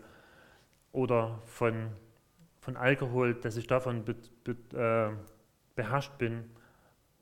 oder 0.93 1.43
von 1.47 1.91
von 2.67 2.77
Alkohol, 2.77 3.35
dass 3.35 3.57
ich 3.57 3.69
davon 3.69 4.05
be, 4.05 4.17
be, 4.43 4.57
äh, 4.77 5.17
beherrscht 5.77 6.19
bin 6.19 6.51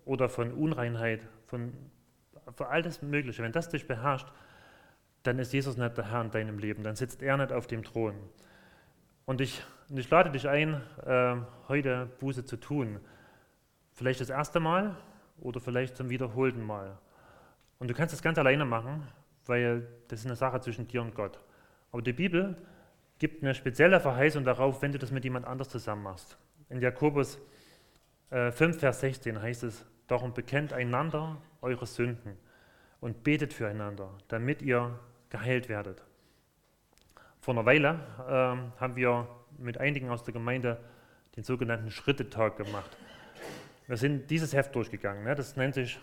oder 0.06 0.30
von 0.30 0.54
Unreinheit, 0.54 1.20
von, 1.44 1.74
von 2.54 2.66
alles 2.66 3.02
Mögliche. 3.02 3.42
Wenn 3.42 3.52
das 3.52 3.68
dich 3.68 3.86
beherrscht, 3.86 4.26
dann 5.22 5.38
ist 5.38 5.52
Jesus 5.52 5.76
nicht 5.76 5.98
der 5.98 6.10
Herr 6.10 6.22
in 6.22 6.30
deinem 6.30 6.58
Leben, 6.58 6.82
dann 6.82 6.96
sitzt 6.96 7.20
er 7.20 7.36
nicht 7.36 7.52
auf 7.52 7.66
dem 7.66 7.84
Thron. 7.84 8.14
Und 9.26 9.42
ich, 9.42 9.62
und 9.90 9.98
ich 9.98 10.08
lade 10.08 10.30
dich 10.30 10.48
ein, 10.48 10.80
äh, 11.04 11.36
heute 11.68 12.08
Buße 12.20 12.46
zu 12.46 12.56
tun. 12.56 12.98
Vielleicht 13.92 14.22
das 14.22 14.30
erste 14.30 14.60
Mal 14.60 14.96
oder 15.40 15.60
vielleicht 15.60 15.94
zum 15.94 16.08
wiederholten 16.08 16.64
Mal. 16.64 16.96
Und 17.84 17.88
du 17.88 17.94
kannst 17.94 18.14
das 18.14 18.22
ganz 18.22 18.38
alleine 18.38 18.64
machen, 18.64 19.06
weil 19.44 19.86
das 20.08 20.20
ist 20.20 20.24
eine 20.24 20.36
Sache 20.36 20.58
zwischen 20.58 20.88
dir 20.88 21.02
und 21.02 21.14
Gott. 21.14 21.38
Aber 21.92 22.00
die 22.00 22.14
Bibel 22.14 22.56
gibt 23.18 23.42
eine 23.42 23.54
spezielle 23.54 24.00
Verheißung 24.00 24.42
darauf, 24.42 24.80
wenn 24.80 24.92
du 24.92 24.98
das 24.98 25.10
mit 25.10 25.22
jemand 25.22 25.46
anders 25.46 25.68
zusammen 25.68 26.02
machst. 26.02 26.38
In 26.70 26.80
Jakobus 26.80 27.38
äh, 28.30 28.50
5, 28.50 28.78
Vers 28.78 29.00
16 29.00 29.42
heißt 29.42 29.64
es, 29.64 29.84
darum 30.06 30.32
bekennt 30.32 30.72
einander 30.72 31.36
eure 31.60 31.84
Sünden 31.84 32.38
und 33.00 33.22
betet 33.22 33.52
füreinander, 33.52 34.08
damit 34.28 34.62
ihr 34.62 34.98
geheilt 35.28 35.68
werdet. 35.68 36.02
Vor 37.42 37.52
einer 37.52 37.66
Weile 37.66 38.00
äh, 38.26 38.80
haben 38.80 38.96
wir 38.96 39.28
mit 39.58 39.76
einigen 39.76 40.08
aus 40.08 40.22
der 40.22 40.32
Gemeinde 40.32 40.80
den 41.36 41.44
sogenannten 41.44 41.90
Schrittetag 41.90 42.56
gemacht. 42.56 42.96
Wir 43.86 43.98
sind 43.98 44.30
dieses 44.30 44.54
Heft 44.54 44.74
durchgegangen. 44.74 45.24
Ne? 45.24 45.34
Das 45.34 45.54
nennt 45.56 45.74
sich 45.74 46.00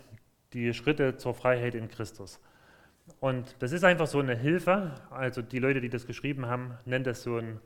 die 0.53 0.73
Schritte 0.73 1.17
zur 1.17 1.33
Freiheit 1.33 1.75
in 1.75 1.89
Christus. 1.89 2.39
Und 3.19 3.55
das 3.59 3.71
ist 3.71 3.83
einfach 3.83 4.07
so 4.07 4.19
eine 4.19 4.35
Hilfe. 4.35 4.93
Also 5.09 5.41
die 5.41 5.59
Leute, 5.59 5.81
die 5.81 5.89
das 5.89 6.05
geschrieben 6.05 6.45
haben, 6.45 6.77
nennen 6.85 7.03
das 7.03 7.23
so 7.23 7.37
einen 7.37 7.59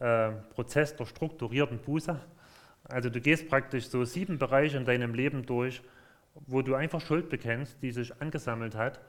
äh, 0.00 0.30
Prozess 0.54 0.96
der 0.96 1.06
strukturierten 1.06 1.78
Buße. 1.78 2.20
Also 2.84 3.08
du 3.08 3.20
gehst 3.20 3.48
praktisch 3.48 3.88
so 3.88 4.04
sieben 4.04 4.38
Bereiche 4.38 4.76
in 4.76 4.84
deinem 4.84 5.14
Leben 5.14 5.46
durch, 5.46 5.82
wo 6.34 6.62
du 6.62 6.74
einfach 6.74 7.00
Schuld 7.00 7.28
bekennst, 7.28 7.82
die 7.82 7.92
sich 7.92 8.20
angesammelt 8.20 8.74
hat 8.74 9.00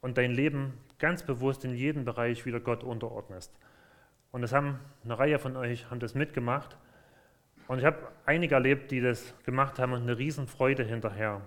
und 0.00 0.18
dein 0.18 0.32
Leben 0.32 0.74
ganz 0.98 1.22
bewusst 1.22 1.64
in 1.64 1.74
jedem 1.74 2.04
Bereich 2.04 2.44
wieder 2.44 2.60
Gott 2.60 2.84
unterordnest. 2.84 3.52
Und 4.32 4.42
das 4.42 4.52
haben 4.52 4.78
eine 5.04 5.18
Reihe 5.18 5.38
von 5.38 5.56
euch 5.56 5.90
haben 5.90 6.00
das 6.00 6.14
mitgemacht. 6.14 6.76
Und 7.68 7.78
ich 7.78 7.84
habe 7.84 7.98
einige 8.26 8.54
erlebt, 8.54 8.90
die 8.90 9.00
das 9.00 9.34
gemacht 9.44 9.78
haben 9.78 9.92
und 9.92 10.02
eine 10.02 10.18
Riesenfreude 10.18 10.84
hinterher 10.84 11.40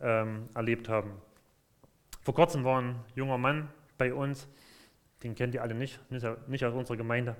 ähm, 0.00 0.48
erlebt 0.54 0.88
haben. 0.88 1.12
Vor 2.22 2.34
kurzem 2.34 2.64
war 2.64 2.80
ein 2.82 2.96
junger 3.14 3.38
Mann 3.38 3.68
bei 3.98 4.12
uns, 4.12 4.48
den 5.22 5.34
kennt 5.34 5.54
ihr 5.54 5.62
alle 5.62 5.74
nicht, 5.74 6.00
nicht 6.10 6.64
aus 6.64 6.74
unserer 6.74 6.96
Gemeinde. 6.96 7.36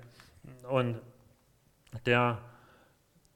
Und 0.69 1.01
der, 2.05 2.39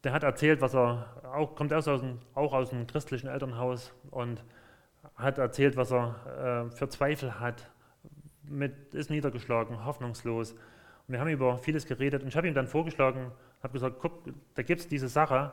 der 0.03 0.13
hat 0.13 0.23
erzählt, 0.23 0.61
was 0.61 0.73
er 0.73 1.05
auch 1.33 1.55
kommt 1.55 1.73
aus, 1.73 1.87
aus 1.87 2.01
auch 2.35 2.53
aus 2.53 2.71
einem 2.71 2.87
christlichen 2.87 3.27
Elternhaus 3.27 3.93
und 4.09 4.43
hat 5.15 5.37
erzählt, 5.37 5.77
was 5.77 5.91
er 5.91 6.67
äh, 6.71 6.75
für 6.75 6.89
Zweifel 6.89 7.39
hat, 7.39 7.69
mit, 8.43 8.93
ist 8.93 9.09
niedergeschlagen, 9.09 9.85
hoffnungslos. 9.85 10.53
Und 10.53 10.59
wir 11.07 11.19
haben 11.19 11.29
über 11.29 11.57
vieles 11.57 11.85
geredet 11.85 12.23
und 12.23 12.29
ich 12.29 12.35
habe 12.35 12.47
ihm 12.47 12.53
dann 12.53 12.67
vorgeschlagen, 12.67 13.31
habe 13.61 13.73
gesagt, 13.73 13.97
guck, 13.99 14.23
da 14.55 14.63
gibt 14.63 14.81
es 14.81 14.87
diese 14.87 15.07
Sache, 15.07 15.51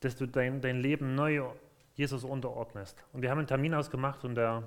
dass 0.00 0.16
du 0.16 0.26
dein, 0.26 0.60
dein 0.60 0.80
Leben 0.80 1.14
neu 1.14 1.42
Jesus 2.00 2.24
unterordnest. 2.24 3.04
Und 3.12 3.20
wir 3.20 3.30
haben 3.30 3.36
einen 3.36 3.46
Termin 3.46 3.74
ausgemacht 3.74 4.24
und 4.24 4.34
der 4.34 4.62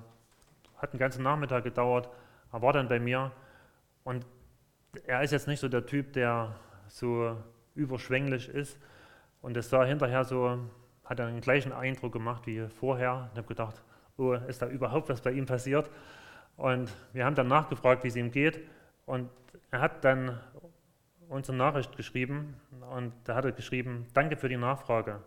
hat 0.76 0.92
einen 0.92 1.00
ganzen 1.00 1.24
Nachmittag 1.24 1.64
gedauert. 1.64 2.08
Er 2.52 2.62
war 2.62 2.72
dann 2.72 2.86
bei 2.86 3.00
mir 3.00 3.32
und 4.04 4.24
er 5.04 5.20
ist 5.20 5.32
jetzt 5.32 5.48
nicht 5.48 5.58
so 5.58 5.68
der 5.68 5.84
Typ, 5.84 6.12
der 6.12 6.54
so 6.86 7.36
überschwänglich 7.74 8.48
ist. 8.48 8.78
Und 9.42 9.56
es 9.56 9.68
sah 9.68 9.84
hinterher 9.84 10.22
so, 10.22 10.60
hat 11.04 11.18
er 11.18 11.26
den 11.26 11.40
gleichen 11.40 11.72
Eindruck 11.72 12.12
gemacht 12.12 12.46
wie 12.46 12.68
vorher. 12.68 13.30
Ich 13.32 13.38
habe 13.38 13.48
gedacht, 13.48 13.82
oh, 14.16 14.34
ist 14.34 14.62
da 14.62 14.68
überhaupt 14.68 15.08
was 15.08 15.20
bei 15.20 15.32
ihm 15.32 15.46
passiert? 15.46 15.90
Und 16.56 16.88
wir 17.12 17.24
haben 17.24 17.34
dann 17.34 17.48
nachgefragt, 17.48 18.04
wie 18.04 18.08
es 18.08 18.16
ihm 18.16 18.30
geht. 18.30 18.60
Und 19.06 19.28
er 19.72 19.80
hat 19.80 20.04
dann 20.04 20.38
uns 21.28 21.48
eine 21.48 21.58
Nachricht 21.58 21.96
geschrieben 21.96 22.54
und 22.92 23.12
da 23.24 23.34
hat 23.34 23.44
er 23.44 23.50
geschrieben, 23.50 24.06
danke 24.14 24.36
für 24.36 24.48
die 24.48 24.56
Nachfrage. 24.56 25.18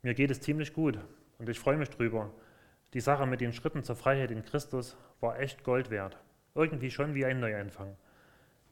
Mir 0.00 0.14
geht 0.14 0.30
es 0.30 0.40
ziemlich 0.40 0.72
gut 0.72 0.98
und 1.38 1.48
ich 1.48 1.58
freue 1.58 1.76
mich 1.76 1.90
drüber. 1.90 2.30
Die 2.92 3.00
Sache 3.00 3.26
mit 3.26 3.40
den 3.40 3.52
Schritten 3.52 3.82
zur 3.82 3.96
Freiheit 3.96 4.30
in 4.30 4.44
Christus 4.44 4.96
war 5.20 5.38
echt 5.40 5.64
Gold 5.64 5.90
wert. 5.90 6.16
Irgendwie 6.54 6.90
schon 6.90 7.14
wie 7.14 7.24
ein 7.24 7.40
Neuanfang. 7.40 7.96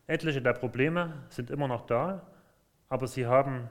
Etliche 0.07 0.43
der 0.43 0.53
Probleme 0.53 1.13
sind 1.29 1.51
immer 1.51 1.69
noch 1.69 1.87
da, 1.87 2.27
aber 2.89 3.07
sie 3.07 3.27
haben 3.27 3.69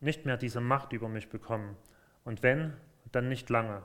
nicht 0.00 0.24
mehr 0.26 0.36
diese 0.36 0.60
Macht 0.60 0.92
über 0.92 1.08
mich 1.08 1.28
bekommen. 1.28 1.76
Und 2.24 2.42
wenn, 2.42 2.74
dann 3.12 3.28
nicht 3.28 3.50
lange. 3.50 3.82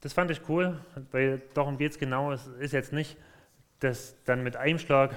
Das 0.00 0.12
fand 0.12 0.30
ich 0.30 0.48
cool, 0.48 0.80
weil 1.12 1.42
darum 1.54 1.78
geht 1.78 1.92
es 1.92 1.98
genau. 1.98 2.32
Es 2.32 2.46
ist 2.46 2.72
jetzt 2.72 2.92
nicht, 2.92 3.16
dass 3.78 4.22
dann 4.24 4.42
mit 4.42 4.56
einem 4.56 4.78
Schlag 4.78 5.14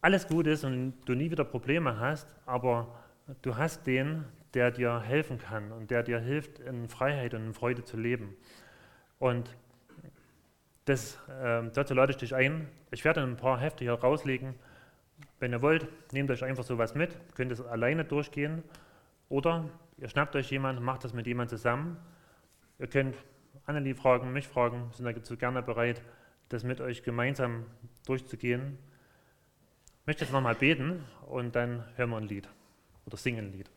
alles 0.00 0.28
gut 0.28 0.46
ist 0.46 0.64
und 0.64 0.94
du 1.04 1.14
nie 1.14 1.30
wieder 1.30 1.44
Probleme 1.44 1.98
hast, 1.98 2.34
aber 2.46 2.94
du 3.42 3.56
hast 3.56 3.86
den, 3.86 4.24
der 4.54 4.70
dir 4.70 5.00
helfen 5.00 5.38
kann 5.38 5.72
und 5.72 5.90
der 5.90 6.02
dir 6.02 6.18
hilft, 6.18 6.58
in 6.58 6.88
Freiheit 6.88 7.34
und 7.34 7.46
in 7.46 7.54
Freude 7.54 7.84
zu 7.84 7.96
leben. 7.96 8.36
Und 9.18 9.56
das, 10.86 11.18
äh, 11.28 11.62
dazu 11.72 11.94
lade 11.94 12.10
ich 12.12 12.16
dich 12.16 12.34
ein. 12.34 12.68
Ich 12.90 13.04
werde 13.04 13.22
ein 13.22 13.36
paar 13.36 13.60
Hefte 13.60 13.84
hier 13.84 13.94
rauslegen. 13.94 14.54
Wenn 15.38 15.52
ihr 15.52 15.62
wollt, 15.62 15.86
nehmt 16.12 16.30
euch 16.30 16.42
einfach 16.44 16.64
sowas 16.64 16.94
mit, 16.94 17.16
könnt 17.34 17.52
es 17.52 17.60
alleine 17.60 18.04
durchgehen 18.04 18.62
oder 19.28 19.68
ihr 19.98 20.08
schnappt 20.08 20.34
euch 20.36 20.50
jemanden, 20.50 20.82
macht 20.82 21.04
das 21.04 21.12
mit 21.12 21.26
jemandem 21.26 21.56
zusammen. 21.56 21.96
Ihr 22.78 22.88
könnt 22.88 23.14
Annelie 23.66 23.94
fragen, 23.94 24.32
mich 24.32 24.48
fragen, 24.48 24.90
sind 24.92 25.04
dazu 25.04 25.36
gerne 25.36 25.62
bereit, 25.62 26.02
das 26.48 26.64
mit 26.64 26.80
euch 26.80 27.02
gemeinsam 27.02 27.66
durchzugehen. 28.06 28.78
Ich 30.00 30.06
möchte 30.06 30.24
jetzt 30.24 30.32
nochmal 30.32 30.54
beten 30.54 31.04
und 31.28 31.54
dann 31.54 31.84
hören 31.96 32.10
wir 32.10 32.16
ein 32.16 32.24
Lied 32.24 32.48
oder 33.06 33.16
singen 33.16 33.46
ein 33.46 33.52
Lied. 33.52 33.70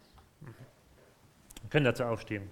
Können 1.73 1.85
dazu 1.85 2.03
aufstehen. 2.03 2.47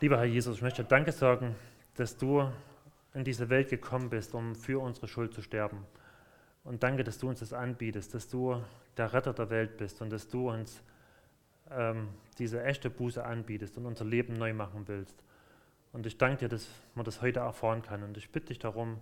Lieber 0.00 0.16
Herr 0.16 0.24
Jesus, 0.24 0.56
ich 0.56 0.62
möchte 0.62 0.82
Danke 0.82 1.12
sagen, 1.12 1.54
dass 1.96 2.16
du 2.16 2.50
in 3.12 3.22
diese 3.22 3.50
Welt 3.50 3.68
gekommen 3.68 4.08
bist, 4.08 4.32
um 4.32 4.54
für 4.54 4.80
unsere 4.80 5.08
Schuld 5.08 5.34
zu 5.34 5.42
sterben. 5.42 5.84
Und 6.64 6.82
danke, 6.82 7.04
dass 7.04 7.18
du 7.18 7.28
uns 7.28 7.40
das 7.40 7.52
anbietest, 7.52 8.14
dass 8.14 8.30
du 8.30 8.64
der 8.96 9.12
Retter 9.12 9.34
der 9.34 9.50
Welt 9.50 9.76
bist 9.76 10.00
und 10.00 10.08
dass 10.08 10.26
du 10.26 10.48
uns 10.48 10.82
ähm, 11.70 12.08
diese 12.38 12.64
echte 12.64 12.88
Buße 12.88 13.22
anbietest 13.22 13.76
und 13.76 13.84
unser 13.84 14.06
Leben 14.06 14.38
neu 14.38 14.54
machen 14.54 14.88
willst. 14.88 15.22
Und 15.92 16.06
ich 16.06 16.16
danke 16.16 16.38
dir, 16.38 16.48
dass 16.48 16.66
man 16.94 17.04
das 17.04 17.20
heute 17.20 17.40
erfahren 17.40 17.82
kann. 17.82 18.02
Und 18.04 18.16
ich 18.16 18.30
bitte 18.30 18.46
dich 18.46 18.58
darum, 18.58 18.98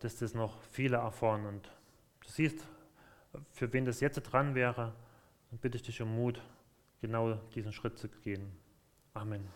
dass 0.00 0.16
das 0.16 0.34
noch 0.34 0.60
viele 0.72 0.96
erfahren. 0.96 1.46
Und 1.46 1.70
du 2.22 2.28
siehst, 2.28 2.66
für 3.52 3.72
wen 3.72 3.84
das 3.84 4.00
jetzt 4.00 4.20
dran 4.20 4.54
wäre, 4.54 4.94
bitte 5.60 5.76
ich 5.76 5.82
dich 5.82 6.00
um 6.02 6.14
Mut, 6.14 6.42
genau 7.00 7.34
diesen 7.54 7.72
Schritt 7.72 7.98
zu 7.98 8.08
gehen. 8.08 8.50
Amen. 9.14 9.46